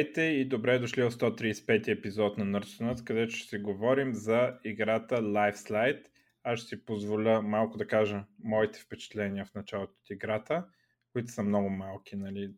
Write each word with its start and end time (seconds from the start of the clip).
Здравейте 0.00 0.22
и 0.22 0.44
добре 0.44 0.78
дошли 0.78 1.02
в 1.02 1.10
135 1.10 1.88
епизод 1.88 2.38
на 2.38 2.44
Nerdsunat, 2.44 3.04
където 3.04 3.34
ще 3.34 3.48
си 3.48 3.58
говорим 3.58 4.14
за 4.14 4.58
играта 4.64 5.22
Life 5.22 5.54
Slide. 5.54 6.04
Аз 6.42 6.58
ще 6.58 6.68
си 6.68 6.84
позволя 6.84 7.42
малко 7.42 7.78
да 7.78 7.86
кажа 7.86 8.24
моите 8.44 8.78
впечатления 8.78 9.44
в 9.44 9.54
началото 9.54 9.92
от 9.92 10.10
играта, 10.10 10.66
които 11.12 11.32
са 11.32 11.42
много 11.42 11.70
малки, 11.70 12.16
нали? 12.16 12.54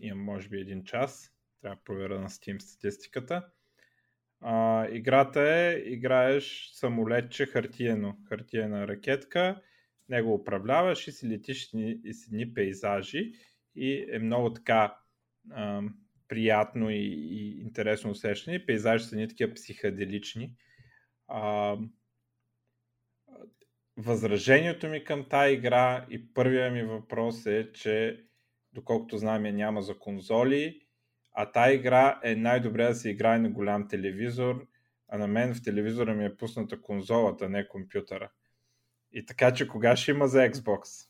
Имам 0.00 0.24
може 0.24 0.48
би 0.48 0.60
един 0.60 0.84
час. 0.84 1.32
Трябва 1.60 1.76
да 1.76 1.82
проверя 1.84 2.20
на 2.20 2.28
Steam 2.28 2.58
статистиката. 2.58 3.46
А, 4.40 4.86
играта 4.90 5.40
е, 5.40 5.82
играеш 5.84 6.70
самолетче 6.72 7.46
хартиено, 7.46 8.18
хартиена 8.28 8.88
ракетка, 8.88 9.62
него 10.08 10.34
управляваш 10.34 11.08
и 11.08 11.12
си 11.12 11.28
летиш 11.28 11.70
и 12.04 12.14
си 12.14 12.34
ни 12.34 12.54
пейзажи 12.54 13.32
и 13.74 14.06
е 14.12 14.18
много 14.18 14.52
така 14.52 14.96
а, 15.50 15.82
приятно 16.32 16.90
и, 16.90 16.96
и 16.96 17.60
интересно 17.60 18.10
усещане. 18.10 18.66
Пейзажи 18.66 19.04
са 19.04 19.16
ни 19.16 19.28
такива 19.28 19.54
психоделични. 19.54 20.54
А, 21.28 21.76
възражението 23.96 24.88
ми 24.88 25.04
към 25.04 25.28
тази 25.28 25.54
игра 25.54 26.06
и 26.10 26.34
първия 26.34 26.70
ми 26.70 26.82
въпрос 26.82 27.46
е, 27.46 27.72
че 27.72 28.24
доколкото 28.72 29.18
знам 29.18 29.46
я 29.46 29.52
няма 29.52 29.82
за 29.82 29.98
конзоли, 29.98 30.80
а 31.32 31.52
тази 31.52 31.74
игра 31.74 32.20
е 32.24 32.36
най-добре 32.36 32.84
да 32.84 32.94
се 32.94 33.10
играе 33.10 33.38
на 33.38 33.50
голям 33.50 33.88
телевизор, 33.88 34.66
а 35.08 35.18
на 35.18 35.26
мен 35.26 35.54
в 35.54 35.62
телевизора 35.62 36.14
ми 36.14 36.24
е 36.24 36.36
пусната 36.36 36.80
конзолата, 36.80 37.48
не 37.48 37.68
компютъра. 37.68 38.30
И 39.12 39.26
така, 39.26 39.54
че 39.54 39.68
кога 39.68 39.96
ще 39.96 40.10
има 40.10 40.28
за 40.28 40.38
Xbox? 40.38 41.08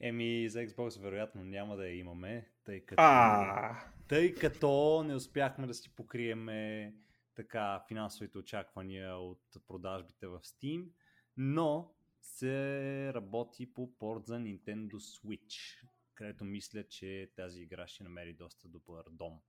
Еми, 0.00 0.48
за 0.48 0.58
Xbox 0.58 1.02
вероятно 1.02 1.44
няма 1.44 1.76
да 1.76 1.86
я 1.88 1.96
имаме, 1.96 2.46
тъй 2.64 2.80
като, 2.80 3.02
А, 3.02 3.95
тъй 4.08 4.34
като 4.34 5.02
не 5.06 5.14
успяхме 5.14 5.66
да 5.66 5.74
си 5.74 5.94
покриеме 5.94 6.94
така 7.34 7.84
финансовите 7.88 8.38
очаквания 8.38 9.16
от 9.16 9.42
продажбите 9.68 10.26
в 10.26 10.40
Steam, 10.40 10.88
но 11.36 11.94
се 12.20 13.12
работи 13.14 13.74
по 13.74 13.98
порт 13.98 14.26
за 14.26 14.34
Nintendo 14.34 14.94
Switch, 14.94 15.86
където 16.14 16.44
мисля, 16.44 16.84
че 16.88 17.30
тази 17.36 17.62
игра 17.62 17.86
ще 17.86 18.04
намери 18.04 18.32
доста 18.32 18.68
добър 18.68 19.04
дом, 19.10 19.40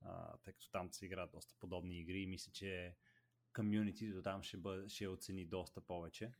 а, 0.00 0.36
тъй 0.36 0.52
като 0.52 0.70
там 0.70 0.92
се 0.92 1.06
играят 1.06 1.30
доста 1.32 1.54
подобни 1.58 2.00
игри 2.00 2.18
и 2.18 2.26
мисля, 2.26 2.52
че 2.52 2.96
комьюнитито 3.52 4.22
там 4.22 4.42
ще, 4.42 4.56
бъде, 4.56 4.88
ще 4.88 5.08
оцени 5.08 5.46
доста 5.46 5.80
повече. 5.80 6.32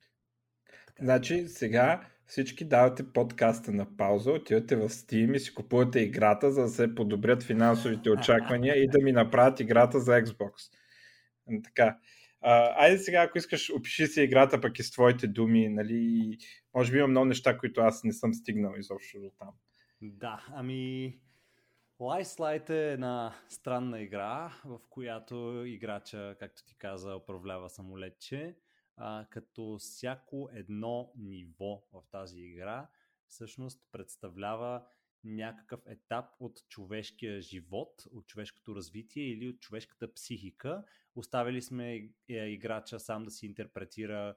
Така, 0.87 1.05
Значи 1.05 1.49
сега 1.49 2.07
всички 2.27 2.65
давате 2.65 3.13
подкаста 3.13 3.73
на 3.73 3.97
пауза, 3.97 4.33
отивате 4.33 4.77
в 4.77 4.89
Steam 4.89 5.37
и 5.37 5.41
си 5.41 5.55
купувате 5.55 6.01
играта, 6.01 6.51
за 6.51 6.63
да 6.63 6.69
се 6.69 6.95
подобрят 6.95 7.43
финансовите 7.43 8.11
очаквания 8.11 8.75
и 8.77 8.89
да 8.89 8.99
ми 9.03 9.13
направят 9.13 9.61
играта 9.61 10.01
за 10.01 10.13
Xbox. 10.13 10.53
Така. 11.65 11.99
А, 12.41 12.85
айде 12.85 12.99
сега, 12.99 13.23
ако 13.23 13.39
искаш, 13.39 13.71
опиши 13.71 14.07
си 14.07 14.23
играта 14.23 14.61
пък 14.61 14.79
и 14.79 14.83
с 14.83 14.91
твоите 14.91 15.27
думи, 15.27 15.69
нали? 15.69 16.37
Може 16.75 16.93
би 16.93 16.99
има 16.99 17.09
много 17.09 17.27
неща, 17.27 17.59
които 17.59 17.81
аз 17.81 18.05
не 18.05 18.13
съм 18.13 18.35
стигнал 18.35 18.75
изобщо 18.79 19.21
до 19.21 19.31
там. 19.39 19.53
Да, 20.03 20.47
ами 20.55 21.15
Life 22.01 22.23
Slide 22.23 22.71
е 22.71 22.93
една 22.93 23.35
странна 23.49 24.01
игра, 24.01 24.53
в 24.65 24.81
която 24.91 25.65
играча, 25.67 26.37
както 26.39 26.65
ти 26.65 26.77
каза, 26.79 27.17
управлява 27.17 27.71
самолетче, 27.71 28.55
а, 28.99 29.27
като 29.31 29.77
всяко 29.79 30.49
едно 30.53 31.13
ниво 31.17 31.83
в 31.93 32.03
тази 32.11 32.41
игра 32.41 32.89
всъщност 33.29 33.83
представлява 33.93 34.87
някакъв 35.25 35.81
етап 35.87 36.27
от 36.41 36.69
човешкия 36.69 37.41
живот, 37.41 38.05
от 38.13 38.27
човешкото 38.27 38.77
развитие 38.77 39.25
или 39.25 39.49
от 39.49 39.61
човешката 39.61 40.15
психика. 40.15 40.85
Оставили 41.15 41.63
сме 41.63 42.11
е, 42.29 42.47
играча 42.47 43.01
сам 43.01 43.25
да 43.25 43.31
си 43.31 43.47
интерпретира 43.47 44.37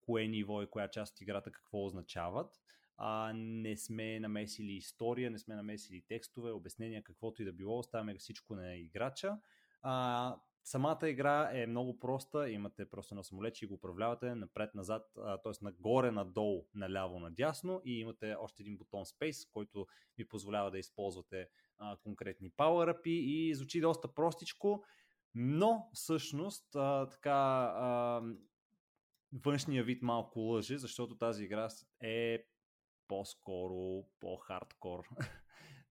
кое 0.00 0.26
ниво 0.26 0.62
и 0.62 0.70
коя 0.70 0.88
част 0.88 1.14
от 1.14 1.20
играта 1.20 1.50
какво 1.50 1.84
означават. 1.84 2.60
А, 2.96 3.32
не 3.34 3.76
сме 3.76 4.20
намесили 4.20 4.72
история, 4.72 5.30
не 5.30 5.38
сме 5.38 5.54
намесили 5.54 6.04
текстове, 6.08 6.50
обяснения, 6.50 7.02
каквото 7.02 7.42
и 7.42 7.44
да 7.44 7.52
било, 7.52 7.78
оставяме 7.78 8.14
всичко 8.14 8.54
на 8.54 8.76
играча. 8.76 9.38
А, 9.82 10.36
самата 10.66 11.08
игра 11.08 11.50
е 11.52 11.66
много 11.66 11.98
проста, 11.98 12.50
имате 12.50 12.90
просто 12.90 13.14
на 13.14 13.24
самолет 13.24 13.62
и 13.62 13.66
го 13.66 13.74
управлявате 13.74 14.34
напред-назад, 14.34 15.02
т.е. 15.14 15.64
нагоре-надолу, 15.64 16.66
наляво-надясно 16.74 17.80
и 17.84 18.00
имате 18.00 18.34
още 18.34 18.62
един 18.62 18.76
бутон 18.76 19.04
Space, 19.04 19.50
който 19.52 19.86
ви 20.18 20.28
позволява 20.28 20.70
да 20.70 20.78
използвате 20.78 21.48
а, 21.78 21.96
конкретни 21.96 22.50
power 22.50 23.02
и 23.08 23.54
звучи 23.54 23.80
доста 23.80 24.14
простичко, 24.14 24.84
но 25.34 25.90
всъщност 25.92 26.76
а, 26.76 27.08
така 27.08 27.72
а, 27.76 28.22
външния 29.32 29.84
вид 29.84 30.02
малко 30.02 30.40
лъже, 30.40 30.78
защото 30.78 31.18
тази 31.18 31.44
игра 31.44 31.68
е 32.02 32.46
по-скоро 33.08 34.04
по-хардкор. 34.20 35.04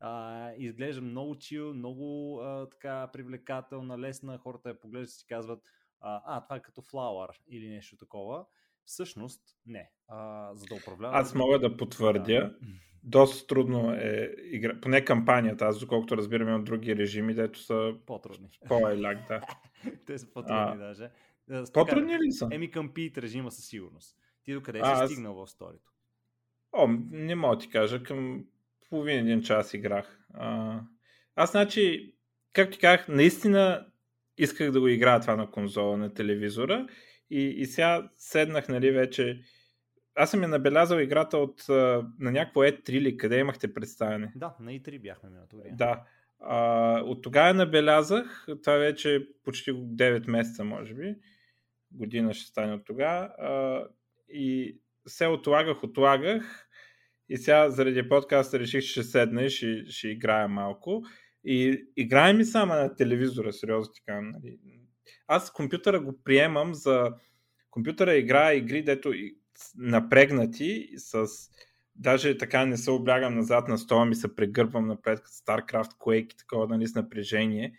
А, 0.07 0.51
изглежда 0.57 1.01
много 1.01 1.35
чил, 1.35 1.73
много 1.73 2.39
а, 2.41 2.69
така 2.69 3.09
привлекателна, 3.13 3.99
лесна. 3.99 4.38
Хората 4.38 4.69
я 4.69 4.79
поглеждат 4.79 5.09
и 5.09 5.13
си 5.13 5.25
казват, 5.27 5.59
а, 6.01 6.21
а, 6.25 6.43
това 6.43 6.55
е 6.55 6.61
като 6.61 6.81
Flower 6.81 7.29
или 7.47 7.69
нещо 7.69 7.97
такова. 7.97 8.45
Всъщност, 8.85 9.41
не. 9.65 9.91
А, 10.07 10.49
за 10.55 10.65
да 10.65 10.75
управляваш... 10.75 11.19
Аз 11.21 11.35
мога 11.35 11.59
да 11.59 11.77
потвърдя. 11.77 12.55
Доста 13.03 13.47
трудно 13.47 13.91
е 13.94 14.35
игра, 14.38 14.81
поне 14.81 15.05
кампанията, 15.05 15.65
аз 15.65 15.79
доколкото 15.79 16.17
разбирам 16.17 16.59
от 16.59 16.65
други 16.65 16.95
режими, 16.95 17.33
дето 17.33 17.59
са 17.59 17.94
По-трудни. 18.05 18.49
по-елак, 18.67 19.27
да. 19.27 19.41
Те 20.05 20.17
са 20.17 20.31
по-трудни 20.31 20.55
А, 20.57 20.75
даже. 20.75 21.11
По-трудни 21.73 22.11
така, 22.11 22.23
ли 22.23 22.31
са? 22.31 22.49
Еми 22.51 22.71
компит 22.71 23.17
режима 23.17 23.51
със 23.51 23.65
сигурност. 23.65 24.17
Ти 24.44 24.53
докъде 24.53 24.79
А, 24.83 24.95
си 24.95 25.03
аз- 25.03 25.11
стигнал 25.11 25.33
в 25.35 25.47
сторито? 25.47 25.91
О, 26.71 26.88
не 27.11 27.35
мога 27.35 27.55
да 27.55 27.61
ти 27.61 27.69
кажа, 27.69 28.03
към 28.03 28.45
половин 28.90 29.18
един 29.18 29.41
час 29.41 29.73
играх. 29.73 30.19
А, 30.34 30.79
аз, 31.35 31.51
значи, 31.51 32.16
как 32.53 32.72
ти 32.72 32.79
казах, 32.79 33.07
наистина 33.07 33.85
исках 34.38 34.72
да 34.72 34.79
го 34.79 34.88
играя 34.88 35.19
това 35.19 35.35
на 35.35 35.51
конзола, 35.51 35.97
на 35.97 36.13
телевизора 36.13 36.88
и, 37.29 37.41
и 37.41 37.66
сега 37.66 38.09
седнах, 38.18 38.69
нали, 38.69 38.91
вече... 38.91 39.41
Аз 40.18 40.31
съм 40.31 40.41
я 40.41 40.47
набелязал 40.47 40.97
играта 40.97 41.38
от 41.38 41.66
на 41.69 42.31
някакво 42.31 42.62
E3 42.62 42.90
или 42.90 43.18
къде 43.18 43.40
имахте 43.40 43.74
представяне. 43.74 44.31
Да, 44.35 44.56
на 44.59 44.72
И3 44.72 45.01
бяхме 45.01 45.29
миналата 45.29 45.56
година. 45.56 45.75
Да. 45.75 46.03
А, 46.40 47.00
от 47.01 47.24
тогава 47.24 47.47
я 47.47 47.53
набелязах, 47.53 48.47
това 48.63 48.74
вече 48.74 49.16
е 49.16 49.19
почти 49.44 49.74
9 49.74 50.29
месеца, 50.29 50.63
може 50.63 50.94
би. 50.94 51.16
Година 51.91 52.34
ще 52.34 52.47
стане 52.47 52.74
от 52.74 52.85
тогава. 52.85 53.29
И 54.29 54.78
се 55.07 55.28
отлагах, 55.28 55.84
отлагах. 55.84 56.68
И 57.30 57.38
сега 57.38 57.69
заради 57.69 58.09
подкаста 58.09 58.59
реших, 58.59 58.84
че 58.84 58.90
ще 58.90 59.03
седна 59.03 59.44
и 59.44 59.50
ще, 59.50 59.86
ще 59.86 60.08
играя 60.08 60.47
малко. 60.47 61.03
И 61.44 61.86
играе 61.97 62.34
ми 62.34 62.46
само 62.46 62.74
на 62.74 62.96
телевизора, 62.96 63.53
сериозно 63.53 63.94
така. 63.94 64.22
Нали. 64.22 64.59
Аз 65.28 65.52
компютъра 65.52 66.00
го 66.00 66.24
приемам 66.24 66.74
за... 66.74 67.13
Компютъра 67.72 68.16
играе 68.16 68.56
игри, 68.56 68.84
дето 68.84 69.13
напрегнати 69.75 70.90
с 70.97 71.28
даже 71.96 72.38
така 72.38 72.66
не 72.66 72.78
се 72.78 72.91
облягам 72.91 73.36
назад 73.36 73.68
на 73.68 73.78
стола 73.78 74.06
ми 74.06 74.16
се 74.16 74.36
прегърбвам 74.36 74.88
напред 74.88 75.19
като 75.19 75.31
StarCraft, 75.31 75.92
Quake 75.92 76.33
и 76.33 76.38
такова, 76.38 76.68
нали, 76.68 76.88
с 76.88 76.95
напрежение. 76.95 77.74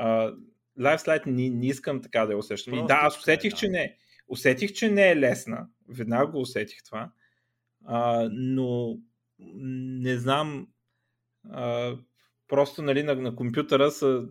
Uh, 0.00 0.36
Life 0.78 0.98
Slide 0.98 1.26
не, 1.26 1.50
не 1.50 1.66
искам 1.66 2.02
така 2.02 2.26
да 2.26 2.32
я 2.32 2.38
усещам. 2.38 2.74
И 2.74 2.86
да, 2.86 2.98
аз 3.02 3.18
усетих, 3.18 3.54
че 3.54 3.68
не. 3.68 3.96
Усетих, 4.28 4.72
че 4.72 4.90
не 4.90 5.10
е 5.10 5.16
лесна. 5.16 5.66
Веднага 5.88 6.26
го 6.26 6.40
усетих 6.40 6.82
това. 6.84 7.10
Uh, 7.88 8.28
но 8.32 8.98
не 9.54 10.18
знам 10.18 10.68
uh, 11.46 11.98
просто 12.48 12.82
нали, 12.82 13.02
на, 13.02 13.14
на 13.14 13.36
компютъра 13.36 13.90
са 13.90 14.28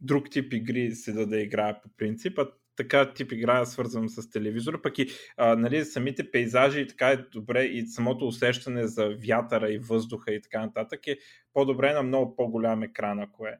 друг 0.00 0.30
тип 0.30 0.52
игри 0.52 0.92
си 0.92 1.12
да, 1.12 1.26
да 1.26 1.40
играя 1.40 1.82
по 1.82 1.88
принцип, 1.96 2.38
а 2.38 2.50
така 2.76 3.12
тип 3.12 3.32
игра 3.32 3.64
свързвам 3.64 4.08
с 4.08 4.30
телевизора, 4.30 4.82
пък 4.82 4.98
и 4.98 5.08
а, 5.36 5.56
нали, 5.56 5.84
самите 5.84 6.30
пейзажи 6.30 6.80
и 6.80 6.86
така 6.86 7.08
е 7.08 7.16
добре 7.16 7.64
и 7.64 7.86
самото 7.86 8.26
усещане 8.26 8.86
за 8.86 9.16
вятъра 9.28 9.70
и 9.72 9.78
въздуха 9.78 10.32
и 10.32 10.42
така 10.42 10.60
нататък 10.60 11.06
е 11.06 11.18
по-добре 11.52 11.92
на 11.92 12.02
много 12.02 12.36
по-голям 12.36 12.82
екран, 12.82 13.20
ако 13.20 13.46
е. 13.46 13.58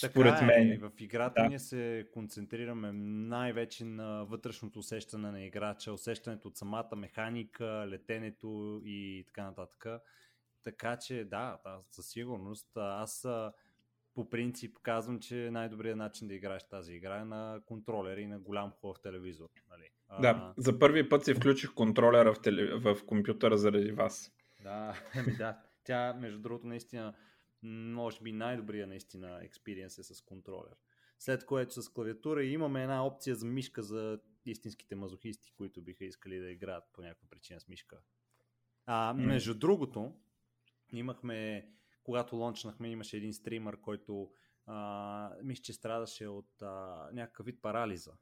Така 0.00 0.10
Според 0.10 0.42
е, 0.42 0.44
мен. 0.44 0.78
В 0.80 1.00
играта 1.00 1.42
Да. 1.42 1.48
ние 1.48 1.58
се 1.58 2.08
концентрираме 2.12 2.92
най-вече 2.92 3.84
на 3.84 4.24
вътрешното 4.24 4.78
усещане 4.78 5.30
на 5.30 5.44
играча, 5.44 5.92
усещането 5.92 6.48
от 6.48 6.56
самата 6.56 6.96
механика, 6.96 7.86
летенето 7.88 8.80
и 8.84 9.24
така 9.26 9.44
нататък. 9.44 9.86
Така 10.62 10.96
че 10.96 11.24
да, 11.24 11.58
да 11.64 11.78
със 11.90 12.06
сигурност. 12.06 12.76
Аз 12.76 13.24
а, 13.24 13.52
по 14.14 14.30
принцип 14.30 14.78
казвам, 14.82 15.20
че 15.20 15.50
най-добрият 15.50 15.98
начин 15.98 16.28
да 16.28 16.34
играеш 16.34 16.68
тази 16.68 16.94
игра 16.94 17.20
е 17.20 17.24
на 17.24 17.60
контролер 17.66 18.16
и 18.16 18.26
на 18.26 18.38
голям 18.38 18.70
хубав 18.70 19.00
телевизор. 19.00 19.48
Нали? 19.70 19.90
А, 20.08 20.20
Да, 20.20 20.54
за 20.56 20.78
първи 20.78 21.08
път 21.08 21.24
си 21.24 21.34
включих 21.34 21.74
контролера 21.74 22.34
в, 22.34 22.40
теле... 22.40 22.74
в 22.74 22.96
компютъра 23.06 23.56
заради 23.56 23.92
вас. 23.92 24.32
Да, 24.62 24.94
ами 25.14 25.36
да. 25.36 25.58
Тя, 25.84 26.14
между 26.14 26.38
другото, 26.38 26.66
наистина 26.66 27.14
може 27.66 28.20
би 28.20 28.32
най-добрия 28.32 28.86
наистина 28.86 29.40
експириенс 29.44 29.98
е 29.98 30.02
с 30.02 30.20
контролер. 30.20 30.76
След 31.18 31.46
което 31.46 31.82
с 31.82 31.88
клавиатура 31.88 32.44
имаме 32.44 32.82
една 32.82 33.06
опция 33.06 33.36
за 33.36 33.46
мишка 33.46 33.82
за 33.82 34.20
истинските 34.46 34.94
мазохисти, 34.94 35.52
които 35.52 35.82
биха 35.82 36.04
искали 36.04 36.38
да 36.38 36.50
играят 36.50 36.84
по 36.92 37.02
някаква 37.02 37.28
причина 37.28 37.60
с 37.60 37.68
мишка. 37.68 37.98
А, 38.86 39.14
между 39.14 39.54
другото, 39.54 40.14
имахме, 40.92 41.68
когато 42.02 42.36
лончнахме, 42.36 42.90
имаше 42.90 43.16
един 43.16 43.34
стример, 43.34 43.80
който 43.80 44.30
а, 44.66 45.36
мисля, 45.42 45.62
че 45.62 45.72
страдаше 45.72 46.28
от 46.28 46.62
а, 46.62 47.08
някакъв 47.12 47.46
вид 47.46 47.62
парализа. 47.62 48.12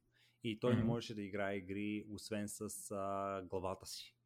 И 0.42 0.60
той 0.60 0.72
mm-hmm. 0.72 0.76
не 0.76 0.84
можеше 0.84 1.14
да 1.14 1.22
играе 1.22 1.56
игри, 1.56 2.06
освен 2.10 2.48
с 2.48 2.90
а, 2.90 3.42
главата 3.42 3.86
си. 3.86 4.16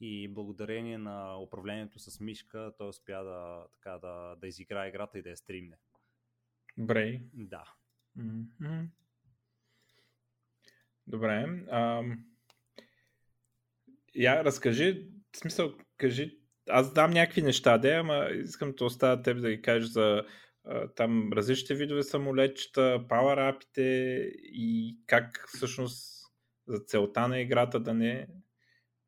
И 0.00 0.28
благодарение 0.28 0.98
на 0.98 1.38
управлението 1.38 1.98
с 1.98 2.20
мишка, 2.20 2.72
той 2.78 2.88
успя 2.88 3.24
да, 3.24 3.66
така, 3.72 3.98
да, 3.98 4.36
да 4.36 4.46
изиграе 4.46 4.88
играта 4.88 5.18
и 5.18 5.22
да 5.22 5.30
я 5.30 5.36
стримне. 5.36 5.76
Брей. 6.78 7.20
Да. 7.32 7.64
Mm-hmm. 8.18 8.86
Добре. 11.06 11.64
А, 11.70 12.02
я 14.14 14.44
разкажи, 14.44 15.08
в 15.32 15.36
смисъл, 15.36 15.74
кажи, 15.96 16.38
аз 16.68 16.92
дам 16.92 17.10
някакви 17.10 17.42
неща, 17.42 17.78
де, 17.78 17.94
ама 17.94 18.28
искам 18.32 18.74
да 18.78 18.84
оставя 18.84 19.22
теб 19.22 19.40
да 19.40 19.50
ги 19.50 19.62
кажеш 19.62 19.88
за 19.88 20.24
а, 20.64 20.88
там 20.88 21.32
различните 21.32 21.74
видове 21.74 22.02
самолетчета, 22.02 23.04
пауърапите 23.08 23.82
и 24.36 24.98
как 25.06 25.44
всъщност 25.48 26.16
за 26.66 26.78
целта 26.78 27.28
на 27.28 27.40
играта 27.40 27.80
да 27.80 27.94
не, 27.94 28.26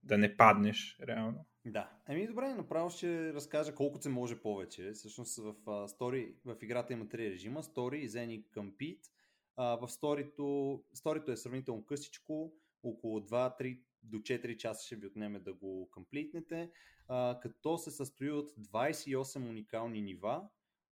да 0.08 0.18
не 0.18 0.36
паднеш 0.36 0.98
реално. 1.08 1.44
Да. 1.64 1.90
Еми 2.08 2.26
добре, 2.26 2.54
направо 2.54 2.90
ще 2.90 3.32
разкажа 3.32 3.74
колкото 3.74 4.02
се 4.02 4.08
може 4.08 4.40
повече. 4.40 4.92
Всъщност 4.92 5.36
в, 5.36 5.54
uh, 5.54 5.86
story, 5.86 6.34
в 6.44 6.56
играта 6.62 6.92
има 6.92 7.08
три 7.08 7.30
режима. 7.30 7.62
Story, 7.62 8.06
Zen 8.06 8.30
и 8.30 8.44
Compete. 8.44 9.06
Uh, 9.58 9.80
в 9.80 9.88
сторито, 9.88 10.82
сторито 10.94 11.30
е 11.30 11.36
сравнително 11.36 11.84
късичко, 11.84 12.52
около 12.82 13.20
2-3 13.20 13.80
до 14.02 14.16
4 14.16 14.56
часа 14.56 14.86
ще 14.86 14.96
ви 14.96 15.06
отнеме 15.06 15.38
да 15.38 15.54
го 15.54 15.88
комплитнете, 15.90 16.70
uh, 17.08 17.40
като 17.40 17.78
се 17.78 17.90
състои 17.90 18.30
от 18.30 18.50
28 18.50 19.48
уникални 19.48 20.02
нива. 20.02 20.48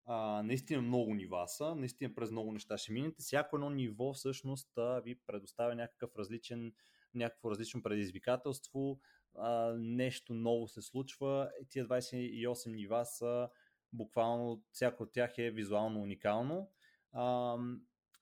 Uh, 0.09 0.43
наистина 0.43 0.83
много 0.83 1.15
нива 1.15 1.49
са, 1.49 1.75
наистина 1.75 2.15
през 2.15 2.31
много 2.31 2.53
неща 2.53 2.79
ще 2.79 2.93
минете. 2.93 3.23
Всяко 3.23 3.57
едно 3.57 3.71
ниво 3.71 4.13
всъщност 4.13 4.69
ви 5.05 5.15
предоставя 5.27 5.75
някакъв 5.75 6.11
различен, 6.19 6.73
някакво 7.15 7.51
различно 7.51 7.83
предизвикателство, 7.83 9.01
а, 9.39 9.75
нещо 9.79 10.35
ново 10.35 10.69
се 10.69 10.83
случва. 10.83 11.51
Тия 11.69 11.87
28 11.87 12.75
нива 12.75 13.07
са 13.07 13.49
буквално, 13.93 14.63
всяко 14.73 15.03
от 15.03 15.13
тях 15.13 15.39
е 15.39 15.51
визуално 15.51 16.01
уникално. 16.01 16.71
А, 17.13 17.57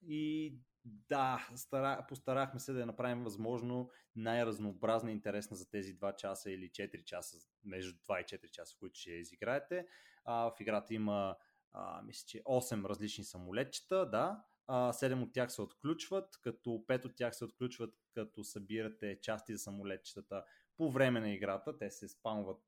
и 0.07 0.55
да, 0.85 1.49
стара, 1.57 2.05
постарахме 2.09 2.61
се 2.61 2.73
да 2.73 2.81
я 2.81 2.87
направим 2.87 3.25
възможно 3.25 3.91
най-разнообразна 4.17 5.11
и 5.11 5.15
интересна 5.15 5.57
за 5.57 5.71
тези 5.71 5.99
2 5.99 6.17
часа 6.17 6.51
или 6.51 6.71
4 6.71 7.05
часа, 7.05 7.37
между 7.65 7.93
2 7.93 8.21
и 8.21 8.25
4 8.25 8.51
часа, 8.51 8.75
в 8.77 8.79
които 8.79 8.99
ще 8.99 9.11
изиграете. 9.11 9.87
А, 10.25 10.35
в 10.35 10.61
играта 10.61 10.95
има, 10.95 11.37
а, 11.73 12.03
мисля, 12.03 12.25
че 12.27 12.43
8 12.45 12.89
различни 12.89 13.25
самолетчета, 13.25 14.11
да. 14.11 14.45
А, 14.67 14.93
7 14.93 15.23
от 15.23 15.33
тях 15.33 15.53
се 15.53 15.63
отключват, 15.63 16.39
като 16.43 16.71
5 16.71 17.05
от 17.05 17.17
тях 17.17 17.37
се 17.37 17.45
отключват, 17.45 17.95
като 18.15 18.45
събирате 18.45 19.21
части 19.23 19.53
за 19.53 19.59
самолетчетата 19.59 20.45
по 20.77 20.91
време 20.91 21.21
на 21.21 21.31
играта. 21.31 21.79
Те 21.79 21.91
се 21.91 22.09
спамват, 22.09 22.63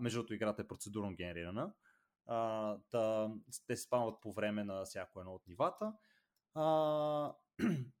между 0.00 0.18
другото 0.18 0.34
играта 0.34 0.62
е 0.62 0.68
процедурно 0.68 1.14
генерирана. 1.14 1.72
Та, 2.90 3.30
те 3.66 3.76
се 3.76 3.82
спамват 3.82 4.20
по 4.20 4.32
време 4.32 4.64
на 4.64 4.84
всяко 4.84 5.20
едно 5.20 5.34
от 5.34 5.42
нивата. 5.46 5.92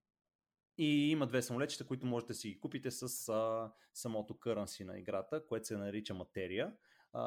И 0.78 1.10
има 1.10 1.26
две 1.26 1.42
самолетчета, 1.42 1.86
които 1.86 2.06
можете 2.06 2.32
да 2.32 2.34
си 2.34 2.48
ги 2.48 2.60
купите 2.60 2.90
с 2.90 3.08
самото 3.94 4.34
currency 4.34 4.84
на 4.84 4.98
играта, 4.98 5.46
което 5.46 5.66
се 5.66 5.76
нарича 5.76 6.14
материя. 6.14 6.72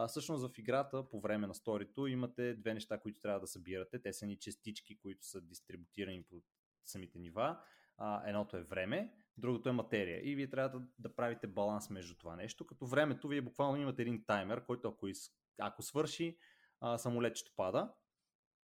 Всъщност 0.07 0.47
в 0.47 0.57
играта 0.57 1.09
по 1.09 1.19
време 1.19 1.47
на 1.47 1.55
сторито 1.55 2.07
имате 2.07 2.53
две 2.53 2.73
неща, 2.73 2.99
които 2.99 3.19
трябва 3.19 3.39
да 3.39 3.47
събирате. 3.47 4.01
Те 4.01 4.13
са 4.13 4.25
ни 4.25 4.39
частички, 4.39 4.99
които 4.99 5.25
са 5.25 5.41
дистрибутирани 5.41 6.23
по 6.23 6.41
самите 6.85 7.19
нива. 7.19 7.59
А, 7.97 8.29
едното 8.29 8.57
е 8.57 8.63
време, 8.63 9.13
другото 9.37 9.69
е 9.69 9.71
материя. 9.71 10.29
И 10.29 10.35
вие 10.35 10.49
трябва 10.49 10.79
да, 10.79 10.85
да 10.99 11.15
правите 11.15 11.47
баланс 11.47 11.89
между 11.89 12.15
това 12.15 12.35
нещо, 12.35 12.65
като 12.65 12.85
времето 12.85 13.27
вие 13.27 13.41
буквално 13.41 13.77
имате 13.77 14.01
един 14.01 14.25
таймер, 14.25 14.65
който 14.65 14.87
ако, 14.87 15.07
из, 15.07 15.31
ако 15.57 15.83
свърши, 15.83 16.37
а, 16.81 16.97
самолетчето 16.97 17.51
пада. 17.55 17.93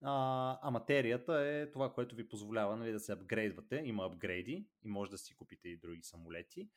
А, 0.02 0.60
а 0.62 0.72
материята 0.72 1.42
е 1.42 1.72
това, 1.72 1.94
което 1.94 2.16
ви 2.16 2.30
позволява 2.30 2.78
нали, 2.78 2.92
да 2.92 3.00
се 3.00 3.12
апгрейдвате. 3.12 3.82
Има 3.86 4.06
апгрейди 4.06 4.68
и 4.84 4.90
може 4.90 5.12
да 5.12 5.18
си 5.18 5.36
купите 5.36 5.70
и 5.70 5.78
други 5.78 6.04
самолети. 6.04 6.70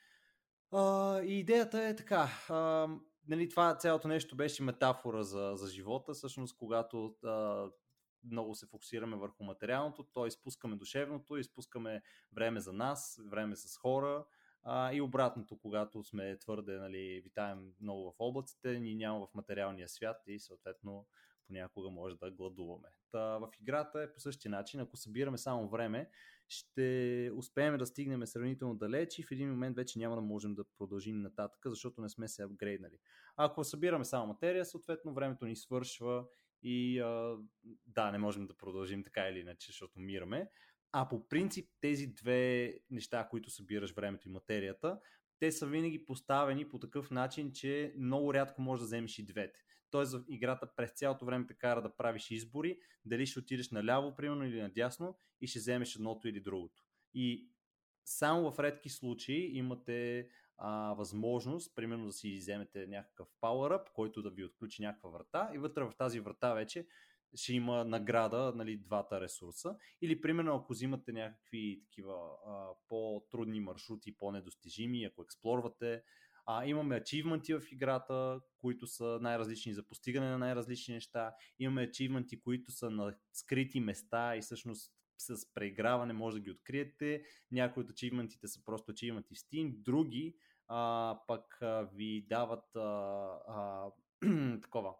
А, 0.72 1.20
и 1.22 1.38
идеята 1.38 1.84
е 1.84 1.96
така. 1.96 2.28
А, 2.48 2.88
нали, 3.28 3.48
това 3.48 3.76
цялото 3.76 4.08
нещо 4.08 4.36
беше 4.36 4.62
метафора 4.62 5.22
за, 5.22 5.52
за 5.54 5.70
живота. 5.70 6.14
Всъщност, 6.14 6.56
когато 6.58 7.16
а, 7.24 7.66
много 8.24 8.54
се 8.54 8.66
фокусираме 8.66 9.16
върху 9.16 9.44
материалното, 9.44 10.06
то 10.12 10.26
изпускаме 10.26 10.76
душевното, 10.76 11.36
изпускаме 11.36 12.02
време 12.32 12.60
за 12.60 12.72
нас, 12.72 13.20
време 13.30 13.56
с 13.56 13.76
хора 13.76 14.24
а, 14.62 14.92
и 14.92 15.00
обратното, 15.00 15.58
когато 15.58 16.04
сме 16.04 16.38
твърде, 16.38 16.78
нали, 16.78 17.20
витаем 17.24 17.72
много 17.80 18.10
в 18.10 18.14
облаците, 18.18 18.80
ни 18.80 18.94
няма 18.94 19.26
в 19.26 19.34
материалния 19.34 19.88
свят 19.88 20.22
и 20.26 20.40
съответно 20.40 21.06
понякога 21.46 21.90
може 21.90 22.16
да 22.16 22.30
гладуваме. 22.30 22.88
Та, 23.10 23.38
в 23.38 23.48
играта 23.60 24.02
е 24.02 24.12
по 24.12 24.20
същия 24.20 24.50
начин. 24.50 24.80
Ако 24.80 24.96
събираме 24.96 25.38
само 25.38 25.68
време, 25.68 26.10
ще 26.52 27.30
успеем 27.34 27.78
да 27.78 27.86
стигнем 27.86 28.26
сравнително 28.26 28.74
далеч 28.74 29.18
и 29.18 29.22
в 29.22 29.30
един 29.30 29.50
момент 29.50 29.76
вече 29.76 29.98
няма 29.98 30.16
да 30.16 30.22
можем 30.22 30.54
да 30.54 30.64
продължим 30.78 31.22
нататък, 31.22 31.60
защото 31.66 32.00
не 32.00 32.08
сме 32.08 32.28
се 32.28 32.42
апгрейднали. 32.42 32.98
Ако 33.36 33.64
събираме 33.64 34.04
само 34.04 34.26
материя, 34.26 34.64
съответно 34.64 35.14
времето 35.14 35.46
ни 35.46 35.56
свършва 35.56 36.24
и 36.62 37.00
а, 37.00 37.36
да, 37.86 38.10
не 38.10 38.18
можем 38.18 38.46
да 38.46 38.56
продължим 38.56 39.04
така 39.04 39.28
или 39.28 39.38
иначе, 39.38 39.66
защото 39.66 39.98
умираме. 39.98 40.50
А 40.92 41.08
по 41.08 41.28
принцип 41.28 41.70
тези 41.80 42.06
две 42.06 42.74
неща, 42.90 43.28
които 43.30 43.50
събираш 43.50 43.94
времето 43.94 44.28
и 44.28 44.32
материята, 44.32 45.00
те 45.38 45.52
са 45.52 45.66
винаги 45.66 46.04
поставени 46.04 46.68
по 46.68 46.78
такъв 46.78 47.10
начин, 47.10 47.52
че 47.52 47.94
много 47.98 48.34
рядко 48.34 48.62
можеш 48.62 48.80
да 48.80 48.86
вземеш 48.86 49.18
и 49.18 49.26
двете. 49.26 49.60
Тоест 49.92 50.16
играта 50.28 50.70
през 50.76 50.90
цялото 50.90 51.24
време 51.24 51.46
те 51.46 51.54
кара 51.54 51.82
да 51.82 51.96
правиш 51.96 52.30
избори, 52.30 52.78
дали 53.04 53.26
ще 53.26 53.38
отидеш 53.38 53.70
наляво, 53.70 54.16
примерно, 54.16 54.44
или 54.44 54.62
надясно 54.62 55.16
и 55.40 55.46
ще 55.46 55.58
вземеш 55.58 55.96
едното 55.96 56.28
или 56.28 56.40
другото. 56.40 56.84
И 57.14 57.48
само 58.04 58.52
в 58.52 58.58
редки 58.58 58.88
случаи 58.88 59.58
имате 59.58 60.28
а, 60.58 60.94
възможност, 60.94 61.74
примерно 61.74 62.06
да 62.06 62.12
си 62.12 62.36
вземете 62.36 62.86
някакъв 62.86 63.28
power-up, 63.40 63.92
който 63.92 64.22
да 64.22 64.30
ви 64.30 64.44
отключи 64.44 64.82
някаква 64.82 65.10
врата 65.10 65.50
и 65.54 65.58
вътре 65.58 65.84
в 65.84 65.92
тази 65.98 66.20
врата 66.20 66.54
вече 66.54 66.86
ще 67.34 67.52
има 67.54 67.84
награда, 67.84 68.52
нали, 68.56 68.76
двата 68.76 69.20
ресурса. 69.20 69.76
Или, 70.00 70.20
примерно, 70.20 70.54
ако 70.54 70.72
взимате 70.72 71.12
някакви 71.12 71.80
такива 71.82 72.14
а, 72.46 72.68
по-трудни 72.88 73.60
маршрути, 73.60 74.16
по-недостижими, 74.16 75.04
ако 75.04 75.22
експлорвате, 75.22 76.02
а, 76.46 76.66
имаме 76.66 76.96
ачивменти 76.96 77.54
в 77.54 77.62
играта, 77.72 78.40
които 78.58 78.86
са 78.86 79.18
най-различни 79.20 79.74
за 79.74 79.82
постигане 79.88 80.30
на 80.30 80.38
най-различни 80.38 80.94
неща. 80.94 81.34
Имаме 81.58 81.82
ачивменти, 81.82 82.40
които 82.40 82.72
са 82.72 82.90
на 82.90 83.14
скрити 83.32 83.80
места 83.80 84.36
и 84.36 84.40
всъщност 84.40 84.92
с 85.18 85.54
преиграване 85.54 86.12
може 86.12 86.36
да 86.36 86.42
ги 86.42 86.50
откриете. 86.50 87.22
Някои 87.50 87.82
от 87.82 87.90
ачивментите 87.90 88.48
са 88.48 88.64
просто 88.64 88.92
ачивменти 88.92 89.34
в 89.34 89.38
Steam, 89.38 89.76
други 89.76 90.36
а, 90.68 91.18
пък 91.26 91.62
а, 91.62 91.88
ви 91.94 92.26
дават 92.28 92.76
а, 92.76 92.80
а, 93.48 93.90
такова 94.62 94.94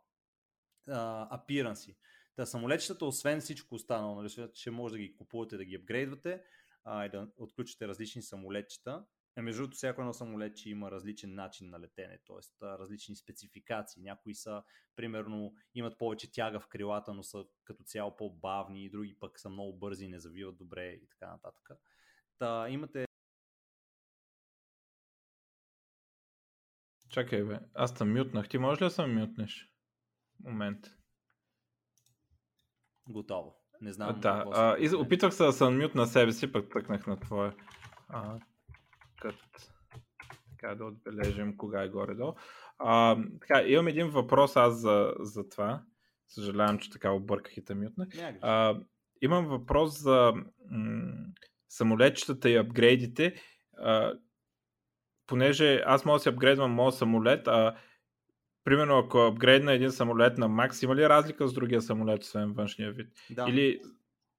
апиранси. 1.30 1.96
Та 2.37 2.46
самолетчетата, 2.46 3.06
освен 3.06 3.40
всичко 3.40 3.75
останало, 3.75 4.14
нали, 4.14 4.49
че 4.54 4.70
може 4.70 4.92
да 4.92 4.99
ги 4.99 5.16
купувате, 5.16 5.56
да 5.56 5.64
ги 5.64 5.76
апгрейдвате 5.76 6.42
а, 6.84 7.06
и 7.06 7.11
да 7.11 7.28
отключите 7.37 7.88
различни 7.88 8.22
самолетчета. 8.22 9.04
А 9.37 9.43
между 9.43 9.62
другото, 9.62 9.77
всяко 9.77 10.01
едно 10.01 10.12
самолетче 10.12 10.71
има 10.71 10.91
различен 10.91 11.35
начин 11.35 11.71
на 11.71 11.81
летене, 11.81 12.19
т.е. 12.27 12.67
различни 12.67 13.17
спецификации. 13.17 14.03
Някои 14.03 14.35
са, 14.35 14.62
примерно, 14.97 15.55
имат 15.75 15.99
повече 15.99 16.33
тяга 16.33 16.61
в 16.61 16.69
крилата, 16.69 17.15
но 17.15 17.23
са 17.23 17.45
като 17.65 17.83
цяло 17.85 18.17
по-бавни, 18.17 18.85
и 18.85 18.91
други 18.91 19.17
пък 19.21 19.41
са 19.41 19.49
много 19.49 19.79
бързи, 19.79 20.09
не 20.09 20.19
завиват 20.19 20.59
добре 20.59 20.87
и 20.87 21.09
така 21.09 21.33
нататък. 21.33 21.71
Та, 22.39 22.69
имате 22.69 23.07
Чакай, 27.09 27.45
бе. 27.45 27.59
Аз 27.75 27.93
съм 27.93 28.12
мютнах. 28.12 28.49
Ти 28.49 28.59
можеш 28.59 28.83
ли 28.83 28.87
да 28.87 28.91
съм 28.91 29.15
мютнеш? 29.15 29.73
Момент. 30.45 30.87
Готово. 33.09 33.57
Не 33.81 33.93
знам. 33.93 34.09
А, 34.09 34.12
да. 34.12 34.45
А. 34.53 34.97
Опитвах 34.97 35.35
се 35.35 35.45
да 35.45 35.53
съм 35.53 35.79
мют 35.79 35.95
на 35.95 36.07
себе 36.07 36.33
си, 36.33 36.53
пък 36.53 36.71
тръкнах 36.71 37.07
на 37.07 37.21
твоя. 37.21 37.55
А, 38.09 38.39
кът. 39.23 39.35
Така 40.50 40.75
да 40.75 40.85
отбележим 40.85 41.57
кога 41.57 41.83
е 41.83 41.88
горе-долу. 41.88 42.35
А, 42.79 43.17
така, 43.41 43.62
имам 43.62 43.88
един 43.88 44.09
въпрос 44.09 44.57
аз 44.57 44.75
за, 44.75 45.14
за 45.21 45.49
това. 45.49 45.83
Съжалявам, 46.29 46.79
че 46.79 46.91
така 46.91 47.11
обърках 47.11 47.57
и 47.57 47.64
те 47.64 47.75
мютнах. 47.75 48.09
Някак. 48.17 48.38
А, 48.43 48.81
имам 49.21 49.47
въпрос 49.47 50.02
за 50.02 50.33
м- 50.71 51.12
самолетчетата 51.69 52.50
и 52.50 52.57
апгрейдите. 52.57 53.35
А, 53.79 54.12
понеже 55.26 55.83
аз 55.87 56.05
мога 56.05 56.17
да 56.17 56.23
си 56.23 56.29
апгрейдвам 56.29 56.71
моят 56.71 56.95
самолет, 56.95 57.49
а 57.49 57.76
примерно 58.64 58.99
ако 58.99 59.19
апгрейдна 59.19 59.73
един 59.73 59.91
самолет 59.91 60.38
на 60.38 60.49
Макс, 60.49 60.83
има 60.83 60.97
ли 60.97 61.09
разлика 61.09 61.49
с 61.49 61.52
другия 61.52 61.83
самолет, 61.83 62.23
освен 62.23 62.52
външния 62.52 62.93
вид? 62.93 63.12
Да. 63.31 63.47
Или... 63.49 63.81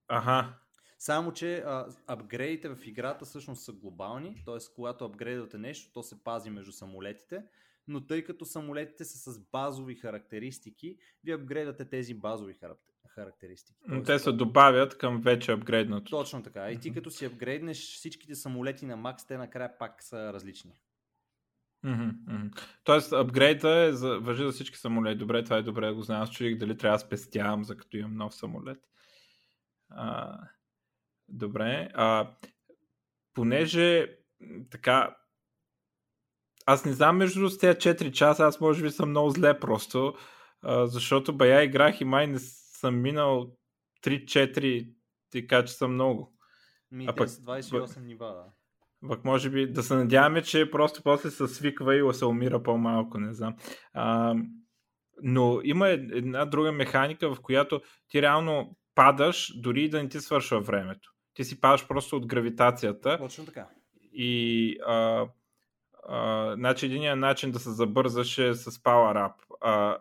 Аха, 0.08 0.54
Само, 1.04 1.34
че 1.34 1.58
а, 1.58 1.88
апгрейдите 2.08 2.70
в 2.70 2.78
играта 2.86 3.26
всъщност 3.26 3.64
са 3.64 3.74
глобални, 3.74 4.44
т.е. 4.46 4.58
когато 4.76 5.06
апгрейдвате 5.06 5.58
нещо, 5.58 5.92
то 5.94 6.04
се 6.04 6.24
пази 6.24 6.50
между 6.50 6.72
самолетите, 6.72 7.44
но 7.88 8.06
тъй 8.06 8.24
като 8.24 8.46
самолетите 8.46 9.06
са 9.06 9.32
с 9.32 9.40
базови 9.52 9.96
характеристики, 9.96 10.98
ви 11.24 11.32
апгрейдате 11.32 11.86
тези 11.86 12.14
базови 12.14 12.54
характер- 12.54 12.94
характеристики. 13.08 13.80
но 13.88 13.96
Тоест, 13.96 14.06
те 14.06 14.20
се 14.20 14.32
добавят 14.32 14.98
към 14.98 15.22
вече 15.22 15.52
апгрейднато. 15.52 16.10
Точно 16.10 16.44
така. 16.44 16.72
И 16.72 16.80
ти 16.80 16.94
като 16.94 17.12
си 17.12 17.26
апгрейднеш 17.26 17.78
всичките 17.78 18.36
самолети 18.36 18.86
на 18.86 18.96
Макс, 18.96 19.26
те 19.26 19.38
накрая 19.38 19.78
пак 19.78 20.04
са 20.04 20.34
различни. 20.34 20.72
Мгм. 21.84 22.10
Тоест, 22.84 23.14
апгрейда 23.14 23.86
е 23.86 23.94
за, 23.94 24.20
въжи 24.20 24.44
за 24.44 24.52
всички 24.52 24.78
самолети. 24.78 25.18
Добре, 25.18 25.44
това 25.44 25.58
е 25.58 25.64
добре 25.64 25.88
да 25.88 25.94
го 25.94 26.02
знам. 26.02 26.22
Аз 26.22 26.32
чудих 26.32 26.58
дали 26.58 26.78
трябва 26.78 26.96
да 26.96 27.00
спестявам, 27.00 27.64
за 27.64 27.78
като 27.78 27.98
имам 27.98 28.16
нов 28.16 28.36
самолет. 28.36 28.90
А, 29.90 30.38
добре. 31.30 31.90
А, 31.94 32.32
понеже 33.34 34.08
така 34.72 35.16
аз 36.66 36.86
не 36.86 36.94
знам 36.94 37.18
между 37.18 37.50
с 37.50 37.58
тези 37.58 37.78
4 37.78 38.12
часа, 38.12 38.44
аз 38.44 38.60
може 38.60 38.84
би 38.84 38.92
съм 38.92 39.10
много 39.10 39.30
зле 39.30 39.60
просто, 39.60 40.14
а, 40.62 40.88
защото 40.88 41.38
бая 41.38 41.64
играх 41.64 42.02
и 42.02 42.06
май 42.06 42.28
не 42.28 42.40
съм 42.40 43.02
минал 43.02 43.58
3-4, 44.02 44.94
така 45.32 45.66
че 45.66 45.74
съм 45.74 45.94
много. 45.94 46.34
Ми, 46.92 47.06
А 47.10 47.14
пък- 47.16 47.30
са 47.30 47.42
28 47.42 48.00
нива, 48.00 48.28
да. 48.28 48.46
Пък 49.10 49.26
може 49.26 49.50
би 49.50 49.72
да 49.72 49.84
се 49.84 49.96
надяваме, 49.96 50.42
че 50.42 50.72
просто 50.72 51.04
после 51.04 51.32
се 51.32 51.48
свиква 51.48 51.96
и 51.96 52.14
се 52.14 52.26
умира 52.26 52.64
по-малко, 52.64 53.18
не 53.20 53.34
знам. 53.34 53.56
А, 53.94 54.36
но 55.24 55.60
има 55.64 55.90
ед- 55.90 56.12
една 56.12 56.46
друга 56.46 56.72
механика, 56.72 57.36
в 57.36 57.42
която 57.42 57.82
ти 58.08 58.22
реално 58.22 58.78
падаш, 58.96 59.54
дори 59.62 59.84
и 59.84 59.90
да 59.90 60.04
не 60.04 60.10
ти 60.10 60.20
свършва 60.20 60.62
времето. 60.62 61.13
Ти 61.34 61.44
си 61.44 61.62
падаш 61.62 61.88
просто 61.88 62.16
от 62.16 62.26
гравитацията 62.26 63.18
Точно 63.18 63.46
така. 63.46 63.68
и 64.14 64.78
а, 64.86 65.28
а, 66.08 66.54
значи 66.56 66.86
единият 66.86 67.20
начин 67.20 67.52
да 67.52 67.60
се 67.60 67.72
забързаш 67.72 68.38
е 68.38 68.54
с 68.56 68.72
Power 68.72 69.30
Up. 69.30 69.34
А, 69.62 69.98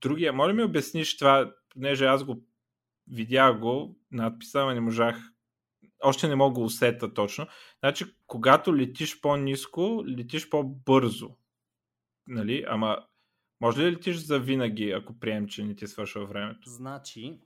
другия, 0.00 0.32
моля 0.32 0.52
ми 0.52 0.62
обясниш 0.62 1.16
това, 1.16 1.54
понеже 1.68 2.04
аз 2.04 2.24
го 2.24 2.42
видях 3.08 3.58
го, 3.58 3.96
надписа, 4.12 4.64
но 4.64 4.74
не 4.74 4.80
можах 4.80 5.32
още 6.02 6.28
не 6.28 6.34
мога 6.34 6.54
го 6.54 6.64
усета 6.64 7.14
точно. 7.14 7.46
Значи, 7.78 8.04
когато 8.26 8.76
летиш 8.76 9.20
по-низко, 9.20 10.04
летиш 10.08 10.48
по-бързо. 10.48 11.36
Нали? 12.26 12.64
Ама, 12.68 13.06
може 13.60 13.82
ли 13.82 13.92
летиш 13.92 14.16
за 14.16 14.40
винаги, 14.40 14.90
ако 14.90 15.18
прием, 15.18 15.48
че 15.48 15.64
не 15.64 15.74
ти 15.74 15.86
свършва 15.86 16.26
времето? 16.26 16.70
Значи, 16.70 17.40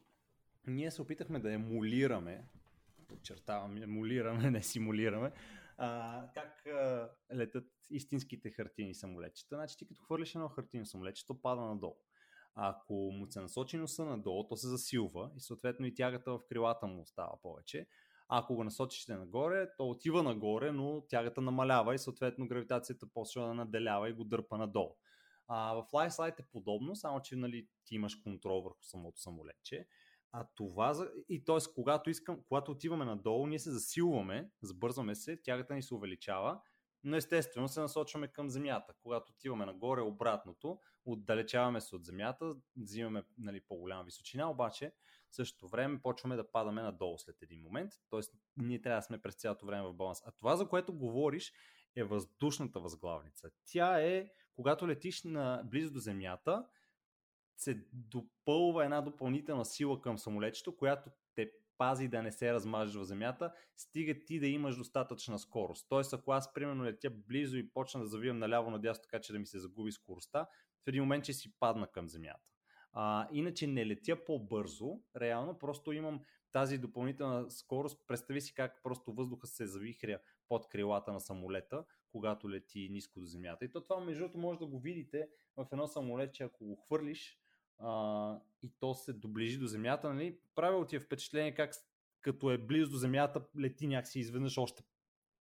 ние 0.67 0.91
се 0.91 1.03
опитахме 1.03 1.39
да 1.39 1.53
емулираме, 1.53 2.45
подчертавам, 3.09 3.83
емулираме, 3.83 4.51
не 4.51 4.63
симулираме, 4.63 5.33
а, 5.79 6.23
как 6.35 6.67
а, 6.67 7.11
летат 7.35 7.65
истинските 7.91 8.51
хартийни 8.51 8.95
самолетчета. 8.95 9.57
Значи 9.57 9.77
ти 9.77 9.87
като 9.87 10.03
хвърлиш 10.03 10.35
едно 10.35 10.49
хартийно 10.49 10.87
самолетче, 10.87 11.27
то 11.27 11.43
пада 11.43 11.63
надолу. 11.63 11.97
Ако 12.55 12.95
му 12.95 13.27
се 13.31 13.41
насочи 13.41 13.77
носа 13.77 14.05
надолу, 14.05 14.49
то 14.49 14.57
се 14.57 14.69
засилва 14.69 15.31
и 15.37 15.41
съответно 15.41 15.87
и 15.87 15.95
тягата 15.95 16.33
в 16.33 16.41
крилата 16.49 16.87
му 16.87 17.07
става 17.07 17.41
повече. 17.43 17.87
А 18.29 18.39
ако 18.39 18.55
го 18.55 18.65
насочите 18.65 19.15
нагоре, 19.15 19.69
то 19.77 19.91
отива 19.91 20.23
нагоре, 20.23 20.73
но 20.73 21.05
тягата 21.09 21.41
намалява 21.41 21.95
и 21.95 21.99
съответно 21.99 22.49
гравитацията 22.49 23.07
почва 23.15 23.47
да 23.47 23.55
наделява 23.55 24.09
и 24.09 24.13
го 24.13 24.25
дърпа 24.25 24.59
надолу. 24.59 24.97
А, 25.49 25.75
в 25.75 25.87
Lifeline 25.93 26.41
е 26.41 26.47
подобно, 26.53 26.97
само 26.97 27.21
че 27.21 27.37
нали, 27.37 27.69
ти 27.85 27.95
имаш 27.95 28.15
контрол 28.15 28.63
върху 28.63 28.83
самото 28.83 29.21
самолетче. 29.21 29.87
А 30.33 30.47
това, 30.55 31.09
и 31.29 31.45
т.е. 31.45 31.57
когато, 31.75 32.11
искам, 32.11 32.43
когато 32.49 32.71
отиваме 32.71 33.05
надолу, 33.05 33.47
ние 33.47 33.59
се 33.59 33.71
засилваме, 33.71 34.51
сбързваме 34.63 35.15
се, 35.15 35.37
тягата 35.43 35.75
ни 35.75 35.83
се 35.83 35.95
увеличава, 35.95 36.61
но 37.05 37.17
естествено 37.17 37.69
се 37.69 37.81
насочваме 37.81 38.29
към 38.29 38.51
земята. 38.51 38.95
Когато 39.03 39.33
отиваме 39.33 39.67
нагоре, 39.67 40.01
обратното, 40.01 40.79
отдалечаваме 41.05 41.81
се 41.81 41.97
от 41.97 42.05
земята, 42.05 42.55
взимаме 42.77 43.23
нали, 43.39 43.61
по-голяма 43.69 44.05
височина, 44.05 44.51
обаче 44.51 44.93
в 45.31 45.37
същото 45.37 45.69
време 45.69 46.03
почваме 46.03 46.37
да 46.37 46.51
падаме 46.51 46.83
надолу 46.83 47.19
след 47.19 47.43
един 47.43 47.63
момент, 47.63 47.93
т.е. 48.11 48.21
ние 48.57 48.81
трябва 48.81 48.99
да 48.99 49.03
сме 49.03 49.23
през 49.23 49.35
цялото 49.35 49.67
време 49.67 49.89
в 49.89 49.95
баланс. 49.95 50.23
А 50.27 50.33
това, 50.33 50.57
за 50.57 50.69
което 50.69 50.99
говориш, 50.99 51.53
е 51.97 52.05
въздушната 52.05 52.81
възглавница. 52.81 53.51
Тя 53.65 54.01
е, 54.01 54.31
когато 54.57 54.89
летиш 54.89 55.25
на, 55.25 55.63
близо 55.65 55.93
до 55.93 55.99
земята, 55.99 56.67
се 57.57 57.85
допълва 57.93 58.85
една 58.85 59.01
допълнителна 59.01 59.65
сила 59.65 60.01
към 60.01 60.19
самолетчето, 60.19 60.77
която 60.77 61.11
те 61.35 61.51
пази 61.79 62.09
да 62.09 62.23
не 62.23 62.33
се 62.33 62.53
размажеш 62.53 62.97
в 62.97 63.05
земята, 63.05 63.53
стига 63.77 64.15
ти 64.27 64.41
да 64.41 64.47
имаш 64.47 64.77
достатъчна 64.77 65.39
скорост. 65.39 65.87
Тоест, 65.89 66.13
ако 66.13 66.33
аз 66.33 66.53
примерно 66.53 66.85
летя 66.85 67.11
близо 67.11 67.57
и 67.57 67.73
почна 67.73 68.01
да 68.01 68.07
завивам 68.07 68.39
наляво 68.39 68.71
надясно, 68.71 69.03
така 69.03 69.21
че 69.21 69.33
да 69.33 69.39
ми 69.39 69.47
се 69.47 69.59
загуби 69.59 69.93
скоростта, 69.93 70.47
в 70.85 70.89
един 70.89 71.03
момент 71.03 71.25
ще 71.25 71.33
си 71.33 71.59
падна 71.61 71.87
към 71.87 72.09
земята. 72.09 72.41
А, 72.93 73.29
иначе 73.33 73.67
не 73.67 73.87
летя 73.87 74.25
по-бързо, 74.25 75.01
реално 75.17 75.59
просто 75.59 75.93
имам 75.93 76.21
тази 76.53 76.79
допълнителна 76.79 77.51
скорост. 77.51 78.07
Представи 78.07 78.41
си 78.41 78.55
как 78.55 78.83
просто 78.83 79.13
въздуха 79.13 79.47
се 79.47 79.67
завихря 79.67 80.19
под 80.49 80.69
крилата 80.69 81.13
на 81.13 81.21
самолета, 81.21 81.85
когато 82.13 82.51
лети 82.51 82.89
ниско 82.91 83.21
до 83.21 83.27
земята. 83.27 83.65
И 83.65 83.73
то 83.73 83.81
това, 83.81 84.01
между 84.01 84.21
другото, 84.21 84.39
може 84.39 84.59
да 84.59 84.67
го 84.67 84.79
видите 84.79 85.29
в 85.57 85.67
едно 85.73 85.87
самолет, 85.87 86.35
че 86.35 86.45
ако 86.45 86.65
го 86.65 86.77
хвърлиш 86.77 87.39
а, 87.79 88.39
и 88.63 88.73
то 88.81 88.95
се 88.95 89.13
доближи 89.13 89.59
до 89.59 89.67
земята, 89.67 90.15
нали, 90.15 90.39
правило 90.55 90.87
ти 90.87 90.97
е 90.97 91.01
впечатление 91.01 91.55
как 91.55 91.75
като 92.21 92.51
е 92.51 92.59
близо 92.59 92.91
до 92.91 92.97
земята, 92.97 93.43
лети 93.61 93.87
някакси 93.87 94.21
изведнъж 94.21 94.59
още 94.59 94.83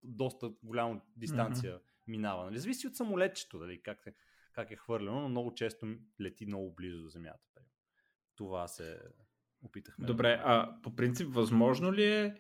доста 0.02 0.52
голяма 0.62 1.00
дистанция 1.16 1.80
минава. 2.06 2.44
Нали? 2.44 2.58
Зависи 2.58 2.86
от 2.86 2.96
самолетчето, 2.96 3.58
дали, 3.58 3.82
как, 3.82 4.06
е, 4.06 4.14
как 4.52 4.70
е 4.70 4.76
хвърлено, 4.76 5.20
но 5.20 5.28
много 5.28 5.54
често 5.54 5.86
лети 6.20 6.46
много 6.46 6.74
близо 6.74 7.02
до 7.02 7.08
земята. 7.08 7.60
Това 8.36 8.68
се 8.68 9.00
опитахме. 9.62 10.06
Добре, 10.06 10.40
а 10.44 10.78
по 10.82 10.96
принцип, 10.96 11.28
възможно 11.30 11.92
ли 11.92 12.04
е, 12.04 12.36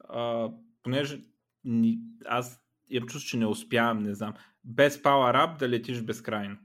а, 0.00 0.50
понеже 0.82 1.20
ни, 1.64 1.98
аз 2.24 2.66
имам 2.88 3.08
чувство, 3.08 3.30
че 3.30 3.36
не 3.36 3.46
успявам, 3.46 3.98
не 3.98 4.14
знам, 4.14 4.34
без 4.64 5.02
Power 5.02 5.46
Up 5.46 5.58
да 5.58 5.68
летиш 5.68 6.02
безкрайно, 6.02 6.58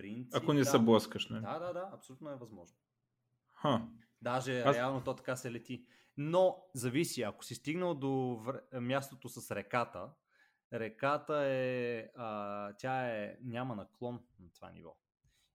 принцип. 0.00 0.34
ако 0.34 0.52
не 0.52 0.58
да. 0.58 0.64
се 0.64 0.78
блъскаш. 0.78 1.28
Нали? 1.28 1.42
Да, 1.42 1.58
да, 1.58 1.72
да, 1.72 1.90
абсолютно 1.92 2.30
е 2.30 2.36
възможно. 2.36 2.76
Ха. 3.54 3.88
Даже 4.22 4.60
Аз- 4.60 4.76
реално 4.76 5.04
то 5.04 5.14
така 5.14 5.36
се 5.36 5.52
лети. 5.52 5.84
Но 6.16 6.64
зависи, 6.74 7.22
ако 7.22 7.44
си 7.44 7.54
стигнал 7.54 7.94
до 7.94 8.42
мястото 8.72 9.28
с 9.28 9.54
реката, 9.54 10.10
реката 10.72 11.44
е, 11.46 12.08
а, 12.16 12.72
тя 12.72 13.08
е, 13.08 13.36
няма 13.42 13.76
наклон 13.76 14.20
на 14.40 14.50
това 14.52 14.70
ниво. 14.70 14.96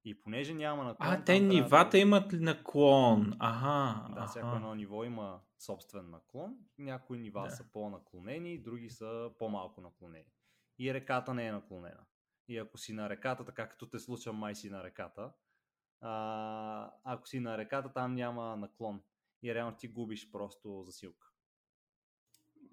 И 0.05 0.21
понеже 0.21 0.53
няма 0.53 0.83
наклон... 0.83 1.09
А, 1.09 1.23
те 1.23 1.39
нивата 1.39 1.91
да... 1.91 1.97
имат 1.97 2.31
наклон? 2.33 3.33
Ага. 3.39 4.07
Да, 4.13 4.19
аха. 4.19 4.27
всяко 4.27 4.55
едно 4.55 4.75
ниво 4.75 5.03
има 5.03 5.39
собствен 5.59 6.09
наклон. 6.09 6.57
Някои 6.77 7.17
нива 7.17 7.43
да. 7.43 7.49
са 7.49 7.63
по-наклонени, 7.73 8.57
други 8.57 8.89
са 8.89 9.31
по-малко 9.39 9.81
наклонени. 9.81 10.31
И 10.79 10.93
реката 10.93 11.33
не 11.33 11.47
е 11.47 11.51
наклонена. 11.51 12.05
И 12.47 12.57
ако 12.57 12.77
си 12.77 12.93
на 12.93 13.09
реката, 13.09 13.45
така 13.45 13.69
като 13.69 13.89
те 13.89 13.99
случва 13.99 14.33
май 14.33 14.55
си 14.55 14.69
на 14.69 14.83
реката, 14.83 15.31
а, 16.01 16.91
ако 17.03 17.27
си 17.27 17.39
на 17.39 17.57
реката, 17.57 17.93
там 17.93 18.15
няма 18.15 18.57
наклон. 18.57 19.01
И 19.43 19.55
реално 19.55 19.77
ти 19.77 19.87
губиш 19.87 20.31
просто 20.31 20.83
засилка. 20.83 21.27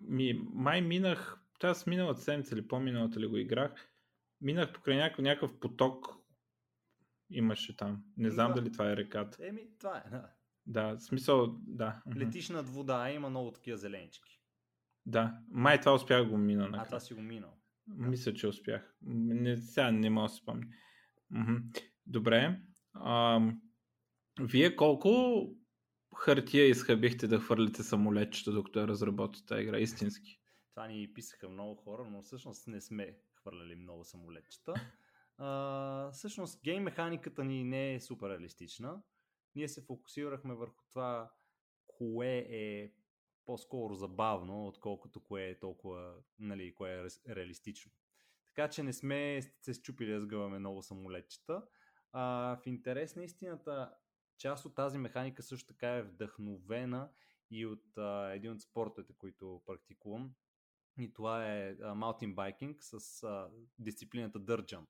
Ми, 0.01 0.33
май 0.53 0.81
минах, 0.81 1.41
аз 1.63 1.87
миналата 1.87 2.21
седмица 2.21 2.55
или 2.55 2.69
по-миналата 2.69 3.21
ли 3.21 3.27
го 3.27 3.37
играх, 3.37 3.93
минах 4.41 4.73
покрай 4.73 4.97
някакъв, 4.97 5.23
някакъв 5.23 5.61
поток 5.61 6.07
имаше 7.31 7.77
там. 7.77 8.05
Не 8.17 8.31
знам 8.31 8.53
Да. 8.53 8.61
дали 8.61 8.73
това 8.73 8.91
е 8.91 8.97
реката. 8.97 9.47
Еми, 9.47 9.69
това 9.79 9.97
е. 10.07 10.11
Да. 10.11 10.31
Да, 10.67 11.01
смисъл, 11.01 11.57
да. 11.61 12.03
Летиш 12.17 12.49
над 12.49 12.69
вода, 12.69 13.11
има 13.11 13.31
много 13.31 13.51
такива 13.53 13.79
зеленички. 13.79 14.41
Да, 15.07 15.39
май 15.49 15.81
това 15.81 15.95
успях 15.95 16.29
го 16.29 16.39
мина 16.39 16.71
А 16.73 16.85
това 16.85 17.01
си 17.01 17.15
го 17.15 17.23
минал. 17.23 17.62
Мисля, 17.97 18.35
че 18.35 18.47
успях. 18.47 18.95
Не, 19.03 19.57
сега 19.57 19.91
не 19.91 20.11
мога 20.11 20.25
да 20.25 20.29
се 20.29 20.37
спомня. 20.37 20.67
Добре. 22.07 22.61
Ам, 22.95 23.63
вие 24.41 24.77
колко 24.77 25.11
хартия 26.17 26.69
изхъбихте 26.69 27.27
да 27.29 27.41
хвърлите 27.41 27.83
самолетчета, 27.83 28.53
докато 28.53 28.81
я 28.81 28.89
разработите 28.89 29.47
тази 29.47 29.63
игра? 29.63 29.79
Истински. 29.79 30.41
Това 30.75 30.87
ни 30.87 31.13
писаха 31.15 31.49
много 31.49 31.75
хора, 31.75 32.09
но 32.11 32.23
всъщност 32.23 32.67
не 32.67 32.81
сме 32.81 33.19
хвърляли 33.35 33.75
много 33.75 34.05
самолетчета. 34.05 34.75
А, 35.39 36.11
всъщност 36.13 36.63
гейм 36.65 36.83
механиката 36.83 37.45
ни 37.45 37.65
не 37.65 37.95
е 37.95 38.01
супер 38.01 38.29
реалистична. 38.29 39.03
Ние 39.55 39.69
се 39.69 39.85
фокусирахме 39.85 40.55
върху 40.55 40.85
това, 40.91 41.33
кое 41.87 42.47
е 42.51 42.93
по-скоро 43.47 43.95
забавно, 43.95 44.67
отколкото 44.67 45.21
кое 45.21 45.43
е 45.43 45.59
толкова, 45.59 46.15
нали, 46.39 46.75
кое 46.75 46.93
е 46.93 47.35
реалистично. 47.35 47.93
Така 48.47 48.71
че 48.71 48.83
не 48.83 48.93
сме 48.93 49.43
се 49.63 49.75
счупили 49.75 50.13
да 50.13 50.21
сгъваме 50.21 50.59
много 50.59 50.83
самолетчета. 50.83 51.63
А, 52.13 52.57
в 52.57 52.67
интерес 52.67 53.17
на 53.17 53.25
истината, 53.25 53.95
част 54.39 54.65
от 54.65 54.75
тази 54.75 54.99
механика 54.99 55.43
също 55.43 55.67
така 55.67 55.89
е 55.89 56.03
вдъхновена 56.03 57.11
и 57.51 57.67
от 57.67 57.99
а, 57.99 58.33
един 58.33 58.53
от 58.53 58.61
спортовете, 58.61 59.13
които 59.19 59.63
практикувам. 59.67 60.35
И 60.99 61.13
това 61.13 61.47
е 61.47 61.77
маунтин 61.95 62.35
байкинг 62.35 62.85
с 62.85 63.23
а, 63.23 63.51
дисциплината 63.79 64.39
Jump. 64.41 64.89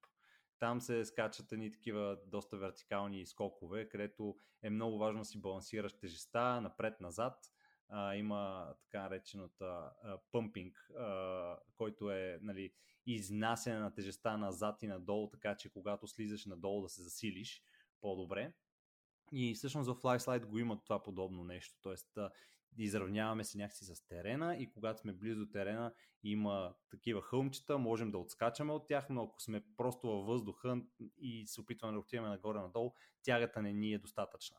Там 0.59 0.81
се 0.81 1.05
скачат 1.05 1.53
едни 1.53 1.73
такива 1.73 2.19
доста 2.27 2.57
вертикални 2.57 3.27
скокове, 3.27 3.89
където 3.89 4.37
е 4.63 4.71
много 4.71 4.99
важно 4.99 5.21
да 5.21 5.25
си 5.25 5.41
балансираш 5.41 5.93
тежеста 5.93 6.61
напред-назад. 6.61 7.53
А, 7.95 8.15
има 8.15 8.75
така 8.81 9.03
наречената 9.03 9.91
пъмпинг, 10.33 10.91
който 11.77 12.11
е 12.11 12.39
нали, 12.43 12.73
изнасяне 13.07 13.79
на 13.79 13.95
тежеста 13.95 14.39
назад 14.39 14.83
и 14.83 14.87
надолу, 14.87 15.31
така 15.31 15.57
че 15.57 15.73
когато 15.73 16.07
слизаш 16.07 16.47
надолу 16.47 16.83
да 16.83 16.89
се 16.89 17.03
засилиш 17.03 17.63
по-добре. 18.01 18.53
И 19.33 19.55
всъщност 19.55 19.91
в 19.91 19.95
FlySlide 19.95 20.47
го 20.47 20.59
има 20.59 20.81
това 20.81 21.03
подобно 21.03 21.45
нещо. 21.45 21.79
Тоест, 21.83 22.19
изравняваме 22.79 23.45
се 23.45 23.59
някакси 23.59 23.85
с 23.85 24.07
терена 24.07 24.57
и 24.57 24.71
когато 24.71 25.01
сме 25.01 25.13
близо 25.13 25.41
до 25.41 25.51
терена 25.51 25.95
има 26.23 26.75
такива 26.91 27.23
хълмчета, 27.23 27.79
можем 27.79 28.11
да 28.11 28.19
отскачаме 28.19 28.73
от 28.73 28.87
тях, 28.87 29.07
но 29.11 29.23
ако 29.23 29.41
сме 29.41 29.65
просто 29.77 30.07
във 30.07 30.27
въздуха 30.27 30.83
и 31.19 31.47
се 31.47 31.61
опитваме 31.61 31.93
да 31.93 31.99
отиваме 31.99 32.29
нагоре-надолу, 32.29 32.93
тягата 33.23 33.63
не 33.63 33.73
ни 33.73 33.93
е 33.93 33.99
достатъчна. 33.99 34.57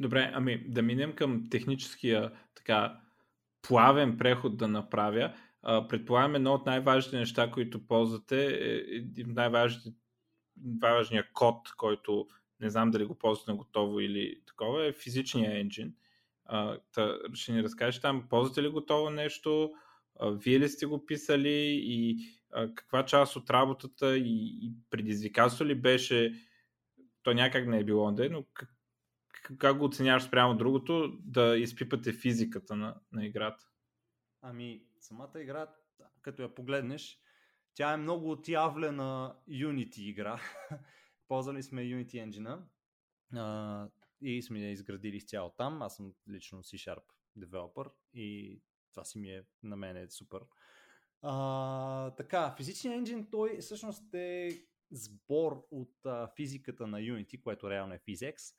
Добре, 0.00 0.30
ами 0.34 0.64
да 0.68 0.82
минем 0.82 1.14
към 1.14 1.50
техническия 1.50 2.32
така 2.54 3.00
плавен 3.62 4.18
преход 4.18 4.56
да 4.56 4.68
направя. 4.68 5.34
Предполагам 5.62 6.34
едно 6.34 6.52
от 6.52 6.66
най-важните 6.66 7.18
неща, 7.18 7.50
които 7.50 7.86
ползвате, 7.86 8.46
е, 8.46 9.20
е 9.20 9.24
най-важният 9.26 9.94
най 10.80 11.22
код, 11.32 11.68
който 11.76 12.28
не 12.60 12.70
знам 12.70 12.90
дали 12.90 13.04
го 13.04 13.18
ползвате 13.18 13.50
на 13.50 13.56
готово 13.56 14.00
или 14.00 14.40
такова, 14.46 14.86
е 14.86 14.92
физичния 14.92 15.60
енджин. 15.60 15.94
та, 16.92 17.18
ще 17.34 17.52
ни 17.52 17.62
разкажеш 17.62 18.00
там, 18.00 18.26
ползвате 18.30 18.62
ли 18.62 18.68
готово 18.68 19.10
нещо, 19.10 19.72
вие 20.22 20.60
ли 20.60 20.68
сте 20.68 20.86
го 20.86 21.06
писали 21.06 21.80
и 21.82 22.18
каква 22.74 23.04
част 23.04 23.36
от 23.36 23.50
работата 23.50 24.18
и, 24.18 24.58
и 24.62 24.72
предизвикателство 24.90 25.64
ли 25.64 25.74
беше, 25.74 26.34
то 27.22 27.34
някак 27.34 27.66
не 27.66 27.78
е 27.78 27.84
било 27.84 28.12
да 28.12 28.26
е, 28.26 28.28
но 28.28 28.44
как, 29.42 29.78
го 29.78 29.84
оценяваш 29.84 30.22
спрямо 30.22 30.56
другото, 30.56 31.18
да 31.24 31.56
изпипате 31.56 32.12
физиката 32.12 32.76
на, 32.76 33.00
на 33.12 33.26
играта? 33.26 33.64
Ами, 34.42 34.84
самата 35.00 35.40
игра, 35.40 35.66
като 36.22 36.42
я 36.42 36.54
погледнеш, 36.54 37.18
тя 37.74 37.92
е 37.92 37.96
много 37.96 38.30
отявлена 38.30 39.36
Unity 39.48 39.98
игра. 39.98 40.40
Ползвали 41.28 41.62
сме 41.62 41.82
Unity 41.82 42.28
Engine 42.28 42.58
а, 43.34 43.88
и 44.20 44.42
сме 44.42 44.60
я 44.60 44.70
изградили 44.70 45.16
изцяло 45.16 45.50
там. 45.50 45.82
Аз 45.82 45.96
съм 45.96 46.14
лично 46.30 46.62
C-Sharp 46.62 47.02
девелопър 47.36 47.90
и 48.14 48.60
това 48.90 49.04
си 49.04 49.18
ми 49.18 49.30
е 49.30 49.44
на 49.62 49.76
мен 49.76 49.96
е 49.96 50.10
супер. 50.10 50.40
А, 51.22 52.10
така, 52.10 52.54
физичният 52.56 52.98
енджин, 52.98 53.30
той 53.30 53.58
всъщност 53.58 54.14
е 54.14 54.50
сбор 54.90 55.66
от 55.70 56.06
а, 56.06 56.28
физиката 56.36 56.86
на 56.86 56.98
Unity, 56.98 57.40
което 57.40 57.70
реално 57.70 57.94
е 57.94 57.98
PhysX, 57.98 58.54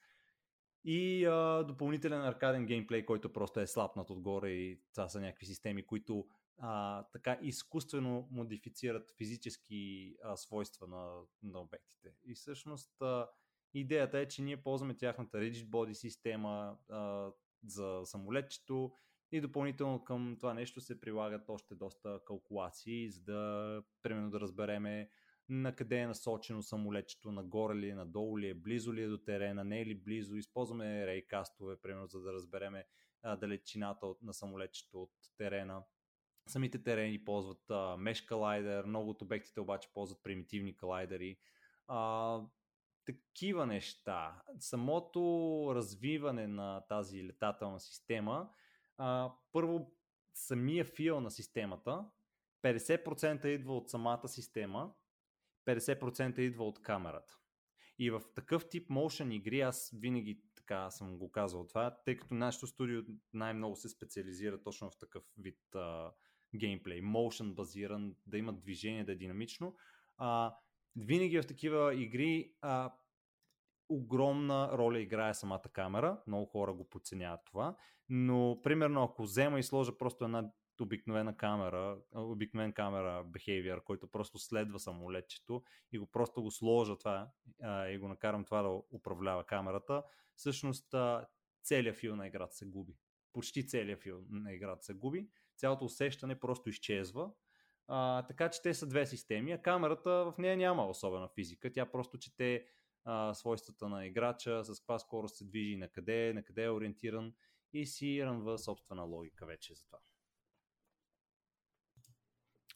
и 0.84 1.26
а, 1.26 1.64
допълнителен 1.64 2.22
аркаден 2.22 2.66
геймплей, 2.66 3.06
който 3.06 3.34
просто 3.34 3.60
е 3.60 3.68
слапнат 3.68 4.10
отгоре 4.10 4.50
и 4.50 4.82
това 4.94 5.08
са 5.10 5.22
някакви 5.22 5.46
системи, 5.46 5.86
които 5.86 6.28
а, 6.58 7.04
така 7.04 7.38
изкуствено 7.42 8.28
модифицират 8.32 9.12
физически 9.18 10.16
а, 10.24 10.38
свойства 10.38 10.88
на, 10.88 11.22
на 11.44 11.60
обектите. 11.60 12.10
И 12.26 12.36
всъщност 12.36 13.02
а, 13.02 13.28
идеята 13.74 14.20
е, 14.20 14.28
че 14.28 14.42
ние 14.42 14.64
ползваме 14.64 14.98
тяхната 14.98 15.38
Rigid 15.38 15.66
Body 15.66 15.94
система 15.94 16.78
а, 16.90 17.32
за 17.68 18.02
самолетчето 18.04 18.92
и 19.32 19.42
допълнително 19.42 20.04
към 20.04 20.38
това 20.40 20.54
нещо 20.54 20.82
се 20.82 21.02
прилагат 21.02 21.50
още 21.50 21.76
доста 21.76 22.20
калкулации, 22.26 23.10
за 23.10 23.22
да, 23.22 23.84
примерно, 24.02 24.30
да 24.30 24.40
разбереме 24.40 25.10
на 25.50 25.76
къде 25.76 25.98
е 25.98 26.08
насочено 26.08 26.64
самолетчето, 26.64 27.32
нагоре 27.32 27.76
ли 27.76 27.90
е, 27.90 27.96
надолу 27.96 28.40
ли 28.40 28.50
е, 28.50 28.54
близо 28.54 28.94
ли 28.94 29.02
е 29.02 29.08
до 29.08 29.18
терена, 29.18 29.64
не 29.64 29.82
е 29.82 29.86
ли 29.86 29.96
близо. 29.96 30.36
Използваме 30.36 31.08
рейкастове, 31.08 31.82
примерно, 31.82 32.08
за 32.08 32.22
да 32.22 32.34
разбереме 32.34 32.86
а, 33.24 33.36
далечината 33.36 34.08
от, 34.08 34.22
на 34.22 34.34
самолетчето 34.34 35.02
от 35.02 35.12
терена. 35.38 35.84
Самите 36.48 36.84
терени 36.84 37.26
ползват 37.26 37.70
а, 37.70 37.98
меш 37.98 38.22
калайдер, 38.22 38.86
много 38.86 39.10
от 39.10 39.22
обектите 39.22 39.62
обаче 39.62 39.90
ползват 39.94 40.24
примитивни 40.24 40.76
калайдери. 40.76 41.38
А, 41.88 42.42
такива 43.06 43.66
неща. 43.66 44.42
Самото 44.60 45.72
развиване 45.76 46.48
на 46.48 46.82
тази 46.82 47.24
летателна 47.24 47.80
система, 47.80 48.50
а, 48.98 49.34
първо 49.52 49.92
самия 50.34 50.86
фил 50.86 51.20
на 51.20 51.32
системата, 51.32 52.06
50% 52.62 53.46
идва 53.46 53.78
от 53.78 53.90
самата 53.90 54.28
система, 54.28 54.94
50% 55.66 56.40
идва 56.40 56.64
от 56.68 56.82
камерата. 56.82 57.38
И 58.00 58.10
в 58.10 58.22
такъв 58.36 58.70
тип 58.70 58.90
motion 58.90 59.34
игри 59.34 59.62
аз 59.62 59.92
винаги 59.94 60.42
така 60.56 60.90
съм 60.90 61.18
го 61.18 61.32
казал 61.32 61.68
това, 61.68 61.98
тъй 62.06 62.18
като 62.18 62.34
нашето 62.34 62.68
студио 62.68 63.02
най-много 63.34 63.76
се 63.76 63.90
специализира 63.90 64.62
точно 64.64 64.90
в 64.90 64.98
такъв 64.98 65.24
вид 65.38 65.76
а, 65.76 66.12
геймплей, 66.56 67.02
motion 67.02 67.54
базиран, 67.54 68.16
да 68.26 68.38
има 68.38 68.54
движение, 68.54 69.04
да 69.04 69.12
е 69.12 69.16
динамично. 69.16 69.76
А, 70.18 70.56
винаги 70.96 71.42
в 71.42 71.48
такива 71.48 71.96
игри 71.96 72.54
а, 72.62 72.94
огромна 73.90 74.70
роля 74.74 75.00
играе 75.00 75.34
самата 75.34 75.70
камера. 75.74 76.22
Много 76.28 76.46
хора 76.46 76.74
го 76.74 76.90
подценяват 76.90 77.46
това. 77.46 77.78
Но, 78.10 78.51
примерно, 78.72 79.04
ако 79.04 79.24
взема 79.24 79.60
и 79.60 79.64
сложа 79.64 79.98
просто 79.98 80.26
една 80.26 80.52
обикновена 80.82 81.38
камера, 81.38 81.98
обикновен 82.14 82.74
камера 82.74 83.26
behavior, 83.26 83.84
който 83.84 84.08
просто 84.08 84.40
следва 84.40 84.80
самолетчето 84.80 85.64
и 85.92 86.00
го 86.00 86.12
просто 86.12 86.42
го 86.44 86.52
сложа 86.52 86.98
това 86.98 87.32
а, 87.62 87.88
и 87.88 87.98
го 87.98 88.08
накарам 88.08 88.46
това 88.46 88.62
да 88.62 88.82
управлява 88.92 89.44
камерата, 89.44 90.04
всъщност 90.36 90.96
целият 91.64 91.98
фил 91.98 92.16
на 92.16 92.28
играта 92.28 92.56
се 92.56 92.66
губи. 92.66 92.98
Почти 93.34 93.68
целият 93.68 94.02
фил 94.02 94.24
на 94.30 94.54
играта 94.54 94.84
се 94.84 94.94
губи. 94.94 95.30
Цялото 95.58 95.86
усещане 95.86 96.40
просто 96.40 96.70
изчезва. 96.70 97.32
А, 97.88 98.26
така 98.28 98.50
че 98.50 98.62
те 98.62 98.74
са 98.74 98.88
две 98.88 99.06
системи, 99.06 99.52
а 99.52 99.62
камерата 99.62 100.10
в 100.10 100.34
нея 100.38 100.58
няма 100.58 100.88
особена 100.88 101.28
физика. 101.28 101.72
Тя 101.72 101.86
просто 101.86 102.18
чете 102.18 102.66
а, 103.04 103.34
свойствата 103.34 103.90
на 103.90 104.06
играча, 104.06 104.64
с 104.64 104.80
каква 104.80 105.00
скорост 105.00 105.36
се 105.36 105.46
движи, 105.46 105.78
на 105.78 105.88
къде, 105.88 106.34
на 106.34 106.44
къде 106.44 106.64
е 106.64 106.70
ориентиран 106.70 107.34
и 107.74 107.86
си 107.86 108.26
рънва 108.26 108.58
собствена 108.58 109.02
логика 109.02 109.46
вече 109.46 109.74
за 109.74 109.86
това. 109.86 110.00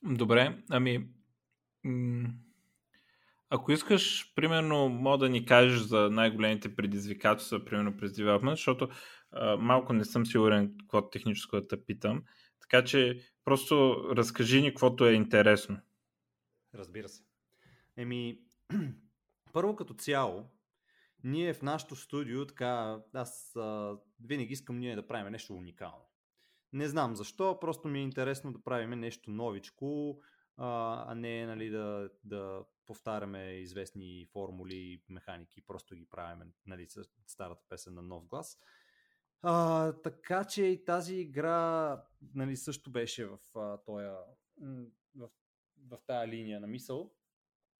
Добре, 0.04 0.64
ами 0.70 1.10
ако 3.50 3.72
искаш, 3.72 4.34
примерно, 4.36 4.90
мога 4.90 5.18
да 5.18 5.30
ни 5.30 5.46
кажеш 5.46 5.80
за 5.80 6.10
най-големите 6.12 6.76
предизвикателства, 6.76 7.66
примерно 7.66 7.98
през 7.98 8.12
development, 8.12 8.52
защото 8.52 8.90
а, 9.32 9.58
малко 9.58 9.94
не 9.94 10.06
съм 10.06 10.26
сигурен 10.26 10.76
какво 10.80 11.10
техническо 11.10 11.62
да 11.62 11.68
те 11.68 11.86
питам. 11.86 12.24
Така 12.62 12.84
че 12.84 13.20
просто 13.46 14.06
разкажи 14.16 14.62
ни 14.62 14.70
каквото 14.70 15.06
е 15.06 15.14
интересно. 15.14 15.78
Разбира 16.76 17.10
се. 17.10 17.24
Еми, 17.98 18.40
първо 19.54 19.76
като 19.76 19.94
цяло, 19.94 20.50
ние 21.26 21.54
в 21.54 21.62
нашото 21.62 21.96
студио, 21.96 22.46
така, 22.46 23.02
аз 23.14 23.56
а, 23.56 23.98
винаги 24.20 24.54
искам 24.54 24.80
ние 24.80 24.96
да 24.96 25.08
правим 25.08 25.32
нещо 25.32 25.54
уникално. 25.54 26.06
Не 26.74 26.88
знам 26.88 27.16
защо, 27.16 27.60
просто 27.60 27.88
ми 27.88 28.00
е 28.00 28.04
интересно 28.04 28.54
да 28.54 28.64
правим 28.64 29.00
нещо 29.00 29.32
новичко, 29.32 30.20
а, 30.58 31.04
а 31.12 31.16
не 31.16 31.46
нали, 31.46 31.70
да, 31.70 32.10
да 32.24 32.66
повтаряме 32.86 33.52
известни 33.52 34.28
формули, 34.34 35.04
механики, 35.10 35.62
просто 35.62 35.96
ги 35.96 36.06
правим 36.06 36.54
нали, 36.66 36.88
старата 37.28 37.64
песен 37.70 37.94
на 37.94 38.02
нов 38.02 38.28
глас. 38.28 38.60
А, 39.42 39.92
така 39.94 40.44
че 40.44 40.64
и 40.64 40.86
тази 40.86 41.16
игра 41.16 42.04
нали, 42.34 42.56
също 42.56 42.92
беше 42.92 43.26
в, 43.26 43.40
а, 43.56 43.78
тоя, 43.78 44.18
в, 45.16 45.30
в 45.88 45.98
тая 46.08 46.28
линия 46.28 46.60
на 46.60 46.68
мисъл. 46.68 47.14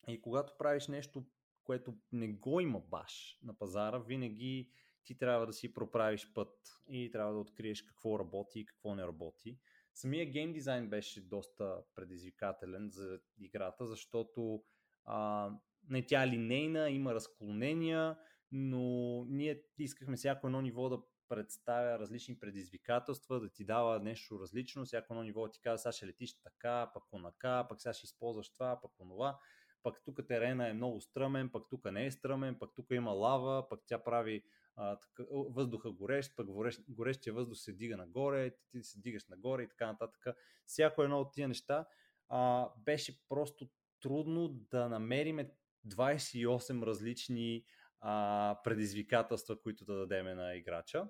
И 0.08 0.22
когато 0.22 0.58
правиш 0.58 0.88
нещо, 0.88 1.26
което 1.66 1.94
не 2.12 2.28
го 2.28 2.60
има 2.60 2.80
баш 2.80 3.40
на 3.44 3.58
пазара, 3.58 3.98
винаги 3.98 4.70
ти 5.04 5.18
трябва 5.18 5.46
да 5.46 5.54
си 5.54 5.74
проправиш 5.74 6.34
път 6.34 6.82
и 6.88 7.12
трябва 7.12 7.34
да 7.34 7.40
откриеш 7.40 7.82
какво 7.82 8.20
работи 8.20 8.60
и 8.60 8.66
какво 8.66 8.96
не 8.96 9.04
работи. 9.04 9.60
самия 9.94 10.26
гейм 10.32 10.54
дизайн 10.54 10.90
беше 10.90 11.22
доста 11.22 11.84
предизвикателен 11.96 12.90
за 12.90 13.20
играта, 13.38 13.88
защото 13.88 14.64
а, 15.06 15.50
не 15.90 16.06
тя 16.06 16.24
е 16.24 16.28
линейна, 16.28 16.90
има 16.90 17.14
разклонения, 17.14 18.18
но 18.52 19.26
ние 19.26 19.64
искахме 19.78 20.18
всяко 20.18 20.48
едно 20.48 20.62
ниво 20.62 20.90
да 20.90 21.02
представя 21.28 22.00
различни 22.00 22.40
предизвикателства, 22.40 23.40
да 23.40 23.50
ти 23.50 23.66
дава 23.66 24.00
нещо 24.00 24.40
различно, 24.40 24.86
всяко 24.86 25.14
едно 25.14 25.24
ниво 25.24 25.50
ти 25.50 25.62
казва, 25.62 25.78
сега 25.78 25.92
ще 25.92 26.08
летиш 26.08 26.40
така, 26.44 26.92
пък 26.94 27.04
онака, 27.14 27.66
пък 27.70 27.82
сега 27.82 27.94
ще 27.94 28.06
използваш 28.06 28.50
това, 28.50 28.80
пък 28.82 29.00
онова, 29.00 29.40
пък 29.86 30.02
тук 30.06 30.28
терена 30.28 30.70
е 30.70 30.74
много 30.74 31.02
стръмен, 31.02 31.50
пък 31.50 31.64
тук 31.70 31.92
не 31.92 32.06
е 32.06 32.12
стръмен, 32.12 32.60
пък 32.60 32.72
тук 32.76 32.92
има 32.92 33.12
лава, 33.12 33.70
пък 33.70 33.80
тя 33.88 34.04
прави 34.04 34.44
а, 34.76 35.00
така, 35.00 35.24
въздуха 35.32 35.92
горещ, 35.92 36.36
пък 36.36 36.48
горещ, 36.48 36.82
горещия 36.90 37.34
въздух 37.34 37.58
се 37.58 37.74
дига 37.74 37.98
нагоре, 37.98 38.50
ти, 38.50 38.64
ти 38.72 38.84
се 38.84 39.00
дигаш 39.00 39.28
нагоре 39.28 39.64
и 39.64 39.70
така 39.70 39.88
нататък. 39.88 40.38
Всяко 40.66 41.04
едно 41.04 41.20
от 41.20 41.34
тия 41.34 41.48
неща 41.48 41.86
а, 42.30 42.70
беше 42.86 43.28
просто 43.30 43.70
трудно 44.02 44.50
да 44.50 44.90
намериме 44.90 45.52
28 45.88 46.86
различни 46.86 47.66
а, 48.02 48.60
предизвикателства, 48.64 49.62
които 49.62 49.86
да 49.86 49.96
дадеме 49.96 50.36
на 50.36 50.56
играча. 50.56 51.08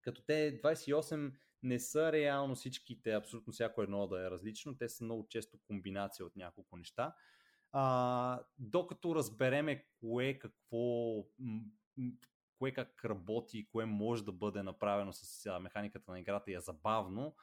Като 0.00 0.22
те 0.22 0.60
28 0.64 1.32
не 1.62 1.80
са 1.80 2.12
реално 2.12 2.54
всичките, 2.54 3.12
абсолютно 3.12 3.52
всяко 3.52 3.82
едно 3.82 4.06
да 4.06 4.26
е 4.26 4.30
различно, 4.30 4.76
те 4.76 4.88
са 4.88 5.04
много 5.04 5.26
често 5.28 5.58
комбинация 5.66 6.26
от 6.26 6.36
няколко 6.36 6.76
неща. 6.76 7.14
А, 7.72 8.40
докато 8.58 9.14
разбереме 9.14 9.86
кое 10.00 10.38
какво, 10.38 11.24
кое 12.58 12.72
как 12.72 13.04
работи, 13.04 13.68
кое 13.72 13.84
може 13.84 14.24
да 14.24 14.32
бъде 14.32 14.62
направено 14.62 15.12
с 15.12 15.58
механиката 15.60 16.12
на 16.12 16.20
играта 16.20 16.50
и 16.50 16.54
е 16.54 16.60
забавно, 16.60 17.34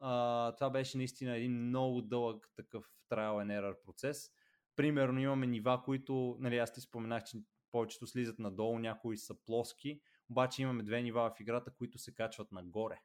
а, 0.00 0.52
това 0.52 0.70
беше 0.70 0.96
наистина 0.96 1.36
един 1.36 1.66
много 1.66 2.02
дълъг 2.02 2.50
такъв 2.56 2.84
trial 3.10 3.44
and 3.44 3.60
error 3.60 3.82
процес. 3.84 4.30
Примерно 4.76 5.20
имаме 5.20 5.46
нива, 5.46 5.82
които, 5.84 6.36
нали 6.40 6.58
аз 6.58 6.72
ти 6.72 6.80
споменах, 6.80 7.24
че 7.24 7.38
повечето 7.72 8.06
слизат 8.06 8.38
надолу, 8.38 8.78
някои 8.78 9.16
са 9.16 9.34
плоски, 9.44 10.00
обаче 10.30 10.62
имаме 10.62 10.82
две 10.82 11.02
нива 11.02 11.30
в 11.36 11.40
играта, 11.40 11.74
които 11.74 11.98
се 11.98 12.14
качват 12.14 12.52
нагоре. 12.52 13.00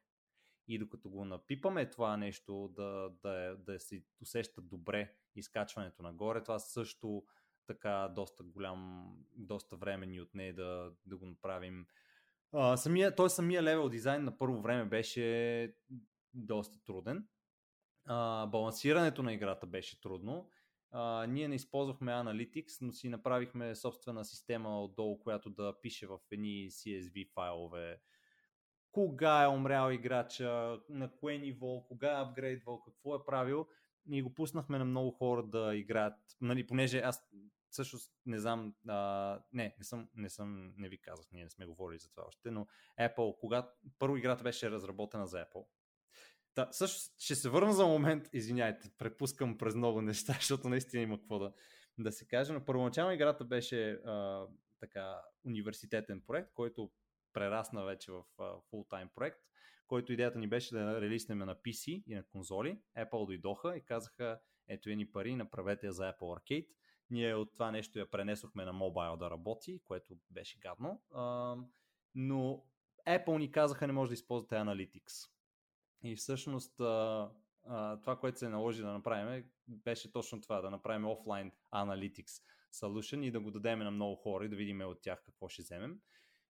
И 0.68 0.78
докато 0.78 1.10
го 1.10 1.24
напипаме 1.24 1.90
това 1.90 2.16
нещо 2.16 2.72
да, 2.76 3.10
да, 3.22 3.56
да 3.56 3.80
се 3.80 4.02
усеща 4.20 4.60
добре 4.60 5.14
изкачването 5.36 6.02
нагоре, 6.02 6.42
това 6.42 6.58
също 6.58 7.24
така 7.66 8.12
доста 8.14 8.42
голям, 8.42 9.12
доста 9.36 9.76
време 9.76 10.06
ни 10.06 10.20
отне 10.20 10.52
да, 10.52 10.92
да 11.06 11.16
го 11.16 11.26
направим. 11.26 11.86
А, 12.52 12.76
самия, 12.76 13.14
той 13.14 13.30
самия 13.30 13.62
левел 13.62 13.88
дизайн 13.88 14.24
на 14.24 14.38
първо 14.38 14.60
време 14.60 14.84
беше 14.84 15.74
доста 16.34 16.84
труден. 16.84 17.28
А, 18.04 18.46
балансирането 18.46 19.22
на 19.22 19.32
играта 19.32 19.66
беше 19.66 20.00
трудно 20.00 20.50
а, 20.90 21.26
ние 21.26 21.48
не 21.48 21.54
използвахме 21.54 22.12
Analytics, 22.12 22.82
но 22.82 22.92
си 22.92 23.08
направихме 23.08 23.74
собствена 23.74 24.24
система 24.24 24.82
отдолу, 24.82 25.18
която 25.20 25.50
да 25.50 25.80
пише 25.80 26.06
в 26.06 26.18
едни 26.30 26.70
CSV 26.70 27.32
файлове 27.32 28.00
кога 28.92 29.42
е 29.44 29.48
умрял 29.48 29.92
играча, 29.92 30.80
на 30.88 31.10
кое 31.16 31.38
ниво, 31.38 31.84
кога 31.88 32.10
е 32.10 32.22
апгрейдвал, 32.22 32.82
какво 32.82 33.14
е 33.14 33.24
правил. 33.26 33.66
И 34.10 34.22
го 34.22 34.34
пуснахме 34.34 34.78
на 34.78 34.84
много 34.84 35.10
хора 35.10 35.42
да 35.42 35.76
играят, 35.76 36.14
нали, 36.40 36.66
понеже 36.66 36.98
аз 36.98 37.28
също 37.70 37.98
не 38.26 38.38
знам, 38.38 38.74
а, 38.88 39.40
не, 39.52 39.74
не 39.78 39.84
съм, 39.84 40.08
не 40.14 40.30
съм, 40.30 40.72
не 40.76 40.88
ви 40.88 40.98
казах, 40.98 41.26
ние 41.32 41.44
не 41.44 41.50
сме 41.50 41.66
говорили 41.66 41.98
за 41.98 42.10
това 42.10 42.24
още, 42.26 42.50
но 42.50 42.66
Apple, 43.00 43.38
когато 43.40 43.68
първо 43.98 44.16
играта 44.16 44.42
беше 44.42 44.70
разработена 44.70 45.26
за 45.26 45.44
Apple, 45.44 45.66
Та, 46.54 46.68
също 46.72 47.14
ще 47.18 47.34
се 47.34 47.48
върна 47.48 47.72
за 47.72 47.86
момент, 47.86 48.28
извиняйте, 48.32 48.90
препускам 48.98 49.58
през 49.58 49.74
много 49.74 50.02
неща, 50.02 50.32
защото 50.40 50.68
наистина 50.68 51.02
има 51.02 51.18
какво 51.18 51.38
да, 51.38 51.52
да 51.98 52.12
се 52.12 52.26
каже, 52.26 52.52
но 52.52 52.64
първоначално 52.64 53.12
играта 53.12 53.44
беше 53.44 53.90
а, 53.90 54.46
така 54.80 55.20
университетен 55.44 56.22
проект, 56.26 56.52
който 56.54 56.90
прерасна 57.38 57.84
вече 57.84 58.12
в 58.12 58.24
фултайм 58.70 59.08
проект, 59.14 59.40
който 59.86 60.12
идеята 60.12 60.38
ни 60.38 60.48
беше 60.48 60.74
да 60.74 61.00
релиснем 61.00 61.38
на 61.38 61.56
PC 61.56 62.04
и 62.06 62.14
на 62.14 62.24
конзоли. 62.26 62.80
Apple 62.96 63.26
дойдоха 63.26 63.76
и 63.76 63.84
казаха, 63.84 64.40
ето 64.68 64.88
ни 64.88 65.12
пари, 65.12 65.36
направете 65.36 65.86
я 65.86 65.92
за 65.92 66.02
Apple 66.02 66.18
Arcade. 66.20 66.68
Ние 67.10 67.34
от 67.34 67.52
това 67.52 67.70
нещо 67.70 67.98
я 67.98 68.10
пренесохме 68.10 68.64
на 68.64 68.72
мобайл 68.72 69.16
да 69.16 69.30
работи, 69.30 69.80
което 69.84 70.14
беше 70.30 70.58
гадно. 70.58 71.02
Но 72.14 72.64
Apple 73.08 73.38
ни 73.38 73.52
казаха, 73.52 73.86
не 73.86 73.92
може 73.92 74.08
да 74.08 74.14
използвате 74.14 74.54
Analytics. 74.54 75.30
И 76.02 76.16
всъщност 76.16 76.76
това, 76.76 78.16
което 78.20 78.38
се 78.38 78.48
наложи 78.48 78.82
да 78.82 78.92
направим, 78.92 79.44
беше 79.68 80.12
точно 80.12 80.40
това, 80.40 80.60
да 80.60 80.70
направим 80.70 81.06
офлайн 81.06 81.52
Analytics 81.74 82.42
Solution 82.72 83.24
и 83.24 83.30
да 83.30 83.40
го 83.40 83.50
дадем 83.50 83.78
на 83.78 83.90
много 83.90 84.16
хора 84.16 84.44
и 84.44 84.48
да 84.48 84.56
видим 84.56 84.80
от 84.80 85.02
тях 85.02 85.22
какво 85.24 85.48
ще 85.48 85.62
вземем. 85.62 86.00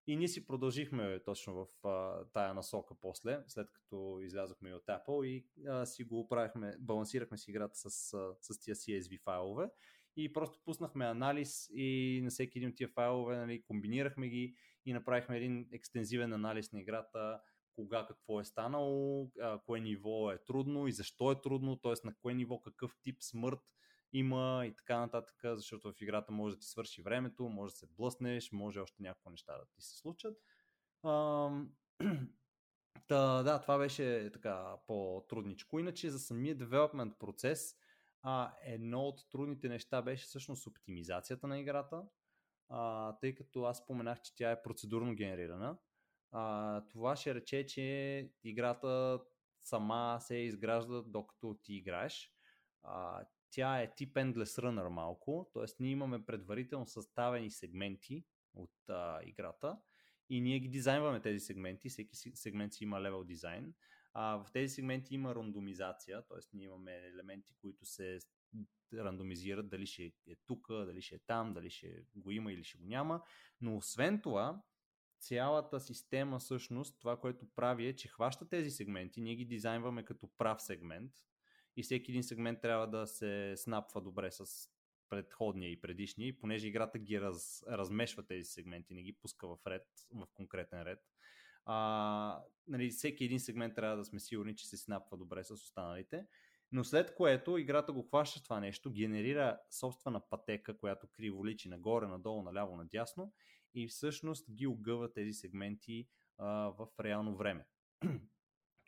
И 0.09 0.17
ние 0.17 0.29
си 0.29 0.47
продължихме 0.47 1.21
точно 1.25 1.55
в 1.55 1.87
а, 1.87 2.25
тая 2.33 2.55
насока 2.55 2.95
после, 3.01 3.39
след 3.47 3.73
като 3.73 4.19
излязохме 4.23 4.75
от 4.75 4.87
Apple 4.87 5.27
и 5.27 5.47
а, 5.69 5.87
си 5.87 6.05
го 6.05 6.29
правихме, 6.29 6.77
балансирахме 6.81 7.39
си 7.39 7.51
играта 7.51 7.75
с, 7.75 7.91
с, 7.91 8.35
с 8.41 8.61
тия 8.61 8.75
CSV 8.75 9.23
файлове 9.23 9.71
и 10.17 10.33
просто 10.33 10.59
пуснахме 10.65 11.05
анализ 11.05 11.69
и 11.73 12.21
на 12.25 12.31
всеки 12.31 12.59
един 12.59 12.71
от 12.71 12.77
тия 12.77 12.89
файлове 12.89 13.37
нали, 13.37 13.63
комбинирахме 13.63 14.29
ги 14.29 14.57
и 14.87 14.93
направихме 14.93 15.37
един 15.37 15.69
екстензивен 15.73 16.33
анализ 16.33 16.73
на 16.73 16.81
играта, 16.81 17.41
кога 17.75 18.07
какво 18.07 18.41
е 18.41 18.45
станало, 18.45 19.31
а, 19.41 19.61
кое 19.67 19.81
ниво 19.81 20.33
е 20.33 20.39
трудно 20.45 20.87
и 20.87 20.93
защо 20.93 21.33
е 21.33 21.41
трудно, 21.41 21.77
т.е. 21.77 21.93
на 22.05 22.15
кое 22.23 22.35
ниво 22.35 22.61
какъв 22.61 22.97
тип 23.03 23.17
смърт 23.21 23.61
има 24.13 24.65
и 24.67 24.75
така 24.75 24.99
нататък, 24.99 25.37
защото 25.45 25.93
в 25.93 26.01
играта 26.01 26.33
може 26.33 26.55
да 26.55 26.61
ти 26.61 26.67
свърши 26.67 27.03
времето, 27.03 27.49
може 27.49 27.73
да 27.73 27.77
се 27.79 27.87
блъснеш, 27.87 28.53
може 28.53 28.81
още 28.81 29.03
някакво 29.03 29.31
неща 29.31 29.59
да 29.59 29.67
ти 29.67 29.83
се 29.83 29.97
случат. 29.97 30.39
А, 31.03 31.51
Та, 33.07 33.43
да, 33.43 33.61
това 33.61 33.79
беше 33.79 34.31
така 34.33 34.77
по-трудничко. 34.87 35.79
Иначе 35.79 36.11
за 36.11 36.19
самия 36.19 36.55
девелопмент 36.55 37.19
процес, 37.19 37.75
а, 38.23 38.53
едно 38.63 39.03
от 39.03 39.31
трудните 39.31 39.69
неща 39.69 40.03
беше 40.03 40.25
всъщност 40.25 40.67
оптимизацията 40.67 41.47
на 41.47 41.59
играта, 41.59 42.03
а, 42.69 43.13
тъй 43.19 43.35
като 43.35 43.63
аз 43.63 43.79
споменах, 43.79 44.21
че 44.21 44.35
тя 44.35 44.51
е 44.51 44.63
процедурно 44.63 45.15
генерирана 45.15 45.79
а, 46.31 46.81
това 46.89 47.17
ще 47.17 47.35
рече, 47.35 47.67
че 47.67 48.31
играта 48.45 49.21
сама 49.61 50.19
се 50.21 50.35
изгражда 50.35 51.03
докато 51.03 51.59
ти 51.63 51.75
играеш. 51.75 52.33
А, 52.83 53.25
тя 53.51 53.81
е 53.83 53.95
тип 53.95 54.15
Endless 54.15 54.63
Runner 54.63 54.89
малко, 54.89 55.51
т.е. 55.55 55.65
ние 55.81 55.91
имаме 55.91 56.27
предварително 56.27 56.87
съставени 56.87 57.51
сегменти 57.51 58.25
от 58.55 58.89
а, 58.89 59.21
играта 59.25 59.79
и 60.31 60.41
ние 60.41 60.59
ги 60.59 60.69
дизайнваме 60.69 61.21
тези 61.21 61.41
сегменти, 61.41 61.89
всеки 61.89 62.17
сегмент 62.17 62.73
си 62.73 62.85
има 62.85 63.01
левел 63.01 63.25
дизайн. 63.25 63.75
А, 64.15 64.37
в 64.37 64.47
тези 64.53 64.75
сегменти 64.75 65.15
има 65.15 65.35
рандомизация, 65.35 66.23
т.е. 66.23 66.39
ние 66.53 66.65
имаме 66.65 66.93
елементи, 66.93 67.55
които 67.61 67.87
се 67.87 68.19
рандомизират, 68.95 69.69
дали 69.69 69.87
ще 69.87 70.05
е 70.05 70.37
тук, 70.47 70.69
дали 70.69 71.03
ще 71.03 71.15
е 71.15 71.19
там, 71.19 71.55
дали 71.55 71.71
ще 71.71 72.05
го 72.15 72.31
има 72.31 72.53
или 72.53 72.65
ще 72.65 72.79
го 72.79 72.85
няма. 72.87 73.23
Но 73.61 73.77
освен 73.77 74.21
това, 74.21 74.63
цялата 75.21 75.81
система 75.81 76.39
всъщност, 76.39 77.01
това, 77.01 77.21
което 77.21 77.47
прави 77.55 77.87
е, 77.87 77.97
че 77.97 78.09
хваща 78.09 78.49
тези 78.49 78.71
сегменти, 78.71 79.21
ние 79.21 79.35
ги 79.35 79.45
дизайнваме 79.45 80.05
като 80.05 80.31
прав 80.39 80.63
сегмент 80.63 81.13
и 81.79 81.83
всеки 81.83 82.11
един 82.11 82.23
сегмент 82.23 82.61
трябва 82.61 82.87
да 82.87 83.07
се 83.07 83.55
снапва 83.57 84.01
добре 84.01 84.31
с 84.31 84.69
предходния 85.09 85.71
и 85.71 85.81
предишния, 85.81 86.29
и 86.29 86.39
понеже 86.39 86.69
играта 86.69 86.99
ги 86.99 87.21
раз, 87.21 87.65
размешва 87.69 88.27
тези 88.27 88.45
сегменти, 88.45 88.95
не 88.95 89.03
ги 89.03 89.13
пуска 89.13 89.49
в 89.49 89.59
ред, 89.67 89.87
в 90.15 90.27
конкретен 90.35 90.83
ред. 90.83 90.99
А, 91.65 92.43
нали, 92.67 92.91
всеки 92.91 93.25
един 93.25 93.41
сегмент 93.41 93.75
трябва 93.75 93.97
да 93.97 94.05
сме 94.05 94.21
сигурни, 94.21 94.57
че 94.57 94.69
се 94.69 94.77
снапва 94.77 95.17
добре 95.17 95.45
с 95.45 95.51
останалите. 95.51 96.27
Но 96.73 96.85
след 96.85 97.15
което 97.15 97.59
играта 97.59 97.93
го 97.93 98.03
хваща 98.03 98.43
това 98.43 98.61
нещо, 98.61 98.91
генерира 98.91 99.59
собствена 99.71 100.21
пътека, 100.29 100.79
която 100.79 101.07
криво 101.13 101.47
личи 101.47 101.69
нагоре, 101.69 102.07
надолу, 102.07 102.43
наляво, 102.43 102.77
надясно 102.77 103.33
и 103.75 103.89
всъщност 103.89 104.53
ги 104.53 104.67
огъва 104.67 105.13
тези 105.13 105.33
сегменти 105.33 106.09
а, 106.39 106.47
в 106.79 106.89
реално 107.01 107.37
време. 107.37 107.67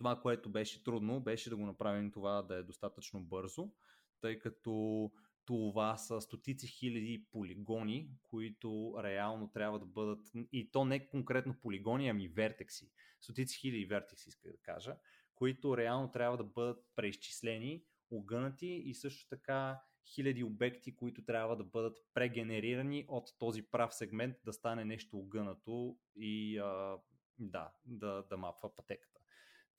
Това, 0.01 0.21
което 0.21 0.51
беше 0.51 0.85
трудно, 0.85 1.21
беше 1.21 1.51
да 1.51 1.57
го 1.57 1.67
направим 1.67 2.11
това 2.11 2.43
да 2.43 2.57
е 2.57 2.63
достатъчно 2.63 3.21
бързо, 3.21 3.73
тъй 4.21 4.39
като 4.39 5.11
това 5.45 5.97
са 5.97 6.21
стотици 6.21 6.67
хиляди 6.67 7.27
полигони, 7.33 8.11
които 8.23 8.95
реално 9.03 9.51
трябва 9.53 9.79
да 9.79 9.87
бъдат, 9.87 10.31
и 10.53 10.71
то 10.71 10.85
не 10.85 11.09
конкретно 11.09 11.61
полигони, 11.61 12.09
ами 12.09 12.29
вертекси. 12.29 12.91
Стотици 13.21 13.59
хиляди 13.59 13.85
вертекси, 13.85 14.29
иска 14.29 14.51
да 14.51 14.57
кажа, 14.63 14.97
които 15.35 15.77
реално 15.77 16.13
трябва 16.13 16.37
да 16.37 16.45
бъдат 16.45 16.85
преизчислени, 16.97 17.85
огънати 18.11 18.67
и 18.67 18.95
също 18.95 19.29
така 19.29 19.81
хиляди 20.15 20.45
обекти, 20.45 20.97
които 20.97 21.25
трябва 21.25 21.57
да 21.57 21.65
бъдат 21.65 21.99
прегенерирани 22.15 23.05
от 23.09 23.29
този 23.39 23.63
прав 23.63 23.95
сегмент 23.95 24.37
да 24.45 24.53
стане 24.53 24.85
нещо 24.85 25.19
огънато 25.19 25.99
и 26.17 26.59
а, 26.59 26.99
да, 27.39 27.73
да, 27.85 28.23
да 28.31 28.37
мапва 28.37 28.77
пътеката. 28.77 29.10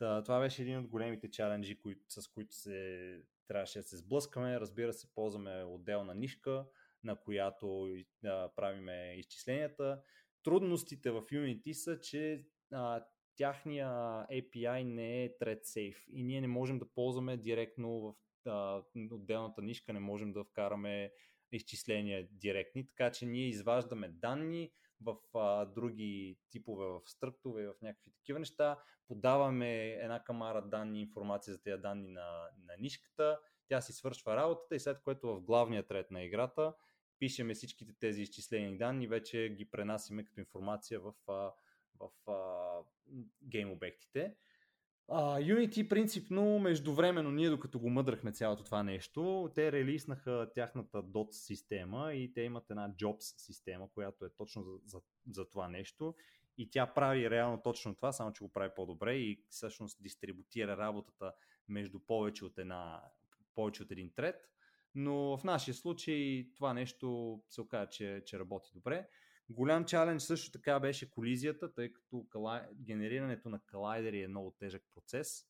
Та, 0.01 0.23
това 0.23 0.39
беше 0.39 0.61
един 0.61 0.77
от 0.77 0.87
големите 0.87 1.31
чаленджи, 1.31 1.79
кои, 1.79 1.95
с 2.09 2.27
които 2.27 2.55
се, 2.55 3.21
трябваше 3.47 3.79
да 3.79 3.83
се 3.83 3.97
сблъскаме. 3.97 4.59
Разбира 4.59 4.93
се, 4.93 5.13
ползваме 5.15 5.63
отделна 5.63 6.15
нишка, 6.15 6.65
на 7.03 7.15
която 7.15 7.95
да, 8.21 8.49
правиме 8.55 9.15
изчисленията. 9.17 10.01
Трудностите 10.43 11.11
в 11.11 11.21
Unity 11.21 11.71
са, 11.71 11.99
че 11.99 12.45
а, 12.71 13.05
тяхния 13.35 13.89
API 14.31 14.83
не 14.83 15.23
е 15.23 15.29
thread 15.29 15.61
safe 15.61 16.09
и 16.09 16.23
ние 16.23 16.41
не 16.41 16.47
можем 16.47 16.79
да 16.79 16.93
ползваме 16.93 17.37
директно 17.37 17.99
в 18.01 18.15
а, 18.49 18.83
отделната 19.11 19.61
нишка, 19.61 19.93
не 19.93 19.99
можем 19.99 20.33
да 20.33 20.43
вкараме 20.43 21.11
изчисления 21.51 22.27
директни, 22.31 22.87
така 22.87 23.11
че 23.11 23.25
ние 23.25 23.47
изваждаме 23.47 24.09
данни 24.09 24.71
в 25.01 25.17
а, 25.33 25.65
други 25.65 26.37
типове, 26.49 26.85
в 26.85 27.01
структове, 27.05 27.67
в 27.67 27.75
някакви 27.81 28.11
такива 28.11 28.39
неща, 28.39 28.79
подаваме 29.07 29.89
една 29.89 30.23
камара 30.23 30.61
данни, 30.61 31.01
информация 31.01 31.53
за 31.53 31.61
тези 31.61 31.81
данни 31.81 32.07
на, 32.07 32.49
на 32.65 32.73
нишката, 32.79 33.39
тя 33.67 33.81
си 33.81 33.93
свършва 33.93 34.35
работата 34.35 34.75
и 34.75 34.79
след 34.79 35.01
което 35.01 35.27
в 35.27 35.41
главния 35.41 35.87
трет 35.87 36.11
на 36.11 36.23
играта 36.23 36.73
пишеме 37.21 37.53
всичките 37.53 37.93
тези 37.99 38.21
изчислени 38.21 38.77
данни, 38.77 39.07
вече 39.07 39.49
ги 39.49 39.69
пренасиме 39.71 40.25
като 40.25 40.39
информация 40.39 40.99
в, 40.99 41.13
в, 41.27 41.53
в 41.99 42.31
а, 42.31 42.79
гейм 43.43 43.71
обектите. 43.71 44.35
Uh, 45.09 45.55
Unity 45.55 45.87
принципно, 45.87 46.59
междувременно, 46.59 47.31
ние 47.31 47.49
докато 47.49 47.79
го 47.79 47.89
мъдрахме 47.89 48.31
цялото 48.31 48.63
това 48.63 48.83
нещо, 48.83 49.51
те 49.55 49.71
релиснаха 49.71 50.49
тяхната 50.55 51.03
DOT 51.03 51.31
система 51.31 52.13
и 52.13 52.33
те 52.33 52.41
имат 52.41 52.69
една 52.69 52.89
Jobs 52.89 53.19
система, 53.37 53.89
която 53.93 54.25
е 54.25 54.29
точно 54.37 54.63
за, 54.63 54.71
за, 54.85 54.99
за 55.31 55.49
това 55.49 55.67
нещо 55.67 56.15
и 56.57 56.69
тя 56.69 56.93
прави 56.93 57.29
реално 57.29 57.61
точно 57.63 57.95
това, 57.95 58.11
само 58.11 58.33
че 58.33 58.43
го 58.43 58.51
прави 58.51 58.71
по-добре 58.75 59.15
и 59.15 59.43
всъщност 59.49 60.03
дистрибутира 60.03 60.77
работата 60.77 61.33
между 61.67 61.99
повече 61.99 62.45
от, 62.45 62.57
една, 62.57 63.01
повече 63.55 63.83
от 63.83 63.91
един 63.91 64.13
трет, 64.15 64.49
но 64.95 65.37
в 65.37 65.43
нашия 65.43 65.73
случай 65.73 66.47
това 66.55 66.73
нещо 66.73 67.39
се 67.49 67.61
оказа, 67.61 67.89
че, 67.89 68.23
че 68.25 68.39
работи 68.39 68.71
добре. 68.73 69.07
Голям 69.51 69.85
чалендж 69.85 70.23
също 70.23 70.51
така 70.51 70.79
беше 70.79 71.09
колизията, 71.09 71.73
тъй 71.73 71.93
като 71.93 72.25
генерирането 72.73 73.49
на 73.49 73.59
колайдери 73.71 74.21
е 74.21 74.27
много 74.27 74.51
тежък 74.51 74.83
процес. 74.93 75.45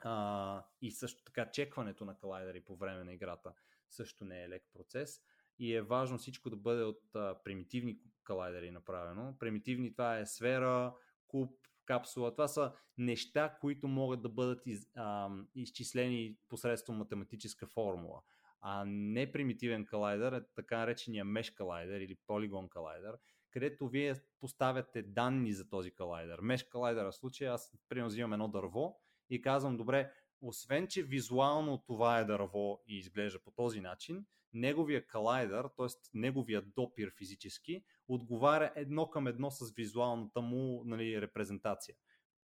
А, 0.00 0.64
и 0.82 0.90
също 0.90 1.24
така 1.24 1.50
чекването 1.50 2.04
на 2.04 2.18
колайдери 2.18 2.60
по 2.60 2.76
време 2.76 3.04
на 3.04 3.12
играта 3.12 3.52
също 3.88 4.24
не 4.24 4.42
е 4.42 4.48
лек 4.48 4.62
процес. 4.72 5.22
И 5.58 5.74
е 5.74 5.82
важно 5.82 6.18
всичко 6.18 6.50
да 6.50 6.56
бъде 6.56 6.82
от 6.82 7.14
а, 7.14 7.42
примитивни 7.44 7.98
колайдери 8.26 8.70
направено. 8.70 9.38
Примитивни 9.38 9.92
това 9.92 10.18
е 10.18 10.26
сфера, 10.26 10.94
куб, 11.26 11.50
капсула. 11.84 12.32
Това 12.32 12.48
са 12.48 12.72
неща, 12.98 13.56
които 13.60 13.88
могат 13.88 14.22
да 14.22 14.28
бъдат 14.28 14.66
из, 14.66 14.86
а, 14.96 15.30
изчислени 15.54 16.38
посредством 16.48 16.96
математическа 16.96 17.66
формула 17.66 18.22
а 18.62 18.84
не 18.86 19.32
примитивен 19.32 19.86
колайдер, 19.86 20.32
е 20.32 20.44
така 20.54 20.78
наречения 20.78 21.24
Mesh 21.24 21.56
колайдер 21.56 22.00
или 22.00 22.16
Polygon 22.28 22.68
колайдер, 22.68 23.12
където 23.50 23.88
вие 23.88 24.14
поставяте 24.40 25.02
данни 25.02 25.52
за 25.52 25.68
този 25.68 25.90
колайдер. 25.90 26.40
Mesh 26.40 26.70
колайдер 26.70 27.04
в 27.04 27.12
случая 27.12 27.52
аз 27.52 27.72
примерно 27.88 28.34
едно 28.34 28.48
дърво 28.48 29.00
и 29.30 29.42
казвам, 29.42 29.76
добре, 29.76 30.12
освен, 30.40 30.86
че 30.86 31.02
визуално 31.02 31.78
това 31.86 32.18
е 32.18 32.24
дърво 32.24 32.82
и 32.86 32.98
изглежда 32.98 33.38
по 33.38 33.50
този 33.50 33.80
начин, 33.80 34.26
неговия 34.52 35.06
колайдер, 35.06 35.64
т.е. 35.76 35.86
неговия 36.14 36.62
допир 36.62 37.12
физически, 37.18 37.84
отговаря 38.08 38.72
едно 38.76 39.10
към 39.10 39.26
едно 39.26 39.50
с 39.50 39.74
визуалната 39.74 40.40
му 40.40 40.82
нали, 40.84 41.20
репрезентация. 41.20 41.94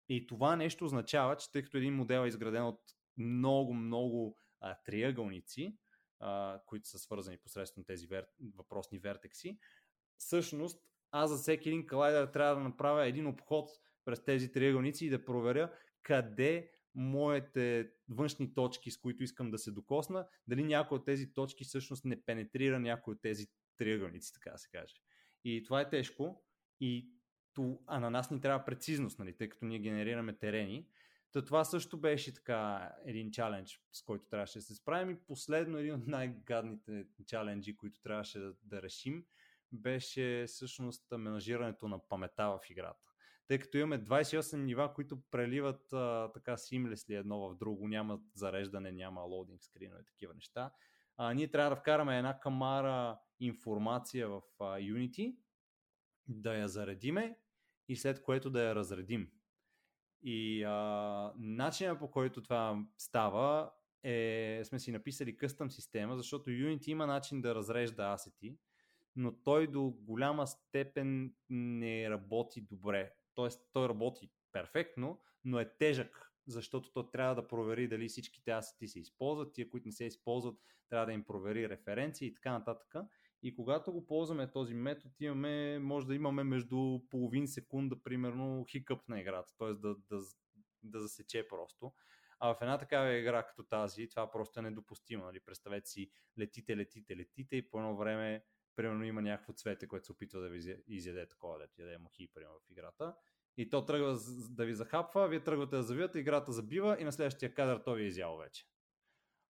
И 0.10 0.28
това 0.28 0.56
нещо 0.56 0.86
означава, 0.86 1.38
че 1.38 1.52
тъй 1.52 1.64
като 1.64 1.78
един 1.78 1.96
модел 1.96 2.26
е 2.26 2.28
изграден 2.28 2.64
от 2.64 2.82
много, 3.18 3.74
много 3.74 4.38
а, 4.60 4.76
триъгълници, 4.86 5.78
които 6.66 6.88
са 6.88 7.00
свързани 7.00 7.38
посредством 7.38 7.84
тези 7.84 8.08
вер... 8.08 8.28
въпросни 8.56 9.00
вертекси. 9.00 9.60
Всъщност, 10.18 10.84
аз 11.12 11.30
за 11.32 11.38
всеки 11.38 11.70
един 11.70 11.88
колайдер 11.88 12.28
трябва 12.28 12.56
да 12.56 12.62
направя 12.62 13.08
един 13.08 13.28
обход 13.28 13.70
през 14.06 14.24
тези 14.24 14.52
триъгълници 14.52 15.06
и 15.06 15.10
да 15.10 15.26
проверя 15.26 15.74
къде 16.04 16.72
моите 16.96 17.92
външни 18.10 18.54
точки, 18.54 18.92
с 18.92 18.98
които 18.98 19.24
искам 19.24 19.52
да 19.52 19.58
се 19.58 19.72
докосна, 19.72 20.28
дали 20.48 20.64
някой 20.64 20.98
от 20.98 21.06
тези 21.06 21.34
точки 21.34 21.64
всъщност 21.64 22.06
не 22.06 22.22
пенетрира 22.22 22.80
някой 22.80 23.14
от 23.14 23.22
тези 23.22 23.48
триъгълници, 23.78 24.34
така 24.34 24.52
да 24.52 24.58
се 24.58 24.70
каже. 24.70 24.96
И 25.44 25.64
това 25.64 25.82
е 25.82 25.90
тежко, 25.90 26.44
и 26.80 27.12
а 27.88 28.00
на 28.00 28.10
нас 28.10 28.32
ни 28.32 28.42
трябва 28.42 28.66
прецизност, 28.66 29.20
нали, 29.20 29.38
тъй 29.38 29.50
като 29.50 29.66
ние 29.66 29.80
генерираме 29.80 30.34
терени. 30.34 30.88
Та 31.32 31.46
това 31.46 31.66
също 31.66 31.98
беше 31.98 32.34
така 32.34 32.92
един 33.06 33.32
чалендж, 33.32 33.82
с 33.92 34.02
който 34.02 34.26
трябваше 34.26 34.60
да 34.60 34.66
се 34.66 34.76
справим. 34.76 35.10
И 35.10 35.20
последно 35.28 35.78
един 35.78 35.94
от 35.94 36.08
най-гадните 36.08 37.06
чаленджи, 37.26 37.78
които 37.78 38.02
трябваше 38.02 38.40
да, 38.40 38.54
да 38.64 38.82
решим, 38.82 39.26
беше 39.72 40.46
всъщност 40.48 41.04
менажирането 41.12 41.88
на 41.88 42.08
памета 42.08 42.46
в 42.48 42.70
играта. 42.70 43.08
Тъй 43.48 43.60
като 43.60 43.78
имаме 43.78 44.04
28 44.04 44.58
нива, 44.58 44.94
които 44.94 45.22
преливат 45.32 45.94
а, 45.94 46.32
така 46.34 46.58
симлесли 46.58 47.16
едно 47.16 47.40
в 47.40 47.56
друго, 47.56 47.88
няма 47.88 48.20
зареждане, 48.34 48.92
няма 48.92 49.22
лоудинг 49.22 49.64
скринове, 49.64 50.04
такива 50.04 50.34
неща. 50.34 50.72
А, 51.18 51.34
ние 51.34 51.52
трябва 51.52 51.70
да 51.70 51.76
вкараме 51.76 52.18
една 52.18 52.40
камара 52.40 53.20
информация 53.40 54.30
в 54.30 54.42
а, 54.60 54.64
Unity, 54.64 55.36
да 56.28 56.56
я 56.56 56.68
заредиме 56.68 57.38
и 57.88 57.96
след 57.96 58.22
което 58.22 58.50
да 58.50 58.64
я 58.64 58.76
разредим. 58.76 59.32
И 60.22 60.64
а, 60.64 61.34
начинът 61.38 62.00
по 62.00 62.12
който 62.12 62.44
това 62.44 62.86
става 62.98 63.72
е, 64.04 64.62
сме 64.64 64.80
си 64.80 64.92
написали 64.92 65.38
къстъм 65.38 65.72
система, 65.72 66.18
защото 66.18 66.50
Unity 66.50 66.88
има 66.88 67.08
начин 67.08 67.42
да 67.42 67.56
разрежда 67.56 68.04
асети, 68.04 68.58
но 69.16 69.32
той 69.44 69.68
до 69.68 69.90
голяма 69.90 70.48
степен 70.48 71.34
не 71.50 72.10
работи 72.10 72.62
добре. 72.62 73.14
Тоест, 73.36 73.70
той 73.74 73.90
работи 73.90 74.32
перфектно, 74.52 75.22
но 75.44 75.60
е 75.60 75.78
тежък, 75.78 76.32
защото 76.48 76.92
то 76.92 77.10
трябва 77.10 77.36
да 77.36 77.48
провери 77.48 77.88
дали 77.88 78.08
всичките 78.08 78.52
асети 78.52 78.88
се 78.88 79.00
използват, 79.00 79.54
тия, 79.54 79.70
които 79.70 79.88
не 79.88 79.92
се 79.92 80.06
използват, 80.06 80.60
трябва 80.90 81.06
да 81.06 81.14
им 81.14 81.24
провери 81.24 81.70
референции 81.70 82.28
и 82.28 82.34
така 82.34 82.52
нататък. 82.52 82.96
И 83.44 83.56
когато 83.56 83.92
го 83.92 84.06
ползваме 84.06 84.52
този 84.52 84.74
метод, 84.74 85.14
имаме, 85.20 85.80
може 85.80 86.08
да 86.08 86.16
имаме 86.16 86.44
между 86.44 87.00
половин 87.10 87.48
секунда, 87.48 88.04
примерно, 88.04 88.66
хикъп 88.70 89.10
на 89.10 89.20
играта, 89.20 89.54
т.е. 89.58 89.74
Да, 89.74 89.96
да, 90.10 90.22
да 90.84 91.00
засече 91.00 91.48
просто. 91.48 91.94
А 92.40 92.54
в 92.54 92.58
една 92.62 92.78
такава 92.78 93.14
игра 93.14 93.44
като 93.44 93.64
тази, 93.64 94.10
това 94.10 94.32
просто 94.32 94.60
е 94.60 94.64
недопустимо. 94.64 95.24
Нали? 95.24 95.40
Представете 95.40 95.90
си, 95.90 96.12
летите, 96.40 96.78
летите, 96.78 97.18
летите 97.18 97.56
и 97.56 97.70
по 97.70 97.78
едно 97.78 97.98
време, 97.98 98.44
примерно, 98.76 99.04
има 99.04 99.22
някакво 99.22 99.54
цвете, 99.54 99.88
което 99.88 100.06
се 100.06 100.12
опитва 100.12 100.40
да 100.40 100.50
ви 100.50 100.78
изяде 100.88 101.28
такова, 101.28 101.60
да 101.60 101.84
яде 101.84 101.98
мухи, 101.98 102.28
примерно, 102.34 102.60
в 102.68 102.72
играта. 102.72 103.16
И 103.58 103.70
то 103.70 103.86
тръгва 103.86 104.20
да 104.50 104.66
ви 104.66 104.74
захапва, 104.74 105.28
вие 105.28 105.44
тръгвате 105.44 105.76
да 105.76 105.84
завивате, 105.84 106.20
играта 106.20 106.52
забива 106.52 106.98
и 107.00 107.04
на 107.04 107.12
следващия 107.12 107.54
кадър 107.54 107.82
той 107.86 107.98
ви 107.98 108.04
е 108.04 108.08
изял 108.08 108.38
вече. 108.38 108.66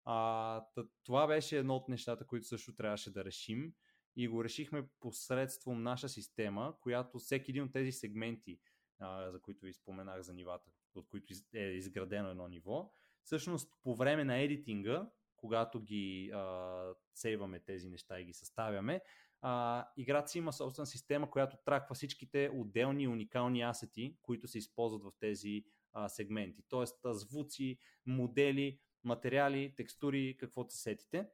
А, 0.09 0.65
това 1.03 1.27
беше 1.27 1.57
едно 1.57 1.75
от 1.75 1.89
нещата, 1.89 2.25
които 2.25 2.47
също 2.47 2.75
трябваше 2.75 3.11
да 3.11 3.25
решим 3.25 3.73
и 4.15 4.27
го 4.27 4.43
решихме 4.43 4.87
посредством 4.99 5.83
наша 5.83 6.09
система, 6.09 6.75
която 6.81 7.19
всеки 7.19 7.51
един 7.51 7.63
от 7.63 7.73
тези 7.73 7.91
сегменти, 7.91 8.59
а, 8.99 9.31
за 9.31 9.41
които 9.41 9.65
ви 9.65 9.73
споменах 9.73 10.21
за 10.21 10.33
нивата, 10.33 10.71
от 10.95 11.07
които 11.07 11.33
е 11.53 11.63
изградено 11.63 12.29
едно 12.29 12.47
ниво, 12.47 12.91
всъщност 13.23 13.73
по 13.83 13.95
време 13.95 14.23
на 14.23 14.37
едитинга, 14.37 15.09
когато 15.35 15.81
ги 15.81 16.31
а, 16.33 16.93
сейваме 17.15 17.59
тези 17.59 17.89
неща 17.89 18.19
и 18.19 18.25
ги 18.25 18.33
съставяме, 18.33 19.01
а, 19.41 19.85
играта 19.97 20.27
си 20.27 20.37
има 20.37 20.53
собствена 20.53 20.85
система, 20.85 21.31
която 21.31 21.57
траква 21.65 21.95
всичките 21.95 22.51
отделни 22.53 23.07
уникални 23.07 23.61
асети, 23.61 24.17
които 24.21 24.47
се 24.47 24.57
използват 24.57 25.03
в 25.03 25.11
тези 25.19 25.65
а, 25.93 26.09
сегменти. 26.09 26.63
Тоест 26.69 26.99
звуци, 27.05 27.77
модели, 28.05 28.79
материали, 29.03 29.73
текстури, 29.77 30.37
каквото 30.39 30.73
се 30.73 30.81
сетите. 30.81 31.29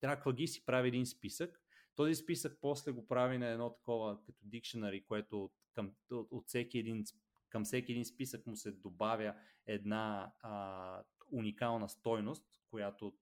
Траква 0.00 0.32
ги 0.32 0.46
си 0.46 0.64
прави 0.64 0.88
един 0.88 1.06
списък. 1.06 1.62
Този 1.94 2.14
списък 2.14 2.58
после 2.60 2.92
го 2.92 3.06
прави 3.06 3.38
на 3.38 3.46
едно 3.46 3.70
такова 3.70 4.22
като 4.22 4.38
дикшенари, 4.42 5.04
което 5.04 5.50
към, 5.72 5.92
от, 6.10 6.28
от 6.30 6.48
всеки 6.48 6.78
един, 6.78 7.04
към 7.48 7.64
всеки 7.64 7.92
един 7.92 8.04
списък 8.04 8.46
му 8.46 8.56
се 8.56 8.72
добавя 8.72 9.34
една 9.66 10.32
а, 10.40 11.02
уникална 11.32 11.88
стойност, 11.88 12.44
която 12.70 13.14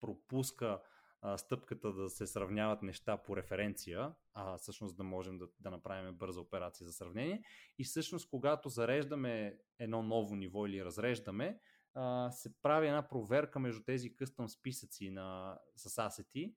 пропуска 0.00 0.80
а, 1.22 1.38
стъпката 1.38 1.92
да 1.92 2.10
се 2.10 2.26
сравняват 2.26 2.82
неща 2.82 3.16
по 3.16 3.36
референция, 3.36 4.14
а 4.34 4.56
всъщност 4.56 4.96
да 4.96 5.04
можем 5.04 5.38
да, 5.38 5.48
да 5.60 5.70
направим 5.70 6.14
бърза 6.14 6.40
операция 6.40 6.86
за 6.86 6.92
сравнение. 6.92 7.42
И 7.78 7.84
всъщност, 7.84 8.30
когато 8.30 8.68
зареждаме 8.68 9.58
едно 9.78 10.02
ново 10.02 10.36
ниво 10.36 10.66
или 10.66 10.84
разреждаме, 10.84 11.60
се 12.30 12.54
прави 12.62 12.86
една 12.86 13.08
проверка 13.08 13.58
между 13.58 13.82
тези 13.82 14.16
къстъм 14.16 14.48
списъци 14.48 15.10
на, 15.10 15.58
с 15.76 15.98
асети, 15.98 16.54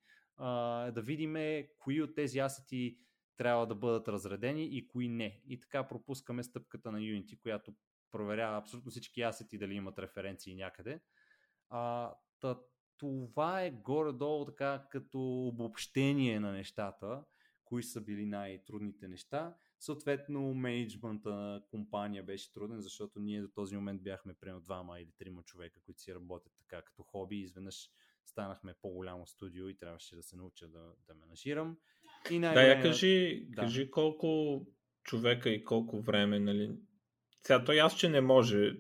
да 0.92 1.02
видим 1.02 1.66
кои 1.80 2.02
от 2.02 2.16
тези 2.16 2.40
асети 2.40 2.98
трябва 3.38 3.68
да 3.68 3.76
бъдат 3.76 4.08
разредени 4.08 4.66
и 4.66 4.88
кои 4.88 5.10
не. 5.10 5.42
И 5.48 5.60
така 5.60 5.88
пропускаме 5.88 6.44
стъпката 6.44 6.92
на 6.92 7.00
Unity, 7.00 7.40
която 7.40 7.76
проверява 8.12 8.58
абсолютно 8.58 8.92
всички 8.92 9.22
асети 9.22 9.58
дали 9.58 9.74
имат 9.74 10.00
референции 10.00 10.56
някъде. 10.56 11.02
А, 11.70 12.14
та, 12.40 12.60
това 12.98 13.62
е 13.62 13.72
горе-долу 13.72 14.46
така 14.46 14.88
като 14.92 15.48
обобщение 15.48 16.40
на 16.40 16.52
нещата, 16.52 17.24
кои 17.66 17.84
са 17.84 18.02
били 18.02 18.26
най-трудните 18.26 19.08
неща. 19.08 19.56
Съответно, 19.84 20.54
менеджмента 20.54 21.30
на 21.30 21.62
компания 21.72 22.24
беше 22.24 22.54
труден, 22.54 22.82
защото 22.82 23.20
ние 23.20 23.42
до 23.42 23.48
този 23.48 23.76
момент 23.76 24.04
бяхме 24.04 24.34
примерно 24.34 24.62
двама 24.62 25.00
или 25.00 25.12
трима 25.18 25.44
човека, 25.44 25.80
които 25.86 26.02
си 26.02 26.16
работят 26.16 26.54
така 26.58 26.82
като 26.82 27.04
хоби. 27.04 27.36
Изведнъж 27.36 27.90
станахме 28.26 28.74
по-голямо 28.82 29.28
студио 29.28 29.70
и 29.70 29.78
трябваше 29.78 30.16
да 30.16 30.24
се 30.24 30.36
науча 30.36 30.68
да, 30.68 30.94
да 31.08 31.16
менажирам. 31.16 31.78
И 32.32 32.40
най- 32.40 32.54
да, 32.54 32.62
я 32.62 32.82
кажи, 32.82 33.46
да. 33.50 33.62
кажи 33.62 33.92
колко 33.92 34.62
човека 35.04 35.50
и 35.50 35.64
колко 35.64 36.02
време, 36.02 36.40
нали? 36.40 36.78
Сега 37.42 37.64
то 37.64 37.72
ясно, 37.72 38.00
че 38.00 38.10
не 38.10 38.22
може 38.22 38.78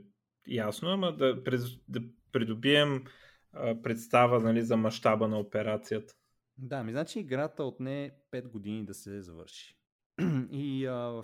ясно, 0.47 0.89
ама 0.89 1.15
да, 1.15 1.43
да 1.87 2.01
придобием 2.31 3.03
а, 3.51 3.81
представа 3.81 4.39
нали, 4.39 4.61
за 4.61 4.77
мащаба 4.77 5.27
на 5.27 5.39
операцията. 5.39 6.13
Да, 6.57 6.83
ми 6.83 6.91
значи 6.91 7.19
играта 7.19 7.63
отне 7.63 8.11
5 8.31 8.47
години 8.47 8.85
да 8.85 8.93
се 8.93 9.21
завърши. 9.21 9.82
И 10.51 10.85
а, 10.85 11.23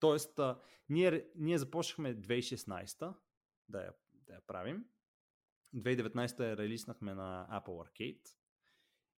т.е. 0.00 0.42
ние, 0.88 1.26
ние 1.36 1.58
започнахме 1.58 2.16
2016 2.16 3.14
да 3.68 3.82
я, 3.82 3.92
да 4.12 4.34
я 4.34 4.40
правим. 4.46 4.84
2019 5.74 6.50
я 6.50 6.56
релиснахме 6.56 7.14
на 7.14 7.48
Apple 7.50 7.88
Arcade 7.88 8.28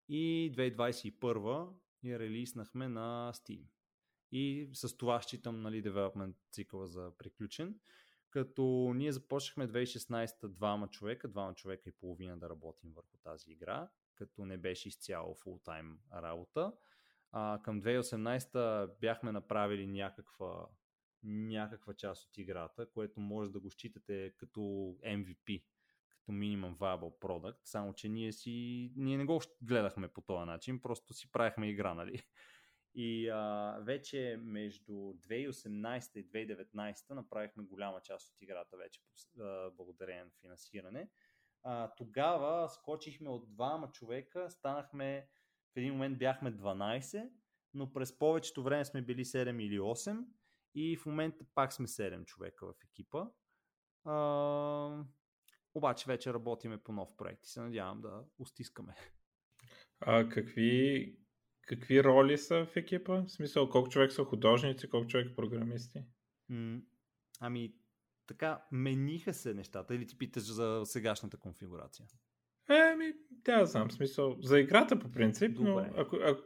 и 0.09 0.53
2021 0.55 1.73
я 2.03 2.19
релиснахме 2.19 2.87
на 2.87 3.31
Steam. 3.35 3.63
И 4.31 4.69
с 4.73 4.97
това 4.97 5.21
считам 5.21 5.61
нали, 5.61 5.81
девелопмент 5.81 6.35
цикъла 6.51 6.87
за 6.87 7.11
приключен. 7.17 7.79
Като 8.29 8.93
ние 8.95 9.11
започнахме 9.11 9.67
2016 9.67 10.47
двама 10.47 10.87
човека, 10.87 11.27
двама 11.27 11.53
човека 11.53 11.89
и 11.89 11.97
половина 11.99 12.37
да 12.37 12.49
работим 12.49 12.93
върху 12.93 13.17
тази 13.17 13.51
игра, 13.51 13.89
като 14.15 14.45
не 14.45 14.57
беше 14.57 14.87
изцяло 14.87 15.35
фултайм 15.35 15.99
работа. 16.13 16.73
А, 17.37 17.59
към 17.63 17.81
2018 17.81 18.99
бяхме 18.99 19.31
направили 19.31 19.87
някаква, 19.87 20.67
някаква 21.23 21.93
част 21.93 22.27
от 22.27 22.37
играта, 22.37 22.89
което 22.91 23.19
може 23.19 23.51
да 23.51 23.59
го 23.59 23.71
считате 23.71 24.33
като 24.37 24.59
MVP, 25.05 25.63
като 26.09 26.31
Minimum 26.31 26.75
Viable 26.77 27.19
Product, 27.19 27.57
само 27.63 27.93
че 27.93 28.09
ние, 28.09 28.31
си, 28.31 28.91
ние 28.95 29.17
не 29.17 29.25
го 29.25 29.41
гледахме 29.61 30.07
по 30.07 30.21
този 30.21 30.45
начин, 30.45 30.81
просто 30.81 31.13
си 31.13 31.31
правихме 31.31 31.69
игра, 31.69 31.93
нали? 31.93 32.23
И 32.93 33.29
а, 33.29 33.77
вече 33.81 34.39
между 34.41 34.93
2018 34.93 36.17
и 36.17 36.31
2019 36.31 37.13
направихме 37.13 37.63
голяма 37.63 38.01
част 38.01 38.29
от 38.29 38.41
играта 38.41 38.77
вече 38.77 39.01
а, 39.39 39.71
благодарение 39.71 40.23
на 40.23 40.31
финансиране. 40.41 41.09
А, 41.63 41.91
тогава 41.97 42.69
скочихме 42.69 43.29
от 43.29 43.53
двама 43.53 43.91
човека, 43.91 44.51
станахме 44.51 45.27
в 45.75 45.77
един 45.77 45.93
момент 45.93 46.17
бяхме 46.17 46.53
12, 46.53 47.29
но 47.73 47.93
през 47.93 48.17
повечето 48.17 48.63
време 48.63 48.85
сме 48.85 49.01
били 49.01 49.25
7 49.25 49.61
или 49.61 49.79
8 49.79 50.25
и 50.75 50.97
в 50.97 51.05
момента 51.05 51.45
пак 51.55 51.73
сме 51.73 51.87
7 51.87 52.25
човека 52.25 52.65
в 52.67 52.73
екипа. 52.83 53.25
А, 54.03 55.03
обаче 55.73 56.05
вече 56.07 56.33
работиме 56.33 56.77
по 56.77 56.91
нов 56.91 57.15
проект 57.17 57.45
и 57.45 57.49
се 57.49 57.61
надявам 57.61 58.01
да 58.01 58.23
устискаме. 58.39 58.95
А 59.99 60.29
какви, 60.29 61.17
какви 61.61 62.03
роли 62.03 62.37
са 62.37 62.65
в 62.65 62.75
екипа? 62.75 63.21
В 63.21 63.29
смисъл, 63.29 63.69
колко 63.69 63.89
човек 63.89 64.11
са 64.11 64.23
художници, 64.23 64.89
колко 64.89 65.07
човек 65.07 65.35
програмисти? 65.35 65.99
М- 66.49 66.81
ами, 67.39 67.75
така, 68.27 68.65
мениха 68.71 69.33
се 69.33 69.53
нещата 69.53 69.95
или 69.95 70.07
ти 70.07 70.17
питаш 70.17 70.43
за 70.43 70.81
сегашната 70.85 71.37
конфигурация? 71.37 72.07
Еми, 72.69 73.13
да, 73.29 73.65
знам, 73.65 73.91
смисъл. 73.91 74.37
За 74.41 74.59
играта 74.59 74.99
по 74.99 75.11
принцип, 75.11 75.55
Добре. 75.55 75.71
но 75.71 75.77
ако, 76.01 76.15
ако 76.15 76.41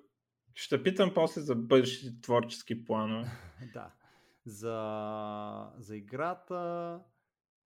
ще 0.54 0.84
питам 0.84 1.14
после 1.14 1.42
за 1.42 1.56
бъдещите 1.56 2.22
творчески 2.22 2.86
планове. 2.86 3.32
да. 3.74 3.94
За, 4.46 5.72
за 5.78 5.96
играта, 5.96 7.00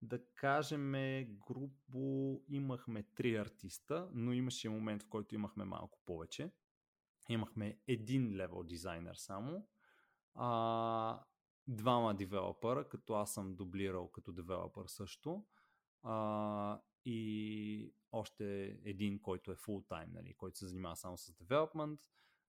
да 0.02 0.20
кажем, 0.36 0.92
грубо 1.48 2.42
имахме 2.50 3.04
три 3.16 3.36
артиста, 3.36 4.10
но 4.14 4.34
имаше 4.34 4.70
момент, 4.70 5.04
в 5.04 5.10
който 5.10 5.36
имахме 5.36 5.66
малко 5.66 6.00
повече. 6.06 6.52
Имахме 7.30 7.78
един 7.88 8.36
левел 8.36 8.64
дизайнер 8.64 9.16
само, 9.16 9.68
а, 10.36 11.24
двама 11.68 12.16
девелопера, 12.16 12.90
като 12.90 13.14
аз 13.14 13.34
съм 13.34 13.56
дублирал 13.56 14.12
като 14.12 14.32
девелопер 14.32 14.84
също, 14.88 15.46
а, 16.04 16.80
и 17.06 17.94
още 18.12 18.66
един, 18.86 19.22
който 19.22 19.52
е 19.52 19.56
full 19.56 19.88
time, 19.88 20.14
нали, 20.14 20.34
който 20.34 20.58
се 20.58 20.68
занимава 20.68 20.96
само 20.96 21.18
с 21.18 21.32
development, 21.32 22.00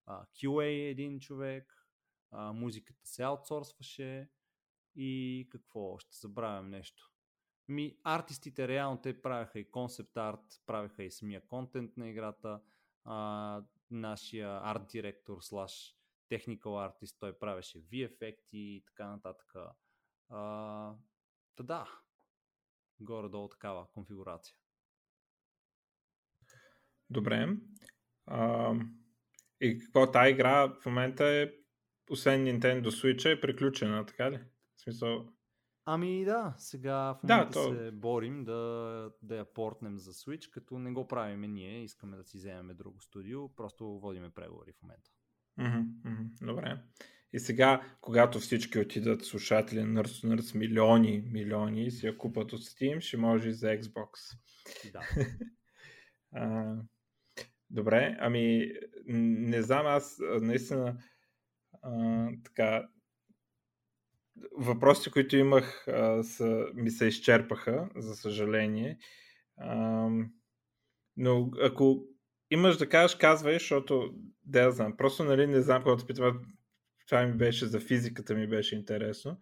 QA 0.08 0.64
е 0.64 0.90
един 0.90 1.20
човек, 1.20 1.88
музиката 2.32 3.06
се 3.06 3.22
аутсорсваше 3.22 4.30
и 4.94 5.48
какво 5.50 5.80
още, 5.80 6.16
забравям 6.16 6.70
нещо. 6.70 7.10
Ми, 7.68 7.98
артистите 8.04 8.68
реално 8.68 9.00
те 9.00 9.22
правяха 9.22 9.58
и 9.58 9.70
концепт 9.70 10.16
арт, 10.16 10.62
правиха 10.66 11.02
и 11.02 11.10
самия 11.10 11.46
контент 11.46 11.96
на 11.96 12.08
играта, 12.08 12.62
а, 13.04 13.62
нашия 13.90 14.60
арт 14.62 14.88
директор 14.88 15.38
слаш 15.40 15.96
technical 16.30 16.86
артист, 16.86 17.16
той 17.20 17.38
правеше 17.38 17.82
VFX 17.82 18.36
и 18.52 18.84
така 18.86 19.06
нататък. 19.06 19.54
А, 20.28 20.94
да, 21.62 22.03
горе-долу 23.00 23.48
такава 23.48 23.86
конфигурация. 23.94 24.56
Добре. 27.10 27.56
А, 28.26 28.74
и 29.60 29.78
какво 29.78 30.10
тази 30.10 30.30
игра 30.30 30.74
в 30.80 30.86
момента 30.86 31.24
е, 31.24 31.52
освен 32.10 32.44
Nintendo 32.44 32.88
Switch, 32.88 33.32
е 33.32 33.40
приключена, 33.40 34.06
така 34.06 34.30
ли? 34.30 34.38
В 34.76 34.80
смисъл... 34.80 35.28
Ами 35.86 36.24
да, 36.24 36.54
сега 36.58 37.14
в 37.14 37.22
момента 37.22 37.60
да, 37.60 37.68
то... 37.68 37.74
се 37.74 37.90
борим 37.90 38.44
да, 38.44 39.10
да 39.22 39.36
я 39.36 39.54
портнем 39.54 39.98
за 39.98 40.12
Switch, 40.12 40.50
като 40.50 40.78
не 40.78 40.92
го 40.92 41.08
правим 41.08 41.52
ние, 41.52 41.82
искаме 41.82 42.16
да 42.16 42.24
си 42.24 42.36
вземем 42.36 42.76
друго 42.76 43.00
студио, 43.00 43.48
просто 43.48 43.84
водиме 43.84 44.30
преговори 44.30 44.72
в 44.72 44.82
момента. 44.82 45.10
Mm-hmm, 45.58 45.84
mm-hmm, 46.04 46.46
добре. 46.46 46.82
И 47.34 47.38
сега, 47.38 47.82
когато 48.00 48.38
всички 48.40 48.78
отидат 48.78 49.24
слушатели 49.24 49.80
Nurse 49.80 50.26
Nurse 50.26 50.58
милиони, 50.58 51.24
милиони 51.32 51.90
си 51.90 52.06
я 52.06 52.18
купат 52.18 52.52
от 52.52 52.60
Steam, 52.60 53.00
ще 53.00 53.16
може 53.16 53.48
и 53.48 53.52
за 53.52 53.66
Xbox. 53.66 54.08
Да. 54.92 55.00
а, 56.32 56.76
добре, 57.70 58.16
ами 58.20 58.72
не 59.06 59.62
знам, 59.62 59.86
аз 59.86 60.18
наистина 60.40 60.96
а, 61.82 62.28
така 62.44 62.88
въпросите, 64.56 65.10
които 65.10 65.36
имах 65.36 65.88
а, 65.88 66.22
са, 66.22 66.66
ми 66.74 66.90
се 66.90 67.06
изчерпаха, 67.06 67.88
за 67.96 68.14
съжаление. 68.14 68.98
А, 69.56 70.08
но 71.16 71.50
ако 71.62 72.06
имаш 72.50 72.76
да 72.76 72.88
кажеш, 72.88 73.16
казвай, 73.16 73.54
защото 73.54 74.14
да 74.44 74.60
я 74.60 74.70
знам. 74.70 74.96
Просто 74.96 75.24
нали, 75.24 75.46
не 75.46 75.62
знам, 75.62 75.82
когато 75.82 76.06
питам, 76.06 76.42
това 77.06 77.26
ми 77.26 77.32
беше 77.32 77.66
за 77.66 77.80
физиката 77.80 78.34
ми 78.34 78.46
беше 78.46 78.76
интересно. 78.76 79.38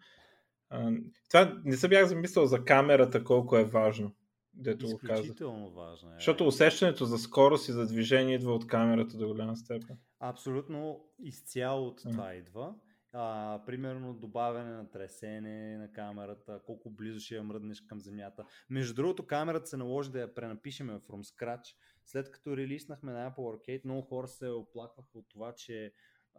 А, 0.71 0.93
това 1.31 1.61
не 1.65 1.77
съм 1.77 1.91
бях 1.91 2.07
замислял 2.07 2.47
за 2.47 2.65
камерата 2.65 3.25
колко 3.25 3.57
е 3.57 3.65
важно. 3.65 4.15
Дето 4.55 4.87
го 4.87 4.93
Изключително 4.93 5.71
важно 5.71 6.11
е. 6.11 6.15
Защото 6.15 6.47
усещането 6.47 7.05
за 7.05 7.19
скорост 7.19 7.69
и 7.69 7.73
за 7.73 7.87
движение 7.87 8.35
идва 8.35 8.55
от 8.55 8.67
камерата 8.67 9.17
до 9.17 9.27
голяма 9.27 9.57
степен. 9.57 9.99
Абсолютно 10.21 11.05
изцяло 11.19 11.87
от 11.87 12.03
това 12.03 12.35
идва. 12.35 12.75
А, 13.13 13.61
примерно 13.67 14.15
добавяне 14.15 14.71
на 14.71 14.91
тресене 14.91 15.79
на 15.79 15.93
камерата, 15.93 16.61
колко 16.67 16.91
близо 16.91 17.21
ще 17.21 17.35
я 17.35 17.43
мръднеш 17.43 17.81
към 17.81 18.01
земята. 18.01 18.45
Между 18.71 18.95
другото, 18.95 19.27
камерата 19.27 19.67
се 19.67 19.77
наложи 19.77 20.11
да 20.11 20.21
я 20.21 20.35
пренапишеме 20.35 20.93
from 20.93 21.23
scratch. 21.23 21.75
След 22.05 22.31
като 22.31 22.57
релиснахме 22.57 23.13
на 23.13 23.31
Apple 23.31 23.37
Arcade, 23.37 23.85
много 23.85 24.03
хора 24.03 24.29
се 24.29 24.49
оплакваха 24.49 25.19
от 25.19 25.29
това, 25.29 25.55
че 25.55 25.93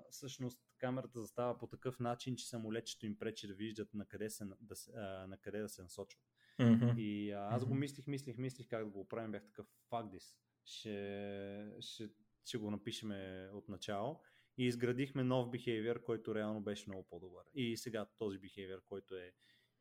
всъщност 0.10 0.60
камерата 0.78 1.22
застава 1.22 1.58
по 1.58 1.68
такъв 1.68 2.00
начин, 2.00 2.36
че 2.36 2.48
самолетчето 2.48 3.06
им 3.06 3.20
пречи 3.20 3.48
да 3.48 3.54
виждат 3.54 3.94
на 3.94 4.06
къде, 4.06 4.30
се, 4.30 4.46
да, 4.46 4.76
а, 4.96 5.28
на 5.28 5.38
къде 5.38 5.60
да 5.60 5.70
се 5.70 5.82
насочват. 5.82 6.24
Mm-hmm. 6.60 6.98
И 6.98 7.32
а, 7.32 7.48
аз 7.52 7.66
го 7.66 7.74
мислих, 7.74 8.08
мислих, 8.08 8.38
мислих 8.38 8.68
как 8.70 8.86
да 8.86 8.92
го 8.92 9.00
оправим. 9.00 9.32
Бях 9.32 9.46
такъв 9.46 9.68
fuck 9.92 10.18
this. 10.18 10.36
Ще, 10.66 11.72
ще, 11.80 12.10
ще 12.46 12.58
го 12.58 12.72
напишеме 12.72 13.50
от 13.54 13.70
начало. 13.70 14.22
И 14.58 14.66
изградихме 14.66 15.24
нов 15.24 15.50
behavior, 15.50 16.04
който 16.04 16.36
реално 16.36 16.62
беше 16.62 16.90
много 16.90 17.08
по-добър. 17.10 17.44
И 17.54 17.78
сега 17.78 18.06
този 18.18 18.40
behavior, 18.40 18.84
който 18.86 19.16
е 19.16 19.32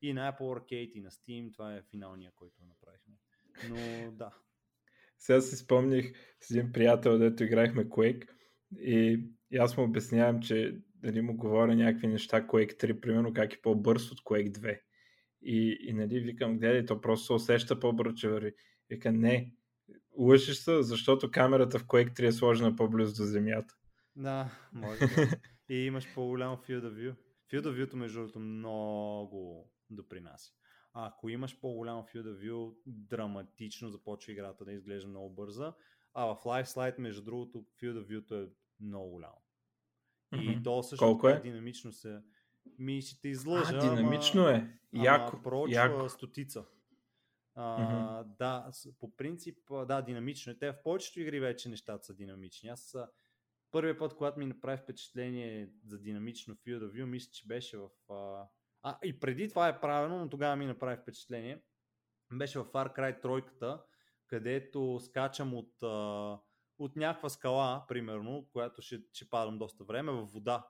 и 0.03 0.13
на 0.13 0.33
Apple 0.33 0.41
Arcade, 0.41 0.93
и 0.93 1.01
на 1.01 1.11
Steam, 1.11 1.53
това 1.53 1.77
е 1.77 1.83
финалния, 1.83 2.33
който 2.35 2.65
направихме. 2.65 3.15
Но 3.69 4.13
да. 4.13 4.35
Сега 5.19 5.41
си 5.41 5.57
спомних 5.57 6.13
с 6.41 6.51
един 6.51 6.73
приятел, 6.73 7.19
дето 7.19 7.45
играхме 7.45 7.89
Quake 7.89 8.29
и, 8.81 9.25
и 9.51 9.57
аз 9.57 9.77
му 9.77 9.85
обяснявам, 9.85 10.41
че 10.41 10.79
дали 11.03 11.21
му 11.21 11.37
говоря 11.37 11.77
някакви 11.77 12.07
неща 12.07 12.47
Quake 12.47 12.85
3, 12.85 13.01
примерно 13.01 13.33
как 13.35 13.55
е 13.55 13.61
по-бърз 13.63 14.13
от 14.13 14.21
Quake 14.21 14.51
2. 14.51 14.81
И, 15.43 15.79
и 15.81 15.93
нали, 15.93 16.21
викам, 16.21 16.59
гледай, 16.59 16.87
то 16.87 17.01
просто 17.01 17.27
се 17.27 17.33
усеща 17.33 17.81
по-бързо, 17.81 18.15
че 18.15 18.29
върви. 18.29 18.53
Вика, 18.89 19.13
не, 19.13 19.53
лъжиш 20.19 20.57
се, 20.57 20.83
защото 20.83 21.31
камерата 21.31 21.79
в 21.79 21.87
Quake 21.87 22.21
3 22.21 22.27
е 22.27 22.33
сложена 22.33 22.77
по-близо 22.77 23.15
до 23.23 23.25
земята. 23.25 23.75
Да, 24.17 24.51
може 24.73 25.01
да. 25.01 25.07
И 25.69 25.87
имаш 25.87 26.15
по-голям 26.15 26.57
field 26.57 26.83
of 26.83 26.95
view. 26.95 27.15
Field 27.53 27.67
of 27.67 27.87
view 27.87 27.95
между 27.95 28.19
другото 28.19 28.41
много 28.41 29.71
допринася. 29.91 30.53
А 30.95 31.09
ако 31.09 31.29
имаш 31.29 31.61
по-голям 31.61 32.05
field 32.15 32.25
of 32.25 32.49
view, 32.49 32.75
драматично 32.87 33.91
започва 33.91 34.33
играта 34.33 34.65
да 34.65 34.73
изглежда 34.73 35.09
много 35.09 35.35
бърза. 35.35 35.75
А 36.15 36.25
в 36.25 36.45
Live 36.45 36.65
Slide, 36.65 36.99
между 36.99 37.23
другото, 37.23 37.65
field 37.83 38.03
of 38.03 38.07
view 38.07 38.45
е 38.45 38.49
много 38.83 39.11
голямо. 39.11 39.43
И 40.33 40.37
mm-hmm. 40.37 40.65
то 40.65 40.83
също 40.83 41.05
Колко 41.05 41.29
е? 41.29 41.41
динамично 41.41 41.93
се... 41.93 42.21
Ми 42.79 43.03
ще 43.03 43.21
те 43.21 43.29
излъжа, 43.29 43.77
а, 43.77 43.81
динамично 43.81 44.43
ама, 44.43 44.53
е. 44.53 44.69
Яко. 44.93 45.31
Ама 45.33 45.43
проучва 45.43 45.75
яко. 45.75 46.09
стотица. 46.09 46.65
А, 47.55 47.63
mm-hmm. 47.63 48.37
Да, 48.39 48.71
по 49.01 49.17
принцип, 49.17 49.59
да, 49.87 50.03
динамично 50.03 50.53
е. 50.53 50.59
Те 50.59 50.73
в 50.73 50.83
повечето 50.83 51.21
игри 51.21 51.41
вече 51.41 51.69
нещата 51.69 52.05
са 52.05 52.15
динамични. 52.15 52.69
Аз 52.69 52.97
първият 53.71 53.99
път, 53.99 54.17
когато 54.17 54.39
ми 54.39 54.47
направи 54.47 54.77
впечатление 54.77 55.71
за 55.87 55.99
динамично 55.99 56.55
Field 56.55 56.81
of 56.81 56.93
View, 56.93 57.05
мисля, 57.05 57.31
че 57.33 57.47
беше 57.47 57.79
в... 57.79 57.89
А, 58.09 58.47
а 58.83 58.99
и 59.05 59.21
преди 59.21 59.49
това 59.49 59.69
е 59.69 59.81
правилно, 59.81 60.19
но 60.19 60.29
тогава 60.29 60.57
ми 60.57 60.67
направи 60.67 60.97
впечатление. 60.97 61.63
Беше 62.33 62.59
в 62.59 62.65
Far 62.65 62.97
Cry 62.97 63.23
3, 63.23 63.83
където 64.27 65.01
скачам 65.01 65.55
от, 65.55 65.83
а, 65.83 66.39
от 66.85 66.97
някаква 66.97 67.29
скала, 67.29 67.85
примерно, 67.89 68.47
която 68.53 68.83
ще, 68.83 69.01
ще 69.13 69.31
падам 69.31 69.59
доста 69.59 69.85
време, 69.85 70.13
в 70.13 70.25
вода. 70.25 70.67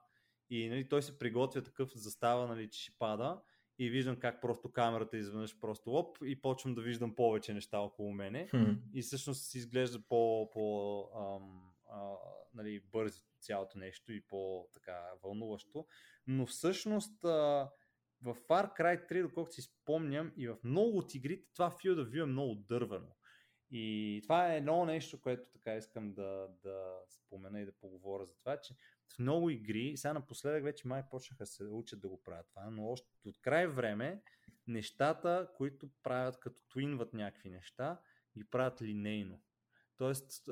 И 0.51 0.69
нали, 0.69 0.89
той 0.89 1.03
се 1.03 1.19
приготвя 1.19 1.63
такъв 1.63 1.91
застава, 1.95 2.47
нали, 2.47 2.71
че 2.71 2.83
ще 2.83 2.93
пада 2.99 3.41
и 3.79 3.91
виждам 3.91 4.17
как 4.17 4.41
просто 4.41 4.73
камерата 4.73 5.17
изведнъж 5.17 5.61
просто 5.61 5.91
лоп 5.91 6.19
и 6.25 6.43
почвам 6.43 6.75
да 6.75 6.83
виждам 6.83 7.15
повече 7.15 7.55
неща 7.55 7.79
около 7.79 8.13
мене 8.13 8.49
Hmm. 8.49 8.79
и 8.95 9.03
всъщност 9.03 9.43
се 9.45 9.59
изглежда 9.59 10.01
по, 10.09 10.51
по 10.53 11.01
ам, 11.17 11.73
а, 11.91 12.13
нали, 12.55 12.81
бързи 12.93 13.23
цялото 13.41 13.79
нещо 13.79 14.13
и 14.13 14.27
по-така 14.27 15.03
вълнуващо. 15.23 15.87
Но 16.27 16.47
всъщност 16.47 17.25
а, 17.25 17.71
в 18.23 18.35
Far 18.49 18.79
Cry 18.79 19.13
3, 19.13 19.23
доколкото 19.23 19.55
си 19.55 19.63
спомням, 19.63 20.33
и 20.37 20.49
в 20.49 20.57
много 20.65 20.99
от 20.99 21.15
игрите 21.15 21.49
това 21.55 21.71
Field 21.71 22.05
of 22.05 22.11
View 22.11 22.23
е 22.23 22.27
много 22.27 22.55
дървено. 22.55 23.09
И 23.75 24.21
това 24.23 24.53
е 24.53 24.57
едно 24.57 24.85
нещо, 24.85 25.21
което 25.21 25.51
така 25.51 25.77
искам 25.77 26.15
да, 26.15 26.49
да 26.63 26.99
спомена 27.09 27.61
и 27.61 27.65
да 27.65 27.73
поговоря 27.73 28.25
за 28.25 28.39
това, 28.39 28.57
че 28.57 28.75
в 29.15 29.19
много 29.19 29.51
игри, 29.51 29.97
сега 29.97 30.13
напоследък 30.13 30.65
вече 30.65 30.89
май 30.89 31.03
почнаха 31.11 31.47
се 31.47 31.65
учат 31.65 32.01
да 32.01 32.09
го 32.09 32.23
правят 32.23 32.47
това, 32.49 32.71
но 32.71 32.87
още 32.87 33.09
от 33.25 33.41
край 33.41 33.67
време 33.67 34.23
нещата, 34.67 35.49
които 35.57 35.89
правят 36.03 36.41
като 36.41 36.61
твинват 36.69 37.13
някакви 37.13 37.51
неща, 37.51 38.01
ги 38.39 38.45
правят 38.45 38.83
линейно. 38.83 39.41
Тоест, 39.97 40.47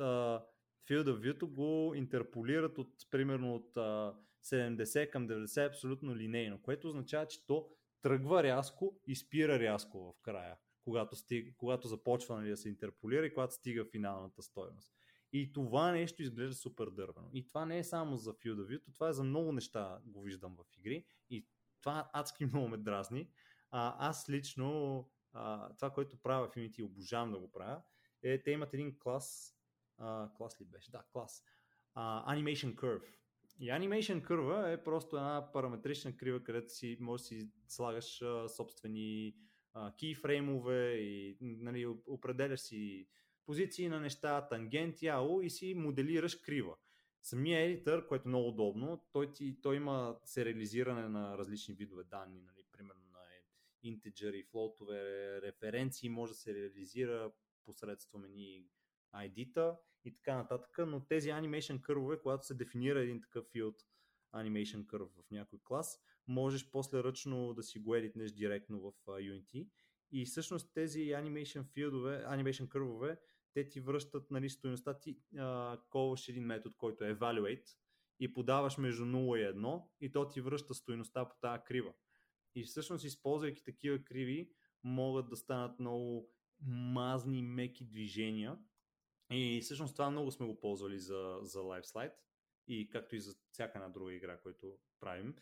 Field 0.89 1.09
of 1.09 1.21
View 1.21 1.45
го 1.45 1.95
интерполират 1.95 2.79
от, 2.79 2.95
примерно 3.11 3.55
от 3.55 3.75
uh, 3.75 4.15
70 4.45 5.11
към 5.11 5.29
90 5.29 5.67
абсолютно 5.67 6.17
линейно, 6.17 6.63
което 6.63 6.89
означава, 6.89 7.27
че 7.27 7.47
то 7.47 7.69
тръгва 8.03 8.43
рязко 8.43 9.01
и 9.07 9.17
спира 9.17 9.59
рязко 9.59 9.99
в 9.99 10.23
края, 10.23 10.57
когато, 10.85 11.17
стиг, 11.17 11.55
когато 11.57 11.89
започва 11.89 12.37
нали, 12.37 12.51
да 12.51 12.57
се 12.57 12.69
интерполира 12.69 13.27
и 13.27 13.35
когато 13.35 13.55
стига 13.55 13.85
финалната 13.85 14.43
стоеност. 14.43 14.93
И 15.33 15.53
това 15.53 15.93
нещо 15.93 16.23
изглежда 16.23 16.55
супер 16.55 16.87
дървено. 16.87 17.31
И 17.33 17.47
това 17.47 17.67
не 17.67 17.79
е 17.79 17.85
само 17.85 18.17
за 18.17 18.33
Field 18.33 18.55
of 18.55 18.67
View, 18.67 18.95
това 18.95 19.09
е 19.09 19.13
за 19.13 19.25
много 19.25 19.53
неща, 19.53 19.99
го 20.05 20.23
виждам 20.23 20.57
в 20.57 20.79
игри. 20.79 21.05
И 21.31 21.47
това 21.81 22.11
адски 22.13 22.45
много 22.53 22.69
ме 22.69 22.77
дразни. 22.77 23.29
А, 23.71 24.09
аз 24.09 24.31
лично, 24.31 25.09
а, 25.33 25.75
това, 25.75 25.91
което 25.91 26.17
правя 26.17 26.49
в 26.49 26.55
Unity, 26.55 26.83
обожавам 26.83 27.33
да 27.33 27.39
го 27.39 27.53
правя, 27.53 27.83
е, 28.23 28.43
те 28.43 28.51
имат 28.51 28.75
един 28.75 28.99
клас, 28.99 29.57
а, 29.99 30.31
клас 30.37 30.61
ли 30.61 30.65
беше? 30.65 30.91
Да, 30.91 31.05
клас. 31.13 31.45
А, 31.95 32.37
Animation 32.37 32.75
Curve. 32.75 33.15
И 33.59 33.67
Animation 33.67 34.27
Curve 34.29 34.73
е 34.75 34.85
просто 34.85 35.17
една 35.17 35.53
параметрична 35.53 36.17
крива, 36.17 36.45
където 36.45 36.73
си 36.73 36.97
можеш 37.01 37.23
да 37.23 37.29
си 37.29 37.51
слагаш 37.69 38.23
а, 38.23 38.49
собствени 38.49 39.35
кейфреймове 40.01 40.95
и 40.95 41.37
нали, 41.41 41.87
определяш 42.07 42.61
си 42.61 43.09
позиции 43.47 43.89
на 43.89 44.01
неща, 44.01 44.49
тангенти, 44.49 45.07
ало 45.07 45.43
и 45.43 45.51
си 45.51 45.75
моделираш 45.75 46.35
крива. 46.35 46.77
Самия 47.23 47.61
едитър, 47.61 48.07
което 48.07 48.29
е 48.29 48.29
много 48.29 48.49
удобно, 48.49 49.05
той, 49.13 49.33
ти, 49.33 49.61
той 49.63 49.77
има 49.77 50.19
сериализиране 50.25 51.09
на 51.09 51.39
различни 51.39 51.75
видове 51.75 52.05
данни, 52.05 52.41
нали, 52.41 52.65
примерно 52.73 53.01
на 53.13 53.19
интеджери, 53.83 54.43
флотове, 54.43 55.01
референции, 55.43 56.09
може 56.09 56.33
да 56.33 56.39
се 56.39 56.55
реализира 56.55 57.33
посредством 57.65 58.25
едни 58.25 58.67
ID-та 59.15 59.77
и 60.05 60.15
така 60.15 60.37
нататък, 60.37 60.79
но 60.87 61.07
тези 61.07 61.29
animation 61.29 61.81
кървове, 61.81 62.19
когато 62.19 62.47
се 62.47 62.55
дефинира 62.55 63.01
един 63.01 63.21
такъв 63.21 63.47
филд 63.53 63.77
animation 64.35 64.87
curve 64.87 65.23
в 65.23 65.31
някой 65.31 65.59
клас, 65.65 66.03
можеш 66.31 66.71
после 66.71 67.05
ръчно 67.05 67.55
да 67.55 67.63
си 67.63 67.79
го 67.79 67.95
едитнеш 67.95 68.33
директно 68.33 68.81
в 68.81 68.93
Unity 69.07 69.69
и 70.13 70.25
всъщност 70.25 70.75
тези 70.75 71.01
animation 71.01 71.65
филдове, 71.73 72.25
animation 72.29 72.69
кървове, 72.69 73.21
те 73.53 73.69
ти 73.69 73.81
връщат 73.81 74.31
нали, 74.31 74.51
стоеността, 74.51 74.99
ти 74.99 75.19
а, 75.39 75.79
колваш 75.91 76.29
един 76.29 76.45
метод, 76.45 76.75
който 76.79 77.05
е 77.05 77.15
evaluate 77.15 77.77
и 78.21 78.33
подаваш 78.33 78.79
между 78.79 79.05
0 79.05 79.37
и 79.37 79.55
1 79.55 79.83
и 80.01 80.13
то 80.13 80.29
ти 80.29 80.41
връща 80.41 80.75
стоеността 80.75 81.29
по 81.29 81.35
тази 81.41 81.63
крива. 81.65 81.93
И 82.55 82.65
всъщност, 82.65 83.05
използвайки 83.05 83.65
такива 83.65 84.05
криви, 84.05 84.53
могат 84.83 85.29
да 85.29 85.37
станат 85.37 85.81
много 85.81 86.31
мазни, 86.67 87.43
меки 87.43 87.85
движения. 87.85 88.59
И 89.33 89.61
всъщност 89.63 89.95
това 89.95 90.11
много 90.11 90.31
сме 90.31 90.47
го 90.47 90.61
ползвали 90.61 90.99
за, 90.99 91.39
за 91.43 91.59
LiveSlide 91.59 92.15
и 92.67 92.89
както 92.89 93.17
и 93.17 93.21
за 93.21 93.35
всяка 93.53 93.79
една 93.79 93.89
друга 93.89 94.13
игра, 94.13 94.41
която 94.41 94.79
правим. 95.01 95.35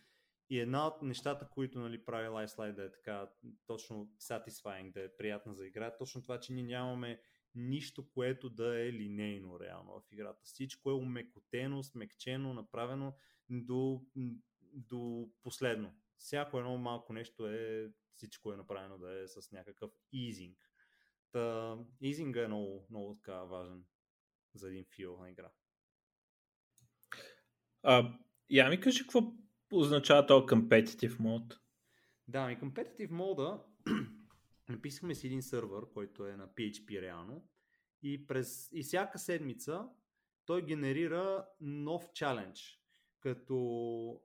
И 0.50 0.60
една 0.60 0.86
от 0.86 1.02
нещата, 1.02 1.48
които 1.48 1.78
нали, 1.78 2.04
прави 2.04 2.28
LiveSlide 2.28 2.74
да 2.74 2.84
е 2.84 2.92
така 2.92 3.30
точно 3.66 4.10
satisfying, 4.20 4.92
да 4.92 5.04
е 5.04 5.16
приятна 5.16 5.54
за 5.54 5.66
игра, 5.66 5.86
е 5.86 5.96
точно 5.96 6.22
това, 6.22 6.40
че 6.40 6.52
ние 6.52 6.64
нямаме 6.64 7.20
нищо, 7.54 8.10
което 8.10 8.50
да 8.50 8.80
е 8.80 8.92
линейно 8.92 9.60
реално 9.60 10.00
в 10.00 10.12
играта. 10.12 10.40
Всичко 10.44 10.90
е 10.90 10.94
умекотено, 10.94 11.82
смекчено, 11.82 12.54
направено 12.54 13.14
до, 13.50 14.02
до 14.72 15.30
последно. 15.42 15.94
Всяко 16.16 16.58
едно 16.58 16.78
малко 16.78 17.12
нещо 17.12 17.48
е, 17.48 17.92
всичко 18.14 18.52
е 18.52 18.56
направено 18.56 18.98
да 18.98 19.22
е 19.22 19.28
с 19.28 19.52
някакъв 19.52 19.90
изинг. 20.12 20.70
Та, 21.32 21.76
изинга 22.00 22.42
е 22.42 22.46
много, 22.46 22.86
много 22.90 23.14
така 23.14 23.44
важен 23.44 23.84
за 24.54 24.68
един 24.68 24.84
фил 24.84 25.16
на 25.16 25.30
игра. 25.30 25.50
А, 27.82 28.18
я 28.50 28.68
ми 28.68 28.80
кажи 28.80 29.02
какво 29.02 29.32
означава 29.72 30.26
този 30.26 30.46
competitive 30.46 31.16
mode? 31.16 31.58
Да, 32.28 32.46
ми 32.46 32.58
competitive 32.58 33.10
мода 33.10 33.60
написахме 34.68 35.14
си 35.14 35.26
един 35.26 35.42
сървър, 35.42 35.84
който 35.94 36.26
е 36.26 36.36
на 36.36 36.48
PHP 36.48 37.00
реално 37.00 37.48
и, 38.02 38.26
през, 38.26 38.68
и 38.72 38.82
всяка 38.82 39.18
седмица 39.18 39.88
той 40.44 40.64
генерира 40.64 41.46
нов 41.60 42.12
чалендж, 42.12 42.80
като 43.20 44.20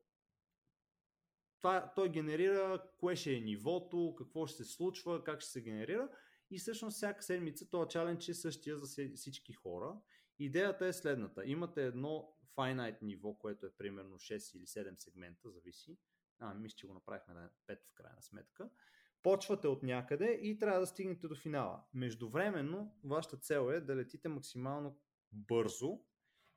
това, 1.58 1.94
той 1.96 2.10
генерира 2.10 2.84
кое 3.00 3.16
ще 3.16 3.36
е 3.36 3.40
нивото, 3.40 4.16
какво 4.18 4.48
ще 4.48 4.64
се 4.64 4.72
случва, 4.72 5.24
как 5.24 5.42
ще 5.42 5.52
се 5.52 5.62
генерира 5.62 6.10
и 6.52 6.60
всъщност 6.60 6.96
всяка 6.96 7.24
седмица 7.24 7.70
този 7.70 7.90
чалендж 7.90 8.30
е 8.30 8.34
същия 8.34 8.78
за 8.78 9.08
всички 9.16 9.54
хора. 9.54 9.96
Идеята 10.40 10.86
е 10.86 10.94
следната. 10.94 11.46
Имате 11.46 11.86
едно 11.86 12.34
finite 12.56 13.02
ниво, 13.02 13.34
което 13.34 13.66
е 13.66 13.72
примерно 13.72 14.16
6 14.16 14.58
или 14.58 14.66
7 14.66 14.96
сегмента, 14.98 15.52
зависи. 15.52 15.98
А, 16.40 16.54
мисля, 16.54 16.76
че 16.76 16.88
го 16.88 16.94
направихме 16.94 17.34
на 17.34 17.50
5 17.68 17.80
в 17.86 17.94
крайна 17.94 18.22
сметка. 18.22 18.70
Почвате 19.24 19.68
от 19.68 19.84
някъде 19.84 20.40
и 20.42 20.60
трябва 20.60 20.80
да 20.80 20.88
стигнете 20.88 21.28
до 21.28 21.36
финала. 21.36 21.84
Междувременно, 21.94 22.96
вашата 23.04 23.38
цел 23.38 23.70
е 23.72 23.82
да 23.82 23.96
летите 23.96 24.30
максимално 24.30 25.00
бързо 25.32 26.00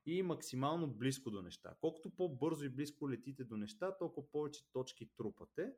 и 0.07 0.23
максимално 0.23 0.95
близко 0.95 1.31
до 1.31 1.43
неща. 1.43 1.75
Колкото 1.81 2.11
по-бързо 2.11 2.65
и 2.65 2.69
близко 2.69 3.11
летите 3.11 3.45
до 3.45 3.57
неща, 3.57 3.97
толкова 3.99 4.31
повече 4.31 4.73
точки 4.73 5.11
трупате. 5.17 5.73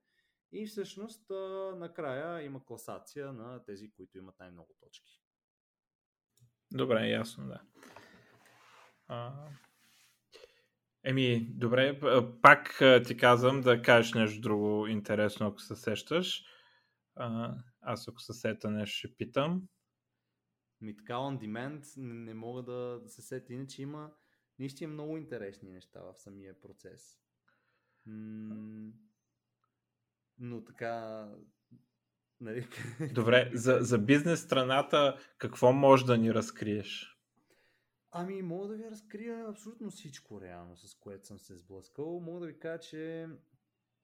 И 0.53 0.67
всъщност 0.67 1.31
накрая 1.77 2.43
има 2.43 2.65
класация 2.65 3.33
на 3.33 3.65
тези, 3.65 3.91
които 3.91 4.19
имат 4.19 4.39
най-много 4.39 4.75
точки. 4.81 5.23
Добре, 6.73 7.09
ясно, 7.11 7.47
да. 7.47 7.61
А... 9.09 9.49
Еми, 11.05 11.47
добре, 11.51 12.01
пак 12.43 12.83
ти 13.07 13.17
казвам 13.17 13.61
да 13.61 13.83
кажеш 13.83 14.15
нещо 14.15 14.41
друго 14.41 14.87
интересно, 14.87 15.47
ако 15.47 15.61
се 15.61 15.77
сещаш. 15.77 16.45
А, 17.17 17.55
аз 17.81 18.09
ако 18.09 18.21
се 18.21 18.33
сета 18.33 18.71
нещо 18.71 18.97
ще 18.97 19.17
питам. 19.17 19.63
Ми 20.81 20.97
така 20.97 21.13
on 21.13 21.39
demand 21.39 21.95
не, 21.97 22.35
мога 22.35 22.63
да, 22.63 23.01
да 23.03 23.09
се 23.09 23.23
сета, 23.23 23.53
иначе 23.53 23.83
има 23.83 24.13
наистина 24.59 24.93
много 24.93 25.17
интересни 25.17 25.71
неща 25.71 26.01
в 26.03 26.15
самия 26.15 26.61
процес. 26.61 27.19
М- 28.07 28.93
но 30.39 30.65
така 30.65 31.27
Нали? 32.41 32.67
Добре, 33.13 33.51
за, 33.55 33.79
за 33.81 33.99
бизнес 33.99 34.41
страната 34.41 35.19
какво 35.39 35.73
може 35.73 36.05
да 36.05 36.19
ни 36.19 36.35
разкриеш? 36.35 37.19
Ами, 38.11 38.43
мога 38.43 38.69
да 38.69 38.77
ви 38.77 38.91
разкрия 38.91 39.49
абсолютно 39.49 39.91
всичко 39.91 40.41
реално, 40.41 40.77
с 40.77 40.95
което 40.95 41.27
съм 41.27 41.39
се 41.39 41.57
сблъскал. 41.57 42.21
Мога 42.21 42.41
да 42.41 42.47
ви 42.47 42.59
кажа, 42.59 42.81
че 42.81 43.29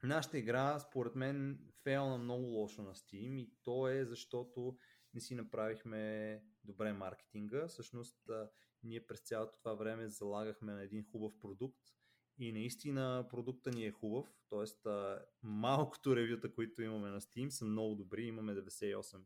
нашата 0.02 0.38
игра, 0.38 0.78
според 0.78 1.14
мен, 1.14 1.58
фейлна 1.82 2.18
много 2.18 2.44
лошо 2.44 2.82
на 2.82 2.94
Steam 2.94 3.40
и 3.40 3.52
то 3.62 3.88
е 3.88 4.04
защото 4.04 4.76
не 5.14 5.20
си 5.20 5.34
направихме 5.34 6.42
добре 6.64 6.92
маркетинга. 6.92 7.68
Всъщност, 7.68 8.30
ние 8.82 9.06
през 9.06 9.20
цялото 9.20 9.58
това 9.58 9.74
време 9.74 10.08
залагахме 10.08 10.72
на 10.72 10.82
един 10.82 11.04
хубав 11.04 11.32
продукт 11.40 11.80
и 12.38 12.52
наистина 12.52 13.26
продукта 13.30 13.70
ни 13.70 13.84
е 13.84 13.90
хубав, 13.90 14.26
т.е. 14.50 14.90
малкото 15.42 16.16
ревюта, 16.16 16.52
които 16.52 16.82
имаме 16.82 17.08
на 17.08 17.20
Steam 17.20 17.48
са 17.48 17.64
много 17.64 17.94
добри, 17.94 18.26
имаме 18.26 18.54
98 18.54 19.20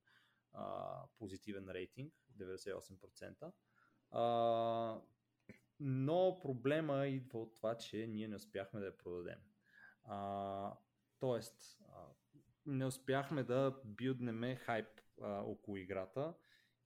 а, 0.52 1.02
позитивен 1.18 1.68
рейтинг, 1.68 2.12
98%. 2.38 3.52
А, 4.10 5.00
но 5.80 6.38
проблема 6.42 7.06
идва 7.06 7.40
от 7.40 7.54
това, 7.54 7.76
че 7.76 8.06
ние 8.06 8.28
не 8.28 8.36
успяхме 8.36 8.80
да 8.80 8.86
я 8.86 8.96
продадем. 8.96 9.38
А, 10.04 10.78
тоест, 11.18 11.78
а, 11.88 12.06
не 12.66 12.86
успяхме 12.86 13.42
да 13.42 13.80
билднеме 13.84 14.56
хайп 14.56 14.88
а, 15.22 15.42
около 15.42 15.76
играта 15.76 16.34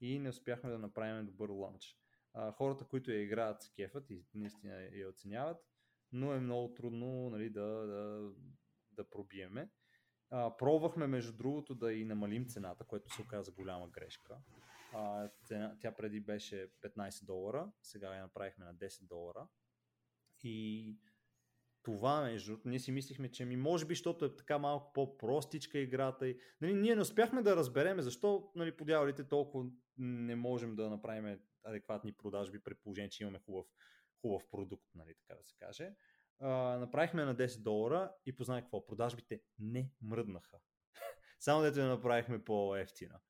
и 0.00 0.18
не 0.18 0.28
успяхме 0.28 0.70
да 0.70 0.78
направим 0.78 1.26
добър 1.26 1.50
лънч. 1.50 1.96
А, 2.34 2.52
хората, 2.52 2.84
които 2.84 3.10
я 3.10 3.22
играят, 3.22 3.62
се 3.62 3.72
кефат 3.72 4.10
и 4.10 4.24
наистина 4.34 4.82
я 4.82 5.08
оценяват, 5.08 5.71
но 6.12 6.32
е 6.32 6.40
много 6.40 6.74
трудно 6.74 7.30
нали, 7.30 7.50
да, 7.50 7.66
да, 7.66 8.30
да 8.90 9.10
пробиеме. 9.10 9.70
А, 10.30 10.56
пробвахме, 10.56 11.06
между 11.06 11.32
другото, 11.32 11.74
да 11.74 11.92
и 11.92 12.04
намалим 12.04 12.46
цената, 12.48 12.84
което 12.84 13.14
се 13.14 13.22
оказа 13.22 13.52
голяма 13.52 13.88
грешка. 13.88 14.38
А, 14.92 15.28
цена, 15.44 15.76
тя 15.80 15.92
преди 15.92 16.20
беше 16.20 16.68
15 16.82 17.24
долара, 17.24 17.72
сега 17.82 18.14
я 18.14 18.22
направихме 18.22 18.64
на 18.64 18.74
10 18.74 19.06
долара. 19.06 19.48
И 20.44 20.96
това, 21.82 22.20
между 22.20 22.58
ние 22.64 22.78
си 22.78 22.92
мислихме, 22.92 23.30
че 23.30 23.44
ми 23.44 23.56
може 23.56 23.86
би, 23.86 23.94
защото 23.94 24.24
е 24.24 24.36
така 24.36 24.58
малко 24.58 24.92
по-простичка 24.92 25.78
играта. 25.78 26.28
И, 26.28 26.38
нали, 26.60 26.74
ние 26.74 26.94
не 26.94 27.00
успяхме 27.00 27.42
да 27.42 27.56
разберем 27.56 28.00
защо 28.00 28.50
нали, 28.56 28.76
подявалите 28.76 29.24
толкова 29.24 29.70
не 29.98 30.36
можем 30.36 30.76
да 30.76 30.90
направим 30.90 31.38
адекватни 31.64 32.12
продажби 32.12 32.58
при 32.58 32.74
положение, 32.74 33.10
че 33.10 33.22
имаме 33.22 33.38
хубав, 33.38 33.66
хубав 34.22 34.42
продукт, 34.50 34.86
нали, 34.94 35.14
така 35.14 35.38
да 35.38 35.44
се 35.44 35.54
каже. 35.58 35.94
А, 36.40 36.48
направихме 36.78 37.24
на 37.24 37.36
10 37.36 37.62
долара 37.62 38.12
и 38.26 38.36
познай 38.36 38.62
какво. 38.62 38.86
Продажбите 38.86 39.42
не 39.58 39.90
мръднаха. 40.02 40.58
Само 41.40 41.62
дето 41.62 41.80
я 41.80 41.86
направихме 41.86 42.44
по-ефтина. 42.44 43.20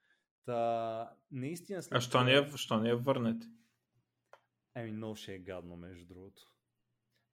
Та, 0.45 1.17
наистина 1.31 1.83
след... 1.83 1.97
А 1.97 2.01
що 2.01 2.25
не, 2.25 2.33
я, 2.33 2.57
що 2.57 2.81
не 2.81 2.89
я 2.89 2.97
върнете? 2.97 3.47
Еми, 4.75 4.93
много 4.93 5.17
ще 5.17 5.35
е 5.35 5.39
гадно, 5.39 5.77
между 5.77 6.07
другото. 6.07 6.43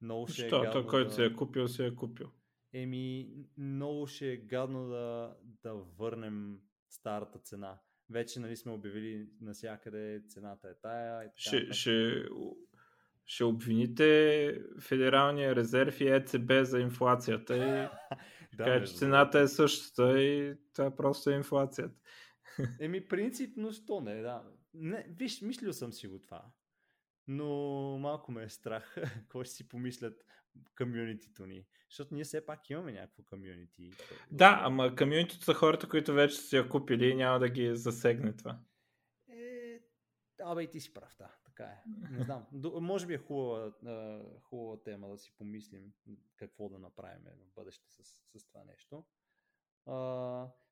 Много 0.00 0.26
ще 0.26 0.46
Що, 0.46 0.56
е 0.56 0.66
гадно. 0.66 0.72
Той, 0.72 0.86
който 0.86 1.08
да... 1.08 1.14
се 1.14 1.24
е 1.24 1.34
купил, 1.34 1.68
се 1.68 1.86
е 1.86 1.94
купил. 1.94 2.32
Еми, 2.72 3.34
много 3.56 4.06
ще 4.06 4.32
е 4.32 4.36
гадно 4.36 4.88
да, 4.88 5.36
да 5.42 5.74
върнем 5.74 6.60
старата 6.88 7.38
цена. 7.38 7.80
Вече 8.10 8.40
нали 8.40 8.56
сме 8.56 8.72
обявили 8.72 9.28
навсякъде 9.40 10.22
цената 10.28 10.68
е 10.68 10.74
тая. 10.82 11.24
И 11.24 11.26
така, 11.26 11.34
ще, 11.36 11.72
ще, 11.72 12.24
ще 13.30 13.44
обвините 13.44 14.62
Федералния 14.80 15.56
резерв 15.56 16.00
и 16.00 16.08
ЕЦБ 16.08 16.52
за 16.62 16.80
инфлацията 16.80 17.56
и 17.56 17.60
да, 18.56 18.64
кажа, 18.64 18.86
че 18.86 18.94
цената 18.94 19.40
е 19.40 19.48
същата 19.48 20.22
и 20.22 20.54
това 20.74 20.96
просто 20.96 21.30
е 21.30 21.34
инфлацията. 21.34 21.94
Еми, 22.80 23.08
принципно, 23.08 23.72
що 23.72 24.00
не, 24.00 24.22
да. 24.22 24.42
Не, 24.74 25.06
виж, 25.18 25.42
мислил 25.42 25.72
съм 25.72 25.92
си 25.92 26.08
го 26.08 26.18
това. 26.18 26.44
Но 27.28 27.48
малко 27.98 28.32
ме 28.32 28.42
е 28.42 28.48
страх, 28.48 28.94
какво 29.14 29.44
ще 29.44 29.54
си 29.54 29.68
помислят 29.68 30.24
комьюнитито 30.78 31.46
ни. 31.46 31.66
Защото 31.90 32.14
ние 32.14 32.24
все 32.24 32.46
пак 32.46 32.70
имаме 32.70 32.92
някакво 32.92 33.22
комьюнити. 33.22 33.90
Да, 34.30 34.60
ама 34.62 34.96
комьюнитито 34.96 35.44
са 35.44 35.54
хората, 35.54 35.88
които 35.88 36.12
вече 36.12 36.36
са 36.36 36.56
я 36.56 36.68
купили 36.68 37.08
и 37.08 37.14
няма 37.14 37.38
да 37.38 37.48
ги 37.48 37.76
засегне 37.76 38.36
това. 38.36 38.58
Е, 39.28 39.80
абе 40.44 40.62
и 40.62 40.70
ти 40.70 40.80
си 40.80 40.92
прав, 40.92 41.14
да, 41.18 41.39
така 41.60 41.72
е. 41.72 41.82
Не 42.10 42.24
знам. 42.24 42.46
Може 42.80 43.06
би 43.06 43.14
е 43.14 43.18
хубава, 43.18 43.72
хубава 44.42 44.82
тема 44.82 45.08
да 45.08 45.18
си 45.18 45.34
помислим 45.38 45.92
какво 46.36 46.68
да 46.68 46.78
направим 46.78 47.24
в 47.24 47.54
бъдеще 47.54 47.90
с, 47.90 48.04
с 48.38 48.46
това 48.46 48.64
нещо. 48.64 49.04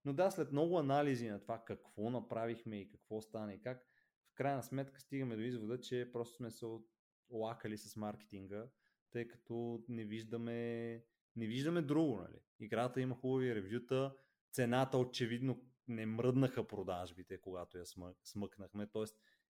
Но 0.05 0.13
да, 0.13 0.31
след 0.31 0.53
много 0.53 0.79
анализи 0.79 1.29
на 1.29 1.41
това 1.41 1.65
какво 1.65 2.11
направихме 2.11 2.81
и 2.81 2.89
какво 2.89 3.21
стане 3.21 3.55
и 3.55 3.61
как, 3.61 3.87
в 4.33 4.35
крайна 4.35 4.63
сметка 4.63 5.01
стигаме 5.01 5.37
до 5.37 5.43
извода, 5.43 5.81
че 5.81 6.11
просто 6.13 6.37
сме 6.37 6.51
се 6.51 6.67
лакали 7.31 7.79
с 7.79 7.97
маркетинга, 7.97 8.67
тъй 9.11 9.29
като 9.29 9.85
не 9.89 10.05
виждаме, 10.05 10.93
не 11.37 11.47
виждаме 11.47 11.83
друго. 11.83 12.17
Нали? 12.17 12.41
Играта 12.61 13.01
има 13.01 13.15
хубави 13.15 13.55
ревюта, 13.55 14.15
цената 14.53 14.99
очевидно 14.99 15.63
не 15.89 16.07
мръднаха 16.07 16.67
продажбите, 16.67 17.41
когато 17.41 17.79
я 17.79 17.85
смъкнахме, 18.25 18.87
т.е. 18.87 19.05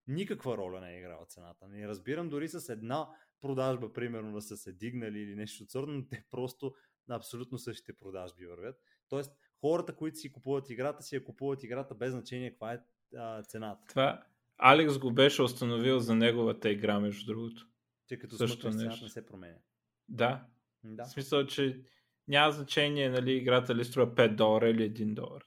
никаква 0.06 0.56
роля 0.56 0.80
не 0.80 0.94
е 0.94 0.98
играла 0.98 1.26
цената. 1.26 1.68
Не 1.68 1.88
разбирам 1.88 2.28
дори 2.28 2.48
с 2.48 2.68
една 2.68 3.08
продажба, 3.40 3.92
примерно, 3.92 4.32
да 4.32 4.42
са 4.42 4.56
се 4.56 4.72
дигнали 4.72 5.18
или 5.18 5.34
нещо 5.34 5.64
от 5.78 5.88
но 5.88 6.08
те 6.08 6.24
просто 6.30 6.74
на 7.08 7.16
абсолютно 7.16 7.58
същите 7.58 7.92
продажби 7.92 8.46
вървят. 8.46 8.76
Тоест, 9.08 9.32
хората, 9.60 9.96
които 9.96 10.18
си 10.18 10.32
купуват 10.32 10.70
играта, 10.70 11.02
си 11.02 11.14
я 11.14 11.24
купуват 11.24 11.62
играта 11.62 11.94
без 11.94 12.12
значение 12.12 12.50
каква 12.50 12.72
е 12.72 12.78
а, 13.16 13.42
цената. 13.42 13.84
Това 13.88 14.24
Алекс 14.58 14.98
го 14.98 15.12
беше 15.12 15.42
установил 15.42 15.98
за 15.98 16.14
неговата 16.14 16.70
игра, 16.70 17.00
между 17.00 17.26
другото. 17.26 17.68
Че 18.08 18.18
като 18.18 18.36
Също 18.36 18.70
нещо. 18.70 19.04
не 19.04 19.10
се 19.10 19.26
променя. 19.26 19.58
Да. 20.08 20.46
да. 20.84 21.04
В 21.04 21.10
смисъл, 21.10 21.46
че 21.46 21.80
няма 22.28 22.52
значение 22.52 23.08
нали, 23.08 23.32
играта 23.32 23.74
ли 23.74 23.84
струва 23.84 24.14
5 24.14 24.34
долара 24.34 24.70
или 24.70 24.90
1 24.92 25.14
долар. 25.14 25.44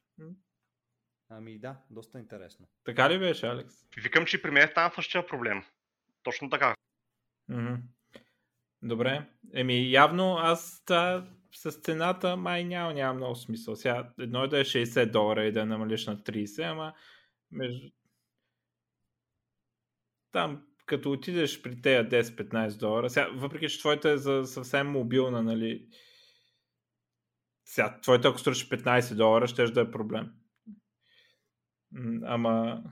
Ами 1.30 1.60
да, 1.60 1.78
доста 1.90 2.20
интересно. 2.20 2.68
Така 2.84 3.10
ли 3.10 3.20
беше, 3.20 3.48
Алекс? 3.48 3.76
Викам, 4.04 4.26
че 4.26 4.42
при 4.42 4.52
мен 4.52 4.68
стана 4.68 4.92
същия 4.96 5.28
проблем. 5.28 5.64
Точно 6.24 6.50
така. 6.50 6.76
Mm-hmm. 7.52 7.82
Добре. 8.82 9.26
Еми, 9.54 9.92
явно 9.92 10.38
аз 10.38 10.84
та, 10.86 11.28
с 11.56 11.72
цената 11.72 12.38
май 12.38 12.64
няма, 12.64 12.94
няма 12.94 13.14
много 13.14 13.36
смисъл. 13.36 13.76
Сега, 13.76 14.14
едно 14.20 14.44
е 14.44 14.48
да 14.48 14.60
е 14.60 14.64
60 14.64 15.12
долара 15.12 15.46
и 15.46 15.52
да 15.52 15.66
намалиш 15.66 16.06
на 16.08 16.18
30, 16.18 16.72
ама 16.72 16.94
между... 17.52 17.90
там, 20.32 20.68
като 20.86 21.12
отидеш 21.12 21.62
при 21.62 21.82
тея 21.82 22.10
10-15 22.10 22.80
долара, 22.80 23.10
сега, 23.10 23.30
въпреки 23.34 23.70
че 23.70 23.80
твоята 23.80 24.10
е 24.10 24.18
за 24.18 24.46
съвсем 24.46 24.88
мобилна, 24.88 25.44
нали, 25.44 25.88
сега, 27.66 28.00
твоята 28.02 28.28
ако 28.28 28.40
струваш 28.40 28.70
15 28.70 29.16
долара, 29.16 29.48
ще 29.48 29.66
да 29.66 29.82
е 29.82 29.92
проблем. 29.92 30.34
Ама 32.24 32.84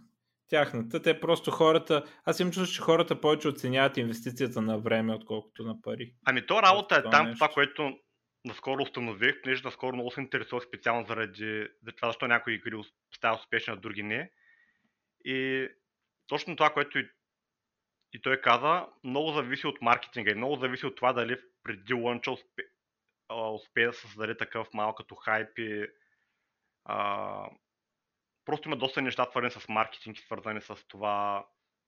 тяхната, 0.47 1.01
те 1.01 1.19
просто 1.19 1.51
хората, 1.51 2.03
аз 2.23 2.39
им 2.39 2.47
чувствам, 2.47 2.73
че 2.75 2.81
хората 2.81 3.21
повече 3.21 3.47
оценяват 3.47 3.97
инвестицията 3.97 4.61
на 4.61 4.77
време, 4.77 5.13
отколкото 5.13 5.63
на 5.63 5.81
пари. 5.81 6.13
Ами 6.25 6.45
то 6.45 6.61
работа 6.61 6.95
е 6.95 7.09
там, 7.09 7.25
нещо. 7.25 7.37
това, 7.37 7.53
което 7.53 7.99
наскоро 8.45 8.81
установих, 8.81 9.41
понеже 9.41 9.61
наскоро 9.65 9.95
много 9.95 10.11
се 10.11 10.21
интересувах 10.21 10.63
специално 10.63 11.05
заради 11.05 11.67
за 11.83 11.91
това, 11.91 12.09
защо 12.09 12.27
някои 12.27 12.53
игри 12.53 12.83
стават 13.15 13.39
успешни, 13.39 13.73
а 13.73 13.75
други 13.75 14.03
не. 14.03 14.31
И 15.25 15.67
точно 16.27 16.55
това, 16.55 16.69
което 16.69 16.99
и, 16.99 17.09
и 18.13 18.21
той 18.21 18.41
каза, 18.41 18.87
много 19.03 19.31
зависи 19.31 19.67
от 19.67 19.81
маркетинга 19.81 20.31
и 20.31 20.35
много 20.35 20.55
зависи 20.55 20.85
от 20.85 20.95
това 20.95 21.13
дали 21.13 21.37
преди 21.63 21.93
лънча 21.93 22.31
успе, 22.31 22.63
успее 23.53 23.85
да 23.85 23.93
създаде 23.93 24.37
такъв 24.37 24.67
малък 24.73 24.97
като 24.97 25.15
хайп 25.15 25.59
и 25.59 25.87
а, 26.85 27.49
просто 28.45 28.69
има 28.69 28.77
доста 28.77 29.01
неща 29.01 29.25
свързани 29.25 29.51
с 29.51 29.67
маркетинг 29.69 30.17
свързани 30.17 30.61
с 30.61 30.87
това 30.87 31.45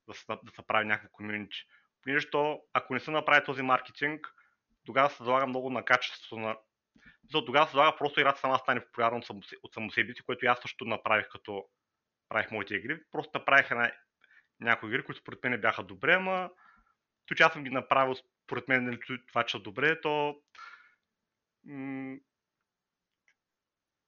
да 0.08 0.14
се, 0.14 0.26
да 0.28 0.52
се 0.56 0.68
прави 0.68 0.86
някакво 0.86 1.10
комьюнити. 1.12 1.58
Понеже 2.02 2.28
ако 2.74 2.94
не 2.94 3.00
се 3.00 3.12
направи 3.12 3.46
този 3.46 3.62
маркетинг, 3.62 4.34
тогава 4.86 5.10
се 5.10 5.24
залага 5.24 5.48
много 5.48 5.70
на 5.70 5.86
качеството 5.86 6.38
на... 6.38 6.58
За 7.32 7.46
тогава 7.46 7.68
се 7.68 7.72
залага 7.72 7.98
просто 7.98 8.20
играта 8.20 8.40
сама 8.40 8.60
стане 8.60 8.86
популярна 8.86 9.22
от 9.64 9.74
само 9.74 9.92
себе 9.92 10.14
си, 10.14 10.22
което 10.22 10.46
аз 10.46 10.60
също 10.62 10.86
направих 10.86 11.28
като 11.30 11.66
правих 12.30 12.52
моите 12.52 12.76
игри. 12.76 13.00
Просто 13.12 13.32
направих 13.34 13.72
една, 13.72 13.92
някои 14.60 14.90
игри, 14.90 15.04
които 15.04 15.22
според 15.22 15.44
мен 15.44 15.62
бяха 15.62 15.84
добре, 15.84 16.14
ама 16.14 16.50
то, 17.26 17.36
че 17.36 17.44
аз 17.44 17.54
съм 17.54 17.64
ги 17.64 17.70
направил 17.70 18.16
според 18.16 18.68
мен 18.68 18.86
нали, 18.86 19.00
това, 19.28 19.44
че 19.44 19.60
добре, 19.60 20.02
то 20.02 20.42
м- 21.66 22.18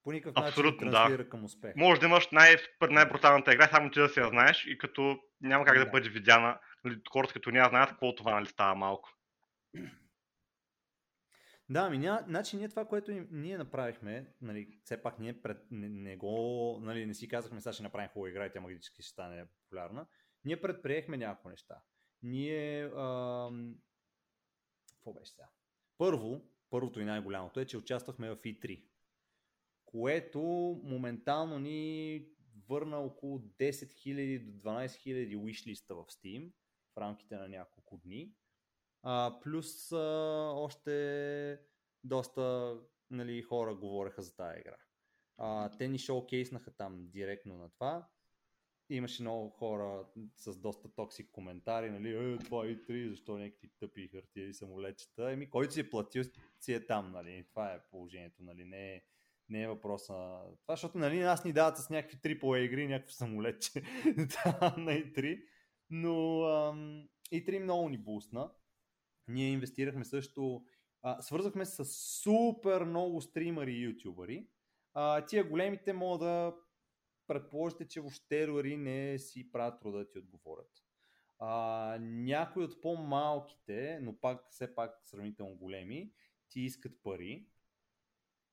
по 0.04 0.12
никакъв 0.12 0.46
Абсолютно, 0.46 0.92
начин 0.92 1.18
да. 1.18 1.30
към 1.30 1.44
успех. 1.44 1.76
Може 1.76 2.00
да 2.00 2.06
имаш 2.06 2.28
най- 2.32 2.56
най-бруталната 2.90 3.54
игра, 3.54 3.68
само 3.68 3.92
ти 3.92 4.00
да 4.00 4.10
си 4.10 4.20
я 4.20 4.28
знаеш 4.28 4.66
и 4.66 4.78
като 4.78 5.20
няма 5.42 5.66
как 5.66 5.78
да, 5.78 5.86
да 5.86 5.92
бъде 5.92 6.10
видяна. 6.10 6.60
Нали, 6.84 7.02
хората 7.12 7.34
като 7.34 7.52
няма 7.52 7.70
знаят 7.70 7.90
какво 7.90 8.16
това 8.16 8.36
нали, 8.36 8.46
става 8.46 8.76
малко. 8.76 9.10
Да, 11.72 11.90
ми, 11.90 11.98
ня, 11.98 12.24
значи 12.28 12.58
ние 12.58 12.70
това, 12.70 12.86
което 12.86 13.12
ние 13.32 13.58
направихме, 13.58 14.34
нали, 14.42 14.80
все 14.84 15.02
пак 15.02 15.20
ние 15.20 15.42
пред, 15.42 15.58
не, 15.72 15.90
не 15.90 16.18
го, 16.18 16.80
нали, 16.82 17.06
не 17.06 17.14
си 17.14 17.28
казахме, 17.28 17.62
сега 17.62 17.74
ще 17.74 17.84
направим 17.84 18.10
хубава 18.10 18.30
игра 18.30 18.46
и 18.46 18.52
тя 18.52 18.62
магически 18.62 19.02
ще 19.02 19.12
стане 19.12 19.46
популярна. 19.46 20.08
Ние 20.46 20.62
предприехме 20.62 21.18
някои 21.18 21.52
неща. 21.52 21.76
Ние, 22.22 22.84
ам... 22.84 23.76
какво 24.96 25.14
беше 25.14 25.32
сега? 25.32 25.48
Първо, 25.98 26.42
първото 26.70 27.00
и 27.00 27.06
най-голямото 27.06 27.60
е, 27.60 27.66
че 27.66 27.78
участвахме 27.78 28.30
в 28.30 28.36
E3, 28.36 28.84
което 29.92 30.40
моментално 30.84 31.60
ни 31.60 32.26
върна 32.70 33.00
около 33.00 33.40
10 33.40 33.72
000 33.72 34.46
до 34.46 34.52
12 34.52 34.88
000 34.88 35.38
wishlist 35.38 35.94
в 35.94 36.06
Steam 36.06 36.52
в 36.94 36.98
рамките 36.98 37.36
на 37.36 37.50
няколко 37.50 37.98
дни. 37.98 38.34
А, 39.04 39.40
плюс 39.44 39.92
а, 39.92 39.98
още 40.56 41.60
доста 42.04 42.76
нали, 43.10 43.42
хора 43.42 43.76
говореха 43.76 44.22
за 44.22 44.36
тази 44.36 44.60
игра. 44.60 44.78
А, 45.38 45.78
те 45.78 45.88
ни 45.88 46.00
шоукейснаха 46.00 46.72
там 46.72 47.08
директно 47.10 47.58
на 47.58 47.70
това. 47.70 48.08
Имаше 48.90 49.22
много 49.22 49.50
хора 49.50 50.06
с 50.36 50.58
доста 50.58 50.90
токсик 50.96 51.32
коментари, 51.32 51.90
нали, 51.90 52.34
е, 52.34 52.38
това 52.38 52.66
е 52.66 52.70
3, 52.70 53.10
защо 53.10 53.38
някакви 53.38 53.70
тъпи 53.80 54.08
хартия 54.08 54.48
и 54.48 54.54
самолетчета. 54.54 55.32
Еми, 55.32 55.50
който 55.50 55.74
си 55.74 55.80
е 55.80 55.90
платил, 55.90 56.24
си 56.60 56.74
е 56.74 56.86
там, 56.86 57.12
нали, 57.12 57.46
това 57.50 57.74
е 57.74 57.84
положението, 57.92 58.44
нали, 58.44 58.66
не 58.66 58.96
е, 58.96 59.04
не 59.50 59.62
е 59.62 59.68
въпрос 59.68 60.10
на 60.10 60.42
това, 60.62 60.76
защото 60.76 60.98
нали, 60.98 61.20
нас 61.20 61.46
ни 61.46 61.54
дават 61.54 61.78
с 61.78 61.90
някакви 61.90 62.18
AAA 62.18 62.58
игри, 62.58 62.88
някакво 62.88 63.12
самолетче 63.12 63.82
на 64.78 64.92
E3, 64.92 65.44
но 65.90 66.44
ам, 66.44 67.08
E3 67.34 67.60
много 67.60 67.90
ни 67.90 67.98
бусна. 67.98 68.52
Ние 69.28 69.52
инвестирахме 69.52 70.06
също, 70.06 70.66
а, 71.02 71.22
свързахме 71.22 71.66
с 71.66 71.86
супер 72.22 72.84
много 72.84 73.22
стримари 73.22 73.72
и 73.72 73.84
ютубъри. 73.84 74.48
А, 74.94 75.26
тия 75.26 75.44
големите 75.44 75.94
могат 75.94 76.20
да 76.20 76.56
предположите, 77.28 77.88
че 77.88 78.02
въобще 78.02 78.46
дори 78.46 78.78
не 78.78 79.20
си 79.20 79.52
правят 79.52 79.80
труда 79.80 79.98
да 79.98 80.10
ти 80.10 80.20
отговорят. 80.20 80.72
А, 81.40 81.98
някои 82.02 82.64
от 82.64 82.82
по-малките, 82.82 84.00
но 84.02 84.20
пак 84.20 84.46
все 84.50 84.76
пак 84.76 85.02
сравнително 85.06 85.56
големи, 85.56 86.12
ти 86.50 86.62
искат 86.62 87.04
пари. 87.04 87.48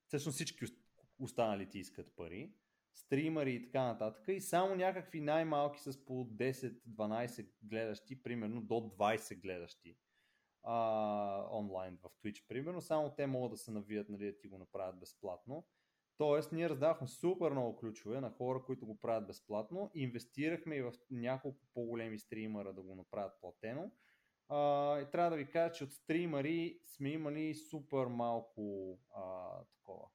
Всъщност 0.07 0.34
всички 0.34 0.64
останали 1.18 1.68
ти 1.68 1.78
искат 1.78 2.16
пари. 2.16 2.52
Стримари 2.94 3.54
и 3.54 3.62
така 3.62 3.82
нататък. 3.82 4.24
И 4.28 4.40
само 4.40 4.74
някакви 4.74 5.20
най-малки 5.20 5.80
с 5.80 6.04
по 6.04 6.12
10-12 6.12 7.48
гледащи, 7.62 8.22
примерно 8.22 8.60
до 8.60 8.74
20 8.74 9.40
гледащи 9.40 9.96
а, 10.66 11.48
онлайн 11.50 11.98
в 12.02 12.10
Twitch, 12.22 12.46
примерно, 12.48 12.80
само 12.80 13.10
те 13.10 13.26
могат 13.26 13.50
да 13.50 13.56
се 13.58 13.70
навият, 13.70 14.08
нали, 14.08 14.32
да 14.32 14.38
ти 14.38 14.48
го 14.48 14.58
направят 14.58 14.98
безплатно. 14.98 15.66
Тоест, 16.18 16.52
ние 16.52 16.68
раздавахме 16.68 17.08
супер 17.08 17.50
много 17.50 17.76
ключове 17.76 18.20
на 18.20 18.30
хора, 18.30 18.62
които 18.66 18.86
го 18.86 19.00
правят 19.00 19.26
безплатно. 19.26 19.90
Инвестирахме 19.94 20.76
и 20.76 20.82
в 20.82 20.92
няколко 21.10 21.66
по-големи 21.74 22.18
стримера 22.18 22.72
да 22.72 22.82
го 22.82 22.94
направят 22.94 23.40
платено. 23.40 23.90
А, 24.48 25.00
и 25.00 25.10
трябва 25.10 25.30
да 25.30 25.36
ви 25.36 25.50
кажа, 25.50 25.74
че 25.74 25.84
от 25.84 25.92
стримари 25.92 26.78
сме 26.82 27.08
имали 27.08 27.54
супер 27.54 28.06
малко 28.06 28.98
а, 29.14 29.48
такова. 29.64 30.08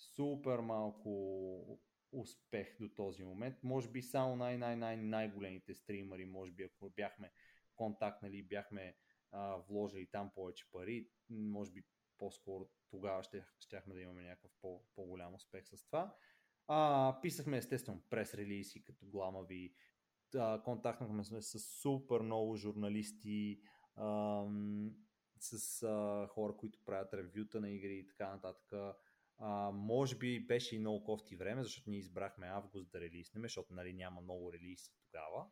Супер 0.00 0.58
малко 0.58 1.80
успех 2.12 2.76
до 2.80 2.88
този 2.88 3.24
момент. 3.24 3.62
Може 3.62 3.88
би 3.88 4.02
само 4.02 4.36
най-най-най-най-големите 4.36 5.74
стримари, 5.74 6.24
може 6.24 6.52
би 6.52 6.62
ако 6.62 6.90
бяхме 6.90 7.32
контактнали, 7.76 8.42
бяхме 8.42 8.96
а, 9.32 9.56
вложили 9.56 10.06
там 10.06 10.30
повече 10.34 10.70
пари, 10.72 11.08
може 11.30 11.72
би 11.72 11.84
по-скоро 12.18 12.68
тогава 12.90 13.22
ще, 13.22 13.44
щяхме 13.60 13.94
да 13.94 14.00
имаме 14.00 14.22
някакъв 14.22 14.50
по, 14.60 14.84
по-голям 14.94 15.34
успех 15.34 15.66
с 15.66 15.84
това. 15.86 16.14
А, 16.68 17.18
писахме 17.22 17.56
естествено 17.56 18.02
прес 18.10 18.34
релиси 18.34 18.84
като 18.84 19.06
гламави, 19.06 19.74
а, 20.36 20.62
контактнахме 20.62 21.24
сме 21.24 21.42
с 21.42 21.58
супер 21.58 22.20
много 22.20 22.56
журналисти, 22.56 23.60
а, 23.96 24.44
с 25.40 25.82
а, 25.82 26.26
хора, 26.26 26.56
които 26.56 26.84
правят 26.84 27.14
ревюта 27.14 27.60
на 27.60 27.70
игри 27.70 27.98
и 27.98 28.06
така 28.06 28.28
нататък. 28.28 28.96
А, 29.42 29.70
може 29.70 30.16
би 30.16 30.46
беше 30.46 30.76
и 30.76 30.78
много 30.78 31.04
кофти 31.04 31.36
време, 31.36 31.62
защото 31.62 31.90
ние 31.90 31.98
избрахме 31.98 32.46
август 32.46 32.90
да 32.90 33.00
релиснем, 33.00 33.42
защото 33.42 33.74
нали, 33.74 33.92
няма 33.92 34.20
много 34.20 34.52
релиси 34.52 34.92
тогава. 34.98 35.46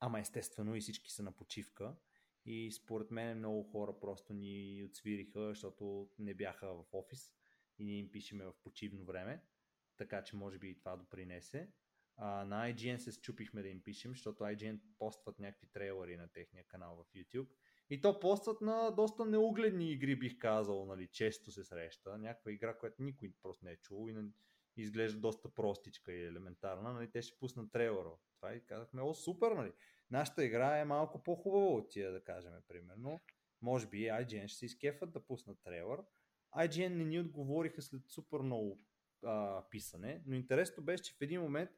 Ама 0.00 0.20
естествено 0.20 0.74
и 0.74 0.80
всички 0.80 1.10
са 1.10 1.22
на 1.22 1.32
почивка. 1.32 1.96
И 2.44 2.72
според 2.72 3.10
мен 3.10 3.38
много 3.38 3.62
хора 3.62 4.00
просто 4.00 4.34
ни 4.34 4.84
отсвириха, 4.84 5.48
защото 5.48 6.10
не 6.18 6.34
бяха 6.34 6.74
в 6.74 6.84
офис 6.92 7.32
и 7.78 7.84
ние 7.84 7.98
им 7.98 8.10
пишеме 8.10 8.44
в 8.44 8.54
почивно 8.62 9.04
време. 9.04 9.42
Така 9.96 10.24
че 10.24 10.36
може 10.36 10.58
би 10.58 10.68
и 10.68 10.78
това 10.78 10.96
допринесе. 10.96 11.72
А, 12.16 12.44
на 12.44 12.72
IGN 12.72 12.96
се 12.96 13.12
счупихме 13.12 13.62
да 13.62 13.68
им 13.68 13.82
пишем, 13.82 14.10
защото 14.10 14.44
IGN 14.44 14.80
постват 14.98 15.38
някакви 15.38 15.66
трейлери 15.66 16.16
на 16.16 16.28
техния 16.28 16.64
канал 16.66 16.96
в 16.96 17.14
YouTube. 17.14 17.48
И 17.90 18.00
то 18.00 18.20
постват 18.20 18.60
на 18.60 18.90
доста 18.90 19.24
неугледни 19.24 19.92
игри, 19.92 20.16
бих 20.16 20.38
казал, 20.38 20.84
нали, 20.84 21.06
често 21.06 21.50
се 21.50 21.64
среща. 21.64 22.18
Някаква 22.18 22.52
игра, 22.52 22.78
която 22.78 23.02
никой 23.02 23.32
просто 23.42 23.64
не 23.64 23.70
е 23.72 23.76
чул 23.76 24.08
и 24.10 24.14
изглежда 24.76 25.20
доста 25.20 25.48
простичка 25.48 26.12
и 26.12 26.26
елементарна. 26.26 26.92
Нали, 26.92 27.10
те 27.10 27.22
ще 27.22 27.38
пуснат 27.38 27.72
трейлера. 27.72 28.10
Това 28.36 28.54
и 28.54 28.66
казахме, 28.66 29.02
о, 29.02 29.14
супер, 29.14 29.52
нали. 29.52 29.72
Нашата 30.10 30.44
игра 30.44 30.78
е 30.78 30.84
малко 30.84 31.22
по-хубава 31.22 31.66
от 31.66 31.90
тия, 31.90 32.12
да 32.12 32.24
кажем, 32.24 32.52
примерно. 32.68 33.20
Може 33.62 33.86
би 33.86 33.96
IGN 33.96 34.46
ще 34.46 34.58
се 34.58 34.66
изкефат 34.66 35.12
да 35.12 35.26
пуснат 35.26 35.58
трейлър. 35.64 36.02
IGN 36.56 36.88
не 36.88 37.04
ни 37.04 37.20
отговориха 37.20 37.82
след 37.82 38.02
супер 38.08 38.38
много 38.38 38.80
а, 39.24 39.64
писане, 39.70 40.22
но 40.26 40.34
интересното 40.34 40.82
беше, 40.82 41.02
че 41.02 41.14
в 41.14 41.20
един 41.20 41.40
момент, 41.40 41.70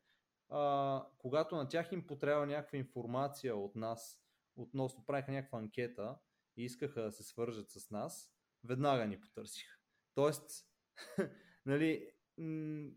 а, 0.48 1.06
когато 1.18 1.56
на 1.56 1.68
тях 1.68 1.92
им 1.92 2.06
потребва 2.06 2.46
някаква 2.46 2.78
информация 2.78 3.56
от 3.56 3.76
нас, 3.76 4.20
относно 4.58 5.04
правиха 5.06 5.32
някаква 5.32 5.58
анкета 5.58 6.18
и 6.56 6.64
искаха 6.64 7.02
да 7.02 7.12
се 7.12 7.22
свържат 7.22 7.70
с 7.70 7.90
нас, 7.90 8.32
веднага 8.64 9.06
ни 9.06 9.20
потърсиха. 9.20 9.78
Тоест, 10.14 10.50
нали, 11.66 12.10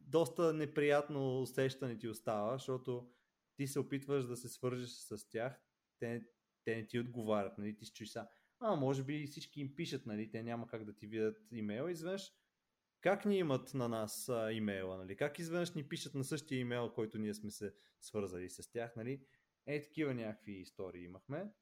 доста 0.07 0.53
неприятно 0.53 1.41
усещане 1.41 1.97
ти 1.97 2.07
остава, 2.07 2.57
защото 2.57 3.12
ти 3.55 3.68
се 3.68 3.80
опитваш 3.80 4.26
да 4.26 4.38
се 4.38 4.49
свържеш 4.49 4.89
с 4.89 5.30
тях, 5.30 5.62
те, 5.99 6.26
те 6.64 6.76
не 6.76 6.88
ти 6.88 6.99
отговарят, 6.99 7.57
нали? 7.57 7.76
ти 7.76 7.86
си 7.86 7.93
чуеш 7.93 8.09
са, 8.09 8.28
а, 8.59 8.76
може 8.76 9.03
би 9.03 9.28
всички 9.28 9.62
им 9.62 9.76
пишат, 9.76 10.05
нали? 10.05 10.32
те 10.32 10.43
няма 10.43 10.68
как 10.68 10.86
да 10.86 10.95
ти 10.95 11.07
видят 11.07 11.38
имейл, 11.51 11.89
изведнъж 11.89 12.32
как 13.01 13.26
ни 13.26 13.38
имат 13.38 13.74
на 13.74 13.89
нас 13.89 14.30
а, 14.30 14.51
имейла, 14.51 14.97
нали? 14.97 15.16
как 15.16 15.39
изведнъж 15.39 15.74
ни 15.74 15.88
пишат 15.88 16.16
на 16.16 16.24
същия 16.24 16.59
имейл, 16.59 16.93
който 16.93 17.18
ние 17.18 17.34
сме 17.34 17.51
се 17.51 17.74
свързали 17.99 18.49
с 18.49 18.72
тях, 18.72 18.95
нали? 18.95 19.26
Е, 19.66 19.82
такива 19.82 20.14
някакви 20.14 20.51
истории 20.51 21.03
имахме. 21.03 21.53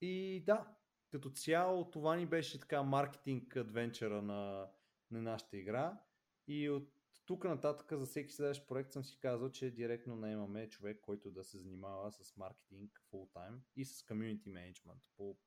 И 0.00 0.42
да, 0.46 0.76
като 1.10 1.30
цяло 1.30 1.90
това 1.90 2.16
ни 2.16 2.26
беше 2.26 2.60
така 2.60 2.82
маркетинг 2.82 3.56
адвенчъра 3.56 4.22
на, 4.22 4.70
на 5.10 5.22
нашата 5.22 5.56
игра 5.56 6.00
и 6.46 6.70
от 6.70 6.94
тук 7.26 7.44
нататък 7.44 7.92
за 7.98 8.06
всеки 8.06 8.32
следващ 8.32 8.68
проект 8.68 8.92
съм 8.92 9.04
си 9.04 9.18
казал, 9.20 9.50
че 9.50 9.70
директно 9.70 10.16
наемаме 10.16 10.68
човек, 10.68 11.00
който 11.00 11.30
да 11.30 11.44
се 11.44 11.58
занимава 11.58 12.12
с 12.12 12.36
маркетинг 12.36 13.02
full 13.12 13.32
time 13.32 13.58
и 13.76 13.84
с 13.84 14.02
community 14.02 14.46
management 14.46 15.08
по, 15.16 15.38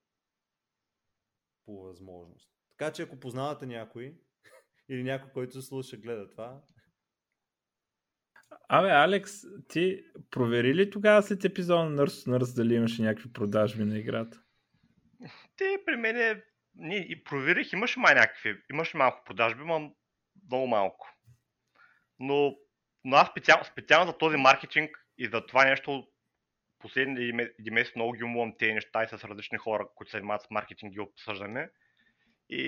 по 1.66 1.82
възможност. 1.82 2.52
Така 2.70 2.94
че 2.94 3.02
ако 3.02 3.20
познавате 3.20 3.66
някой 3.66 4.22
или 4.90 5.04
някой, 5.04 5.32
който 5.32 5.62
слуша, 5.62 5.98
гледа 5.98 6.30
това. 6.30 6.64
Абе, 8.70 8.90
Алекс, 8.90 9.32
ти 9.68 10.04
провери 10.32 10.76
ли 10.76 10.90
тогава 10.90 11.24
след 11.24 11.46
епизода 11.46 11.84
на 11.84 11.90
Нърс 11.90 12.28
Нърс 12.28 12.54
дали 12.54 12.76
имаше 12.76 13.02
някакви 13.02 13.34
продажби 13.34 13.84
на 13.84 13.98
играта? 13.98 14.42
Ти 15.58 15.78
при 15.86 15.96
мен 15.96 16.18
е... 16.18 16.44
И 16.92 17.24
проверих, 17.24 17.74
имаше 17.74 18.00
май 18.00 18.16
някакви, 18.16 18.58
имаше 18.72 18.98
малко 18.98 19.24
продажби, 19.26 19.64
но 19.66 19.96
много 20.46 20.68
малко. 20.68 21.14
Но, 22.20 22.56
но 23.04 23.16
аз 23.18 23.28
специално, 23.28 23.66
специално 23.66 24.12
за 24.12 24.18
този 24.18 24.38
маркетинг 24.38 24.98
и 25.18 25.28
за 25.28 25.46
това 25.46 25.66
нещо 25.66 26.08
последните 26.80 27.22
един 27.60 27.74
месец 27.74 27.96
много 27.96 28.12
ги 28.12 28.24
умувам 28.24 28.58
тези 28.60 28.74
неща 28.74 29.04
и 29.04 29.08
с 29.08 29.24
различни 29.24 29.58
хора, 29.58 29.88
които 29.96 30.12
се 30.12 30.18
занимават 30.18 30.42
с 30.42 30.50
маркетинг 30.52 30.96
и 30.96 31.00
обсъждане. 31.00 31.70
И, 32.50 32.64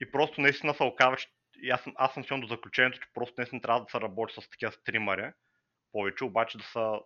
и 0.00 0.10
просто 0.12 0.40
наистина 0.40 0.74
се 0.74 0.82
оказва, 0.82 1.16
че 1.16 1.28
и 1.62 1.70
аз, 1.70 1.84
аз 1.96 2.14
съм 2.14 2.24
силно 2.24 2.40
до 2.40 2.46
заключението, 2.46 3.00
че 3.00 3.08
просто 3.14 3.34
наистина 3.38 3.60
трябва 3.62 3.84
да 3.84 3.90
се 3.90 4.00
работи 4.00 4.34
с 4.34 4.50
такива 4.50 4.72
стримари. 4.72 5.32
Повече, 5.92 6.24
обаче 6.24 6.58
да 6.58 6.64
са 6.64 7.00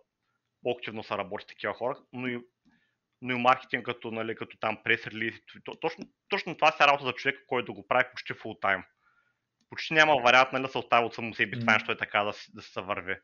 по-активно 0.63 1.03
се 1.03 1.17
работи 1.17 1.43
с 1.43 1.47
такива 1.47 1.73
хора, 1.73 1.97
но 2.13 2.27
и, 2.27 2.41
но 3.21 3.35
и 3.35 3.41
маркетинг 3.41 3.85
като, 3.85 4.11
нали, 4.11 4.35
като 4.35 4.57
там 4.57 4.83
прес 4.83 5.07
релиз. 5.07 5.35
Точно, 5.81 6.05
точно 6.29 6.55
това 6.55 6.71
се 6.71 6.83
работа 6.83 7.05
за 7.05 7.13
човек, 7.13 7.39
който 7.47 7.65
да 7.65 7.81
го 7.81 7.87
прави 7.87 8.09
почти 8.11 8.33
фул 8.33 8.55
тайм 8.55 8.83
почти 9.69 9.93
няма 9.93 10.15
вариант 10.15 10.53
нали, 10.53 10.63
да 10.63 10.69
се 10.69 10.77
остави 10.77 11.05
от 11.05 11.15
само 11.15 11.33
себе 11.33 11.59
това 11.59 11.73
нещо 11.73 11.91
е 11.91 11.97
така 11.97 12.23
да, 12.23 12.33
да 12.53 12.61
се 12.61 12.81
върви. 12.81 13.15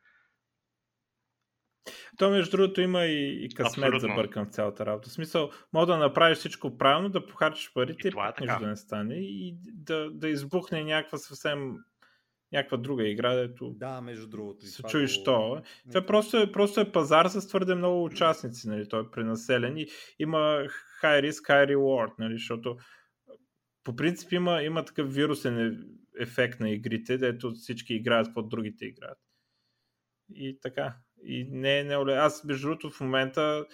То, 2.17 2.29
между 2.29 2.57
другото, 2.57 2.81
има 2.81 3.05
и, 3.05 3.45
и 3.45 3.49
късмет 3.49 3.87
Абсолютно. 3.87 3.99
за 3.99 4.15
бъркан 4.15 4.45
в 4.45 4.49
цялата 4.49 4.85
работа. 4.85 5.09
В 5.09 5.13
смисъл, 5.13 5.51
мога 5.73 5.85
да 5.85 5.97
направиш 5.97 6.37
всичко 6.37 6.77
правилно, 6.77 7.09
да 7.09 7.25
похарчиш 7.25 7.73
парите, 7.73 8.07
и 8.07 8.11
това 8.11 8.27
е 8.27 8.45
нещо 8.45 8.59
да 8.59 8.67
не 8.67 8.75
стане 8.75 9.15
и 9.15 9.57
да, 9.63 10.11
да 10.11 10.29
избухне 10.29 10.83
някаква 10.83 11.17
съвсем 11.17 11.75
някаква 12.51 12.77
друга 12.77 13.07
игра, 13.07 13.35
дето 13.35 13.69
да, 13.69 14.01
между 14.01 14.27
другото. 14.27 14.65
Се 14.65 14.83
чуеш 14.83 15.23
то. 15.23 15.61
Това 15.87 16.05
просто 16.05 16.37
е, 16.37 16.51
просто 16.51 16.79
е 16.79 16.91
пазар 16.91 17.25
с 17.25 17.47
твърде 17.47 17.75
много 17.75 18.03
участници, 18.03 18.69
нали? 18.69 18.89
той 18.89 19.01
е 19.01 19.11
пренаселен 19.11 19.77
и 19.77 19.87
има 20.19 20.37
high 21.03 21.29
risk, 21.29 21.49
high 21.49 21.75
reward, 21.75 22.13
нали? 22.19 22.33
защото 22.33 22.77
по 23.83 23.95
принцип 23.95 24.31
има, 24.31 24.63
има 24.63 24.85
такъв 24.85 25.13
вирусен 25.13 25.85
ефект 26.19 26.59
на 26.59 26.69
игрите, 26.69 27.17
дето 27.17 27.51
всички 27.51 27.93
играят 27.93 28.27
какво 28.27 28.41
другите 28.41 28.85
играят. 28.85 29.17
И 30.35 30.59
така. 30.61 30.95
И 31.25 31.47
не 31.51 31.79
е 31.79 31.83
неоле. 31.83 32.13
Аз, 32.13 32.43
между 32.43 32.67
другото, 32.67 32.89
в 32.89 33.01
момента 33.01 33.65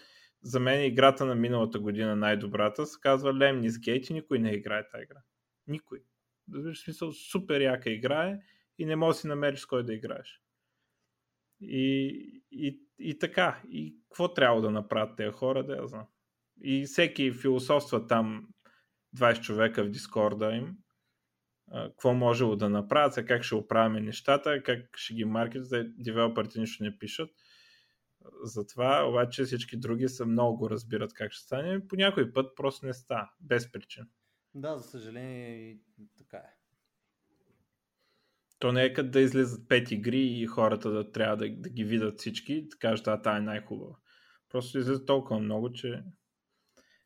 за 0.44 0.60
мен 0.60 0.86
играта 0.86 1.26
на 1.26 1.36
миналата 1.36 1.80
година 1.80 2.16
най-добрата 2.16 2.86
се 2.86 3.00
казва 3.02 3.34
Lemnis 3.34 3.70
Gate 3.70 4.12
и 4.12 4.14
никой 4.14 4.40
не 4.40 4.52
играе 4.52 4.88
тази 4.88 5.04
игра. 5.04 5.20
Никой. 5.68 6.00
В 6.48 6.76
смисъл, 6.76 7.12
супер 7.12 7.62
яка 7.62 7.90
игра 7.90 8.28
е 8.28 8.40
и 8.78 8.86
не 8.86 8.96
можеш 8.96 9.18
да 9.18 9.22
си 9.22 9.28
намериш 9.28 9.60
с 9.60 9.66
кой 9.66 9.86
да 9.86 9.94
играеш. 9.94 10.42
И, 11.62 12.44
и, 12.52 12.80
и 13.00 13.20
така. 13.20 13.62
И 13.70 13.96
какво 14.10 14.34
трябва 14.34 14.62
да 14.62 14.72
направят 14.72 15.18
тези 15.18 15.32
хора, 15.32 15.66
да 15.66 15.76
я 15.76 15.88
знам. 15.88 16.08
И 16.64 16.86
всеки 16.86 17.32
философства 17.32 18.08
там 18.08 18.48
20 19.18 19.42
човека 19.42 19.84
в 19.84 19.90
Дискорда 19.90 20.52
им 20.52 20.78
какво 21.74 22.14
може 22.14 22.46
да 22.56 22.70
направят, 22.70 23.26
как 23.26 23.44
ще 23.44 23.56
оправяме 23.56 24.02
нещата, 24.02 24.64
как 24.64 24.98
ще 24.98 25.14
ги 25.14 25.26
маркетят, 25.26 25.88
девелоперите 25.98 26.60
нищо 26.60 26.84
не 26.84 26.98
пишат. 26.98 27.30
Затова 28.44 29.04
обаче 29.10 29.44
всички 29.44 29.78
други 29.78 30.08
са 30.08 30.26
много 30.26 30.58
го 30.58 30.70
разбират 30.70 31.14
как 31.14 31.32
ще 31.32 31.44
стане. 31.44 31.88
По 31.88 31.96
някой 31.96 32.34
път 32.34 32.56
просто 32.56 32.86
не 32.86 32.94
става, 32.94 33.30
без 33.42 33.72
причин. 33.72 34.04
Да, 34.56 34.78
за 34.78 34.84
съжаление 34.84 35.80
така 36.18 36.38
е. 36.38 36.56
То 38.60 38.72
не 38.72 38.84
е 38.84 38.94
като 38.94 39.10
да 39.10 39.20
излизат 39.20 39.68
пет 39.68 39.92
игри 39.92 40.22
и 40.22 40.46
хората 40.46 40.92
да 40.92 41.12
трябва 41.12 41.38
да, 41.38 41.50
да 41.50 41.70
ги 41.70 41.84
видят 41.84 42.20
всички 42.20 42.54
и 42.54 42.68
да 42.68 42.78
кажат, 42.78 43.08
а, 43.08 43.22
тая 43.22 43.38
е 43.38 43.42
най-хубава. 43.42 43.96
Просто 44.50 44.78
излизат 44.78 45.06
толкова 45.06 45.40
много, 45.40 45.72
че 45.72 46.04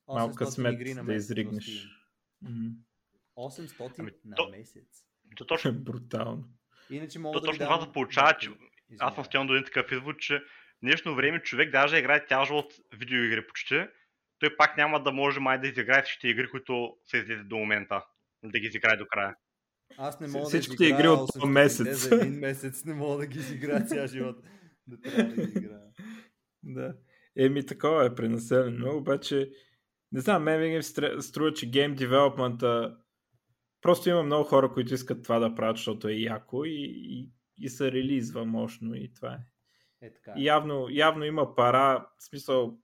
малко 0.07 0.35
късмет 0.35 1.05
да 1.05 1.13
изригнеш. 1.13 1.87
800 3.37 3.99
ами, 3.99 4.11
на 4.25 4.35
то, 4.35 4.49
месец. 4.49 5.03
То 5.35 5.45
точно. 5.45 5.73
Брутално. 5.83 6.43
Иначе 6.89 7.19
мога 7.19 7.33
то, 7.33 7.41
да 7.41 7.45
точно 7.45 7.65
това 7.65 7.81
се 7.81 7.91
получава, 7.91 8.37
че 8.37 8.49
аз 8.99 9.15
съм 9.15 9.25
стигнал 9.25 9.47
до 9.47 9.53
един 9.53 9.65
такъв 9.65 9.91
извод, 9.91 10.19
че 10.19 10.39
в 10.39 10.43
днешно 10.83 11.15
време 11.15 11.41
човек 11.41 11.71
даже 11.71 11.97
играе 11.97 12.25
тяжко 12.25 12.55
от 12.55 12.73
видеоигри 12.93 13.47
почти, 13.47 13.87
той 14.39 14.57
пак 14.57 14.77
няма 14.77 15.03
да 15.03 15.11
може 15.11 15.39
май 15.39 15.61
да 15.61 15.67
изиграе 15.67 16.03
всичките 16.03 16.27
игри, 16.27 16.49
които 16.49 16.97
са 17.05 17.17
излезе 17.17 17.43
до 17.43 17.57
момента. 17.57 18.05
Да 18.43 18.59
ги 18.59 18.67
изиграе 18.67 18.97
до 18.97 19.05
края. 19.05 19.35
Аз 19.97 20.19
не 20.19 20.27
мога 20.27 20.45
Всичките 20.45 20.83
да 20.83 20.89
игри 20.89 21.07
от 21.07 21.29
този 21.33 21.45
месец. 21.45 21.97
За 21.97 22.15
един 22.15 22.33
месец 22.39 22.85
не 22.85 22.93
мога 22.93 23.17
да 23.17 23.27
ги 23.27 23.39
изиграя 23.39 23.85
цял 23.85 24.07
живот. 24.07 24.37
Да 24.87 25.01
трябва 25.01 25.23
да 25.23 25.47
ги 25.47 25.59
играя. 25.59 25.87
да. 26.63 26.95
Еми, 27.37 27.65
такова 27.65 28.05
е 28.05 28.15
пренаселено, 28.15 28.97
обаче 28.97 29.49
не 30.11 30.21
знам, 30.21 30.43
мен 30.43 30.61
ми 30.61 30.83
струва, 31.21 31.53
че 31.53 31.69
гейм 31.69 31.95
девелопмента 31.95 32.97
просто 33.85 34.09
има 34.09 34.23
много 34.23 34.43
хора, 34.43 34.73
които 34.73 34.93
искат 34.93 35.23
това 35.23 35.39
да 35.39 35.55
правят, 35.55 35.77
защото 35.77 36.07
е 36.07 36.13
яко 36.13 36.65
и, 36.65 36.93
и, 36.95 37.29
и 37.57 37.69
се 37.69 37.91
релизва 37.91 38.45
мощно 38.45 38.95
и 38.95 39.13
това 39.13 39.33
е. 39.33 39.39
е 40.07 40.13
така. 40.13 40.33
И 40.37 40.45
явно, 40.45 40.87
явно 40.89 41.25
има 41.25 41.55
пара, 41.55 42.09
в 42.17 42.23
смисъл, 42.23 42.77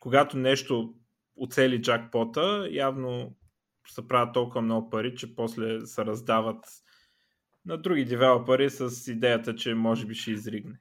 когато 0.00 0.38
нещо 0.38 0.94
оцели 1.36 1.82
джакпота, 1.82 2.68
явно 2.70 3.36
се 3.88 4.08
правят 4.08 4.34
толкова 4.34 4.62
много 4.62 4.90
пари, 4.90 5.14
че 5.14 5.34
после 5.34 5.80
се 5.86 6.04
раздават 6.04 6.64
на 7.64 7.76
други 7.78 8.04
девелопери 8.04 8.70
с 8.70 9.12
идеята, 9.12 9.54
че 9.54 9.74
може 9.74 10.06
би 10.06 10.14
ще 10.14 10.30
изригне. 10.30 10.78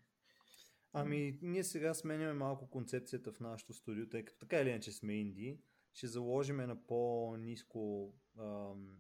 Ами, 0.93 1.37
ние 1.41 1.63
сега 1.63 1.93
сменяме 1.93 2.33
малко 2.33 2.69
концепцията 2.69 3.31
в 3.31 3.39
нашото 3.39 3.73
студио, 3.73 4.09
тъй 4.09 4.25
като 4.25 4.39
така 4.39 4.57
или 4.57 4.69
иначе 4.69 4.91
сме 4.91 5.13
инди. 5.13 5.59
Ще 5.93 6.07
заложиме 6.07 6.67
на 6.67 6.87
по-низко 6.87 8.13
ам, 8.39 8.97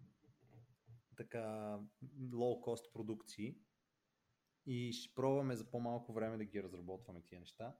така 1.23 1.79
low-cost 2.19 2.91
продукции 2.93 3.57
и 4.65 4.93
ще 4.93 5.15
пробваме 5.15 5.55
за 5.55 5.71
по-малко 5.71 6.13
време 6.13 6.37
да 6.37 6.45
ги 6.45 6.63
разработваме 6.63 7.21
тия 7.21 7.39
неща 7.39 7.77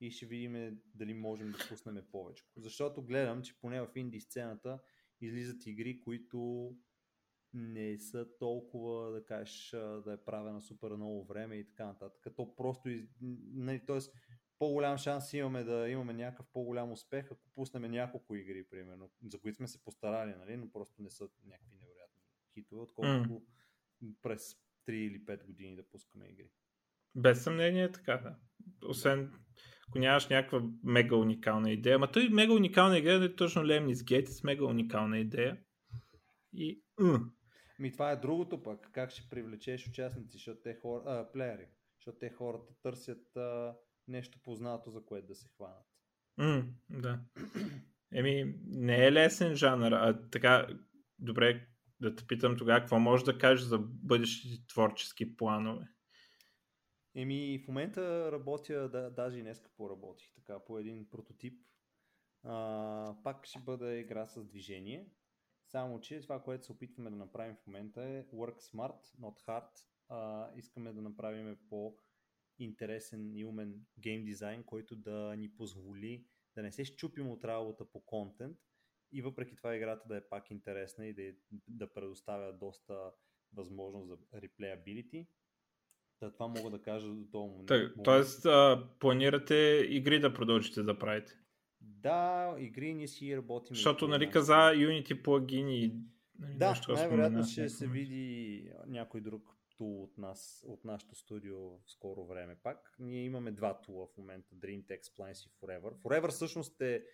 и 0.00 0.10
ще 0.10 0.26
видим 0.26 0.80
дали 0.94 1.14
можем 1.14 1.52
да 1.52 1.58
пуснем 1.68 2.04
повече. 2.12 2.44
Защото 2.56 3.02
гледам, 3.02 3.42
че 3.42 3.60
поне 3.60 3.80
в 3.80 3.96
инди 3.96 4.20
сцената 4.20 4.80
излизат 5.20 5.66
игри, 5.66 6.00
които 6.00 6.70
не 7.52 7.98
са 7.98 8.38
толкова, 8.38 9.10
да 9.10 9.24
кажеш, 9.24 9.70
да 10.04 10.12
е 10.12 10.24
правена 10.24 10.60
супер 10.60 10.90
много 10.90 11.24
време 11.24 11.56
и 11.56 11.66
така 11.66 11.86
нататък. 11.86 12.20
Като 12.22 12.56
просто, 12.56 12.88
нали, 13.20 13.86
т.е. 13.86 13.98
по-голям 14.58 14.98
шанс 14.98 15.32
имаме 15.32 15.64
да 15.64 15.88
имаме 15.88 16.12
някакъв 16.12 16.46
по-голям 16.52 16.92
успех, 16.92 17.32
ако 17.32 17.48
пуснем 17.54 17.90
няколко 17.90 18.34
игри, 18.34 18.68
примерно, 18.68 19.10
за 19.26 19.40
които 19.40 19.56
сме 19.56 19.68
се 19.68 19.84
постарали, 19.84 20.34
нали, 20.34 20.56
но 20.56 20.72
просто 20.72 21.02
не 21.02 21.10
са 21.10 21.28
някакви 21.44 21.75
хитове, 22.60 22.82
отколкото 22.82 23.42
mm. 24.04 24.14
през 24.22 24.54
3 24.88 24.92
или 24.92 25.24
5 25.24 25.46
години 25.46 25.76
да 25.76 25.88
пускаме 25.88 26.26
игри. 26.28 26.50
Без 27.14 27.42
съмнение 27.42 27.84
е 27.84 27.92
така, 27.92 28.16
да. 28.16 28.36
Освен 28.88 29.32
ако 29.88 29.98
нямаш 29.98 30.28
някаква 30.28 30.62
мега 30.82 31.16
уникална 31.16 31.70
идея. 31.70 31.96
Ама 31.96 32.12
той 32.12 32.28
мега 32.28 32.52
уникална 32.52 32.98
идея 32.98 33.24
е 33.24 33.36
точно 33.36 33.62
Lemnis 33.62 33.94
Gate 33.94 34.26
с 34.26 34.44
мега 34.44 34.64
уникална 34.64 35.18
идея. 35.18 35.58
И... 36.52 36.82
Ми 37.78 37.92
това 37.92 38.10
е 38.10 38.16
другото 38.16 38.62
пък. 38.62 38.90
Как 38.92 39.10
ще 39.10 39.28
привлечеш 39.28 39.88
участници, 39.88 40.32
защото 40.32 40.60
те 40.60 40.74
хора, 40.74 41.02
а, 41.06 41.32
плеери, 41.32 41.66
защото 41.98 42.18
те 42.18 42.30
хората 42.30 42.74
търсят 42.82 43.36
а, 43.36 43.74
нещо 44.08 44.38
познато, 44.42 44.90
за 44.90 45.04
което 45.04 45.26
да 45.26 45.34
се 45.34 45.48
хванат. 45.48 45.86
Mm, 46.40 46.66
да. 46.90 47.20
Еми, 48.12 48.54
не 48.66 49.06
е 49.06 49.12
лесен 49.12 49.54
жанр, 49.54 49.92
а 49.92 50.28
така, 50.30 50.66
добре, 51.18 51.66
да 52.00 52.14
те 52.14 52.26
питам 52.26 52.56
тогава, 52.56 52.80
какво 52.80 52.98
можеш 52.98 53.24
да 53.24 53.38
кажеш 53.38 53.66
за 53.66 53.78
бъдещите 53.78 54.66
творчески 54.66 55.36
планове? 55.36 55.88
Еми, 57.14 57.62
в 57.64 57.68
момента 57.68 58.32
работя, 58.32 58.88
да, 58.88 59.10
даже 59.10 59.38
и 59.38 59.42
днес 59.42 59.62
поработих 59.76 60.34
така 60.34 60.64
по 60.64 60.78
един 60.78 61.10
прототип. 61.10 61.62
А, 62.42 63.16
пак 63.24 63.46
ще 63.46 63.58
бъде 63.58 63.98
игра 63.98 64.26
с 64.26 64.44
движение. 64.44 65.10
Само, 65.70 66.00
че 66.00 66.20
това, 66.20 66.42
което 66.42 66.66
се 66.66 66.72
опитваме 66.72 67.10
да 67.10 67.16
направим 67.16 67.56
в 67.56 67.66
момента 67.66 68.02
е 68.02 68.24
work 68.24 68.60
smart, 68.60 69.04
not 69.20 69.46
hard. 69.46 69.70
А, 70.08 70.50
искаме 70.56 70.92
да 70.92 71.02
направим 71.02 71.56
по 71.68 71.96
интересен 72.58 73.36
и 73.36 73.44
умен 73.44 73.80
гейм 73.98 74.24
дизайн, 74.24 74.64
който 74.64 74.96
да 74.96 75.36
ни 75.36 75.54
позволи 75.56 76.26
да 76.54 76.62
не 76.62 76.72
се 76.72 76.84
щупим 76.84 77.30
от 77.30 77.44
работа 77.44 77.90
по 77.90 78.00
контент 78.00 78.58
и 79.18 79.22
въпреки 79.22 79.56
това 79.56 79.76
играта 79.76 80.08
да 80.08 80.16
е 80.16 80.28
пак 80.28 80.50
интересна 80.50 81.06
и 81.06 81.14
да, 81.14 81.22
да 81.68 81.92
предоставя 81.92 82.52
доста 82.52 83.12
възможност 83.52 84.08
за 84.08 84.18
реплеябилити 84.42 85.26
Та, 86.20 86.30
това 86.30 86.48
мога 86.48 86.70
да 86.70 86.82
кажа 86.82 87.08
до 87.08 87.24
този 87.32 87.50
момент. 87.50 87.66
Так, 87.66 87.92
тоест, 88.04 88.46
а, 88.46 88.88
планирате 89.00 89.86
игри 89.88 90.20
да 90.20 90.34
продължите 90.34 90.82
да 90.82 90.98
правите? 90.98 91.32
Да, 91.80 92.54
игри 92.58 92.94
ние 92.94 93.08
си 93.08 93.36
работим. 93.36 93.76
Защото, 93.76 94.08
нали, 94.08 94.30
каза 94.30 94.52
Unity 94.52 95.22
плагини. 95.22 95.94
Нали, 96.38 96.54
да, 96.58 96.74
най-вероятно 96.88 97.44
ще 97.44 97.68
се 97.68 97.88
види 97.88 98.72
някой 98.86 99.20
друг 99.20 99.56
тул 99.76 100.02
от 100.02 100.18
нас, 100.18 100.64
от 100.66 100.84
нашото 100.84 101.14
студио 101.14 101.58
в 101.58 101.80
скоро 101.86 102.26
време 102.26 102.56
пак. 102.62 102.96
Ние 102.98 103.24
имаме 103.24 103.52
два 103.52 103.80
тула 103.80 104.06
в 104.06 104.16
момента, 104.16 104.54
DreamText 104.54 105.02
Splines 105.02 105.46
и 105.46 105.50
Forever. 105.50 105.94
Forever 105.94 106.28
всъщност 106.28 106.80
е 106.80 107.04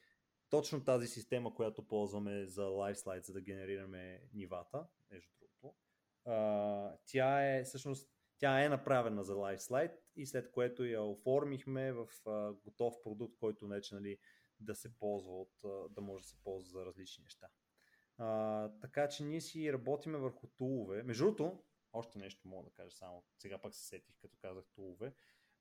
точно 0.53 0.85
тази 0.85 1.07
система, 1.07 1.55
която 1.55 1.87
ползваме 1.87 2.47
за 2.47 2.63
LiveSlide, 2.63 3.25
за 3.25 3.33
да 3.33 3.41
генерираме 3.41 4.23
нивата, 4.35 4.87
между 5.11 5.31
другото. 5.41 5.77
Uh, 6.27 6.97
тя 7.07 7.57
е 7.57 7.65
всъщност 7.65 8.11
тя 8.39 8.65
е 8.65 8.69
направена 8.69 9.25
за 9.25 9.35
LiveSlide 9.35 9.97
и 10.17 10.27
след 10.27 10.51
което 10.51 10.85
я 10.85 11.03
оформихме 11.03 11.93
в 11.93 12.07
а, 12.27 12.53
готов 12.53 12.95
продукт, 13.03 13.37
който 13.39 13.69
вече 13.69 13.95
нали, 13.95 14.19
да 14.61 14.75
се 14.75 14.99
ползва 14.99 15.41
от, 15.41 15.65
а, 15.65 15.89
да 15.89 16.01
може 16.01 16.23
да 16.23 16.29
се 16.29 16.37
ползва 16.45 16.71
за 16.71 16.87
различни 16.87 17.23
неща. 17.23 17.49
А, 18.19 18.69
така 18.81 19.09
че 19.09 19.25
ние 19.25 19.41
си 19.41 19.73
работиме 19.73 20.19
върху 20.19 20.47
тулове. 20.47 21.03
Между 21.03 21.25
другото, 21.25 21.65
още 21.93 22.19
нещо 22.19 22.49
мога 22.49 22.65
да 22.65 22.75
кажа 22.75 22.91
само, 22.91 23.25
сега 23.39 23.59
пак 23.59 23.75
се 23.75 23.87
сетих, 23.87 24.15
като 24.21 24.37
казах 24.41 24.65
тулове. 24.75 25.15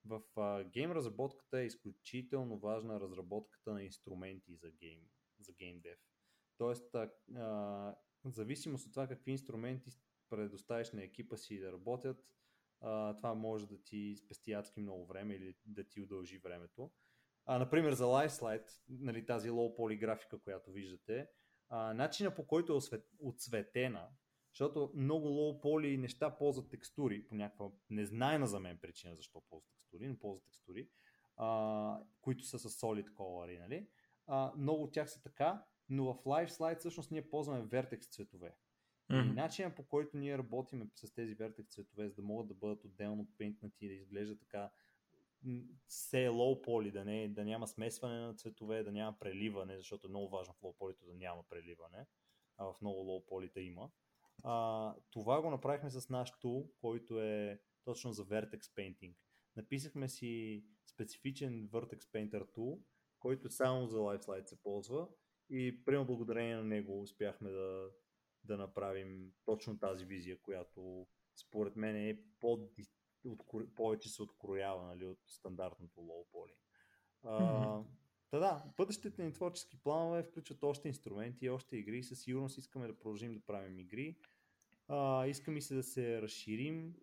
В 0.04 0.22
а, 0.36 0.64
гейм 0.64 0.92
разработката 0.92 1.60
е 1.60 1.66
изключително 1.66 2.58
важна 2.58 3.00
разработката 3.00 3.72
на 3.72 3.82
инструменти 3.82 4.54
за 4.54 4.70
гейм, 4.70 5.00
за 5.40 5.52
гейм 5.52 5.80
дев. 5.80 5.98
Тоест, 6.58 6.94
а, 6.94 7.10
а, 7.36 7.94
зависимост 8.24 8.86
от 8.86 8.92
това 8.92 9.06
какви 9.06 9.30
инструменти 9.30 9.90
предоставиш 10.30 10.92
на 10.92 11.02
екипа 11.02 11.36
си 11.36 11.58
да 11.58 11.72
работят, 11.72 12.24
а, 12.80 13.16
това 13.16 13.34
може 13.34 13.68
да 13.68 13.82
ти 13.82 14.16
спести 14.16 14.52
адски 14.52 14.80
много 14.80 15.06
време 15.06 15.34
или 15.34 15.56
да 15.66 15.84
ти 15.84 16.00
удължи 16.00 16.38
времето. 16.38 16.90
А, 17.46 17.58
например, 17.58 17.92
за 17.92 18.04
LiveSlide, 18.04 18.70
нали, 18.88 19.26
тази 19.26 19.50
low 19.50 19.78
poly 19.78 19.98
графика, 19.98 20.38
която 20.38 20.70
виждате, 20.70 21.28
а, 21.68 21.94
начина 21.94 22.34
по 22.34 22.46
който 22.46 22.72
е 22.72 23.00
отсветена, 23.18 24.08
защото 24.52 24.92
много 24.94 25.28
low 25.28 25.62
poly 25.62 25.96
неща 25.96 26.36
ползват 26.36 26.70
текстури 26.70 27.24
по 27.28 27.34
някаква 27.34 27.70
незнайна 27.90 28.46
за 28.46 28.60
мен 28.60 28.78
причина 28.78 29.14
защо 29.14 29.42
ползват 29.50 29.72
текстури, 29.72 30.08
но 30.08 30.18
ползват 30.18 30.44
текстури, 30.44 30.88
а, 31.36 32.00
които 32.20 32.44
са 32.44 32.58
с 32.58 32.80
solid 32.80 33.10
color, 33.10 33.58
нали? 33.58 33.88
А, 34.26 34.52
много 34.56 34.82
от 34.82 34.92
тях 34.92 35.10
са 35.10 35.22
така, 35.22 35.64
но 35.88 36.14
в 36.14 36.24
LiveSlide 36.24 36.78
всъщност 36.78 37.10
ние 37.10 37.30
ползваме 37.30 37.64
vertex 37.64 38.10
цветове. 38.10 38.56
Mm-hmm. 39.10 39.30
И 39.30 39.32
начинът 39.32 39.76
по 39.76 39.82
който 39.82 40.16
ние 40.16 40.38
работим 40.38 40.90
с 40.94 41.14
тези 41.14 41.36
vertex 41.36 41.68
цветове, 41.68 42.08
за 42.08 42.14
да 42.14 42.22
могат 42.22 42.48
да 42.48 42.54
бъдат 42.54 42.84
отделно 42.84 43.28
принтнати 43.38 43.84
и 43.84 43.88
да 43.88 43.94
изглежда 43.94 44.38
така 44.38 44.70
се 45.88 46.24
е 46.24 46.28
low 46.28 46.66
poly, 46.66 46.92
да, 46.92 47.04
не, 47.04 47.28
да 47.28 47.44
няма 47.44 47.68
смесване 47.68 48.20
на 48.20 48.34
цветове, 48.34 48.82
да 48.82 48.92
няма 48.92 49.18
преливане, 49.18 49.76
защото 49.76 50.06
е 50.06 50.10
много 50.10 50.28
важно 50.28 50.54
в 50.54 50.60
low 50.60 50.76
poly 50.76 51.06
да 51.06 51.14
няма 51.14 51.42
преливане, 51.48 52.06
а 52.58 52.64
в 52.64 52.74
много 52.80 53.00
low 53.00 53.30
poly 53.30 53.60
има. 53.60 53.90
А, 54.42 54.94
това 55.10 55.42
го 55.42 55.50
направихме 55.50 55.90
с 55.90 56.08
наш 56.08 56.32
тул, 56.40 56.72
който 56.80 57.20
е 57.20 57.60
точно 57.84 58.12
за 58.12 58.24
Vertex 58.24 58.60
Painting. 58.60 59.14
Написахме 59.56 60.08
си 60.08 60.64
специфичен 60.86 61.68
Vertex 61.68 61.98
Painter 61.98 62.56
tool, 62.56 62.80
който 63.18 63.50
само 63.50 63.86
за 63.86 63.98
LiveSlide 63.98 64.48
се 64.48 64.62
ползва 64.62 65.08
и 65.50 65.84
прямо 65.84 66.06
благодарение 66.06 66.56
на 66.56 66.64
него 66.64 67.02
успяхме 67.02 67.50
да, 67.50 67.90
да 68.44 68.56
направим 68.56 69.32
точно 69.44 69.78
тази 69.78 70.04
визия, 70.04 70.40
която 70.42 71.06
според 71.36 71.76
мен 71.76 71.96
е 71.96 72.18
по, 72.40 72.68
от, 73.24 73.74
повече 73.74 74.08
се 74.08 74.22
откроява 74.22 74.86
нали, 74.86 75.04
от 75.04 75.18
стандартното 75.26 76.00
low 76.00 76.26
poly. 76.34 76.54
Mm-hmm. 77.24 77.51
Та 78.32 78.38
да, 78.38 78.64
бъдещите 78.76 79.24
ни 79.24 79.32
творчески 79.32 79.76
планове 79.76 80.22
включват 80.22 80.64
още 80.64 80.88
инструменти, 80.88 81.48
още 81.48 81.76
игри. 81.76 82.02
Със 82.02 82.20
сигурност 82.20 82.58
искаме 82.58 82.86
да 82.86 82.98
продължим 82.98 83.34
да 83.34 83.40
правим 83.40 83.78
игри. 83.78 84.16
А, 84.88 85.26
искаме 85.26 85.60
се 85.60 85.74
да 85.74 85.82
се 85.82 86.22
разширим 86.22 86.94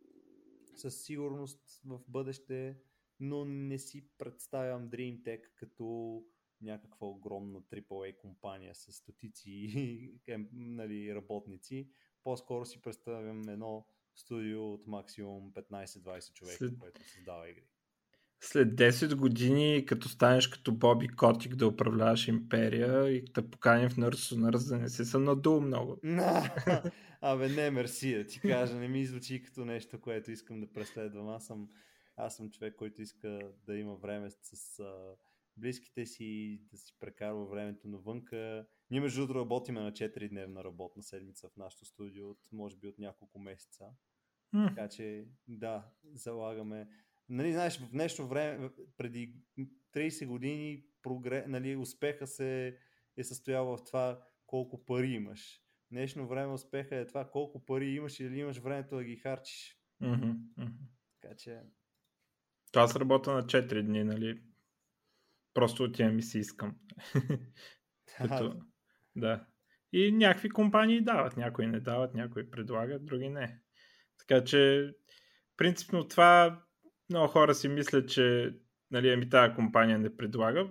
със 0.76 1.02
сигурност 1.04 1.82
в 1.86 2.02
бъдеще, 2.08 2.78
но 3.20 3.46
не 3.46 3.80
си 3.80 4.08
представям 4.18 4.90
DreamTech 4.90 5.42
като 5.56 6.24
някаква 6.62 7.08
огромна 7.08 7.62
AAA 7.62 8.18
компания 8.18 8.76
с 8.76 8.92
стотици 8.92 10.20
нали, 10.52 11.16
работници. 11.16 11.90
По-скоро 12.24 12.66
си 12.66 12.82
представям 12.82 13.50
едно 13.50 13.88
студио 14.16 14.74
от 14.74 14.88
максимум 14.88 15.54
15-20 15.54 16.34
човека, 16.34 16.58
След... 16.58 16.80
което 16.80 17.04
създава 17.04 17.50
игри 17.50 17.68
след 18.42 18.76
10 18.76 19.16
години, 19.16 19.86
като 19.86 20.10
станеш 20.10 20.48
като 20.48 20.72
Боби 20.72 21.08
Котик 21.08 21.56
да 21.56 21.68
управляваш 21.68 22.28
империя 22.28 23.10
и 23.10 23.24
да 23.34 23.50
поканим 23.50 23.90
в 23.90 23.98
Нърс 23.98 24.32
Нърс 24.32 24.66
да 24.66 24.78
не 24.78 24.90
се 24.90 25.06
съм 25.06 25.24
надул 25.24 25.62
много. 25.62 26.00
Абе, 27.22 27.50
не, 27.50 27.72
мерси, 27.72 28.16
да 28.16 28.26
ти 28.26 28.40
кажа, 28.40 28.76
не 28.76 28.88
ми 28.88 29.06
звучи 29.06 29.44
като 29.44 29.66
нещо, 29.66 30.02
което 30.02 30.32
искам 30.32 30.62
да 30.62 30.74
преследвам. 30.74 31.30
Аз 31.30 31.46
съм, 31.46 31.70
аз 32.18 32.36
съм 32.36 32.52
човек, 32.52 32.76
който 32.76 33.02
иска 33.02 33.52
да 33.66 33.78
има 33.78 33.96
време 33.96 34.30
с 34.30 34.80
а, 34.80 35.16
близките 35.58 36.06
си, 36.06 36.62
да 36.72 36.78
си 36.78 36.94
прекарва 37.00 37.46
времето 37.46 37.88
навънка. 37.88 38.66
Ние 38.92 39.00
между 39.02 39.22
другото 39.22 39.40
работиме 39.40 39.82
на 39.82 39.92
4-дневна 39.92 40.64
работна 40.64 41.04
седмица 41.04 41.50
в 41.50 41.58
нашото 41.58 41.86
студио, 41.86 42.30
от, 42.30 42.40
може 42.52 42.78
би 42.78 42.88
от 42.88 43.00
няколко 43.00 43.40
месеца. 43.40 43.86
Mm. 44.56 44.68
Така 44.68 44.90
че, 44.90 45.26
да, 45.48 45.86
залагаме 46.14 46.88
нали, 47.30 47.52
знаеш, 47.52 47.80
в 47.80 47.92
днешно 47.92 48.28
време, 48.28 48.70
преди 48.98 49.36
30 49.96 50.28
години, 50.28 50.84
прогре, 51.04 51.46
нали, 51.48 51.76
успеха 51.76 52.28
се 52.28 52.78
е 53.18 53.24
състоял 53.24 53.66
в 53.66 53.84
това 53.84 54.24
колко 54.46 54.86
пари 54.86 55.12
имаш. 55.12 55.62
В 55.86 55.90
днешно 55.92 56.28
време 56.28 56.54
успеха 56.54 56.96
е 56.96 57.08
това 57.08 57.30
колко 57.30 57.66
пари 57.66 57.90
имаш 57.90 58.20
или 58.20 58.40
имаш 58.40 58.58
времето 58.58 58.96
да 58.96 59.04
ги 59.04 59.16
харчиш. 59.16 59.80
Mm-hmm. 60.02 60.38
Mm-hmm. 60.60 60.72
Така 61.22 61.36
че... 61.36 61.60
Това 62.72 62.84
аз 62.84 62.96
работя 62.96 63.34
на 63.34 63.44
4 63.44 63.82
дни, 63.82 64.04
нали? 64.04 64.42
Просто 65.54 65.84
отивам 65.84 66.20
и 66.20 66.24
си 66.24 66.40
искам. 66.40 66.76
Като... 68.18 68.62
да. 69.16 69.46
И 69.94 70.12
някакви 70.12 70.50
компании 70.50 71.02
дават, 71.02 71.38
някои 71.38 71.68
не 71.68 71.80
дават, 71.80 72.14
някои 72.14 72.52
предлагат, 72.52 73.06
други 73.06 73.30
не. 73.30 73.60
Така 74.18 74.44
че, 74.44 74.92
принципно 75.58 76.08
това 76.08 76.64
много 77.10 77.28
хора 77.28 77.56
си 77.56 77.68
мислят, 77.68 78.10
че 78.10 78.56
нали, 78.92 79.10
ами 79.10 79.30
тази 79.30 79.56
компания 79.56 80.00
не 80.00 80.18
предлага. 80.18 80.70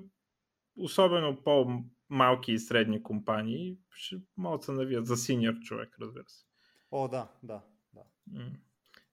Особено 0.76 1.42
по-малки 1.42 2.52
и 2.52 2.58
средни 2.58 3.02
компании 3.02 3.78
ще 3.94 4.16
могат 4.36 4.60
да 4.60 4.64
се 4.64 4.72
навият 4.72 5.06
за 5.06 5.16
синьор 5.16 5.54
човек, 5.60 5.96
разбира 6.00 6.28
се. 6.28 6.44
О, 6.90 7.08
да, 7.08 7.28
да, 7.42 7.62
да. 7.92 8.02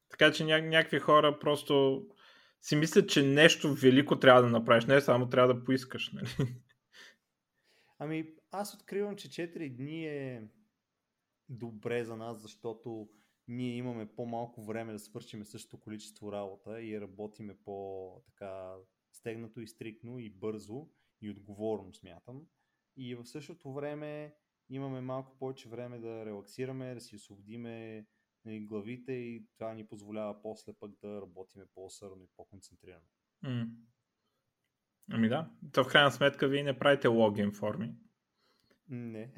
Така 0.09 0.31
че 0.31 0.43
ня- 0.43 0.69
някакви 0.69 0.99
хора 0.99 1.39
просто 1.39 2.05
си 2.61 2.75
мислят, 2.75 3.09
че 3.09 3.23
нещо 3.23 3.73
велико 3.73 4.19
трябва 4.19 4.41
да 4.41 4.49
направиш, 4.49 4.85
не 4.85 5.01
само 5.01 5.29
трябва 5.29 5.53
да 5.53 5.63
поискаш. 5.63 6.11
Нали? 6.13 6.27
Ами, 7.99 8.29
аз 8.51 8.73
откривам, 8.73 9.15
че 9.15 9.29
4 9.29 9.75
дни 9.75 10.05
е 10.05 10.43
добре 11.49 12.03
за 12.03 12.17
нас, 12.17 12.41
защото 12.41 13.09
ние 13.47 13.75
имаме 13.75 14.15
по-малко 14.15 14.63
време 14.63 14.93
да 14.93 14.99
свършим 14.99 15.45
същото 15.45 15.79
количество 15.79 16.31
работа 16.31 16.81
и 16.81 17.01
работиме 17.01 17.57
по-така 17.65 18.75
стегнато 19.11 19.61
и 19.61 19.67
стрикно 19.67 20.19
и 20.19 20.29
бързо 20.29 20.87
и 21.21 21.29
отговорно 21.29 21.93
смятам. 21.93 22.47
И 22.97 23.15
в 23.15 23.25
същото 23.25 23.73
време 23.73 24.35
имаме 24.69 25.01
малко 25.01 25.37
повече 25.37 25.69
време 25.69 25.99
да 25.99 26.25
релаксираме, 26.25 26.93
да 26.93 27.01
си 27.01 27.15
освободиме 27.15 28.05
нали, 28.45 28.59
главите 28.59 29.11
и 29.11 29.45
това 29.57 29.73
ни 29.73 29.87
позволява 29.87 30.41
после 30.41 30.73
пък 30.73 30.91
да 31.01 31.21
работиме 31.21 31.65
по-сърно 31.75 32.23
и 32.23 32.27
по-концентрирано. 32.37 33.05
Mm. 33.45 33.69
Ами 35.11 35.29
да, 35.29 35.51
то 35.73 35.83
в 35.83 35.87
крайна 35.87 36.11
сметка 36.11 36.47
вие 36.47 36.63
не 36.63 36.79
правите 36.79 37.07
логин 37.07 37.51
форми. 37.51 37.95
Не. 38.89 39.33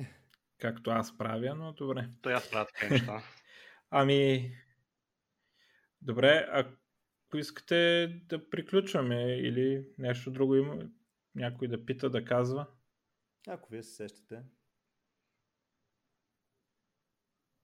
Както 0.57 0.89
аз 0.89 1.17
правя, 1.17 1.55
но 1.55 1.73
добре. 1.73 2.09
То 2.21 2.29
аз 2.29 2.49
правя 2.49 2.65
така 2.65 2.93
неща. 2.93 3.23
Ами, 3.89 4.51
добре, 6.01 6.47
ако 6.51 7.37
искате 7.37 8.07
да 8.25 8.49
приключваме 8.49 9.37
или 9.37 9.87
нещо 9.97 10.31
друго 10.31 10.55
има, 10.55 10.89
някой 11.35 11.67
да 11.67 11.85
пита, 11.85 12.09
да 12.09 12.25
казва. 12.25 12.67
Ако 13.47 13.71
вие 13.71 13.83
се 13.83 13.95
сещате. 13.95 14.43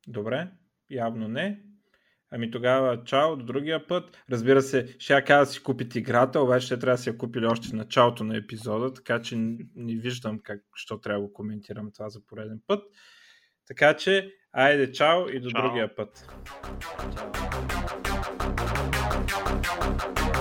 Добре, 0.07 0.51
явно 0.89 1.28
не. 1.28 1.63
Ами 2.30 2.51
тогава, 2.51 3.03
чао, 3.03 3.38
до 3.38 3.45
другия 3.45 3.88
път. 3.88 4.17
Разбира 4.32 4.61
се, 4.61 4.95
ще 4.99 5.13
я 5.13 5.26
кажа 5.26 5.39
да 5.39 5.45
си 5.45 5.63
купите 5.63 5.99
играта, 5.99 6.41
обаче 6.41 6.65
ще 6.65 6.80
трябва 6.80 6.97
да 6.97 7.03
си 7.03 7.09
я 7.09 7.17
купили 7.17 7.45
още 7.45 7.67
в 7.67 7.74
началото 7.74 8.24
на 8.24 8.38
епизода, 8.38 8.93
така 8.93 9.21
че 9.21 9.36
не 9.76 9.95
виждам 9.95 10.39
как, 10.39 10.61
що 10.76 10.99
трябва 10.99 11.21
да 11.21 11.28
го 11.28 11.34
коментирам 11.34 11.91
това 11.91 12.09
за 12.09 12.26
пореден 12.26 12.61
път. 12.67 12.84
Така 13.65 13.97
че, 13.97 14.34
Айде, 14.54 14.91
чао 14.91 15.30
и 15.30 15.39
до 15.39 15.49
чао. 15.49 15.62
другия 15.62 15.95
път. 15.95 16.28
Чао. 19.28 20.32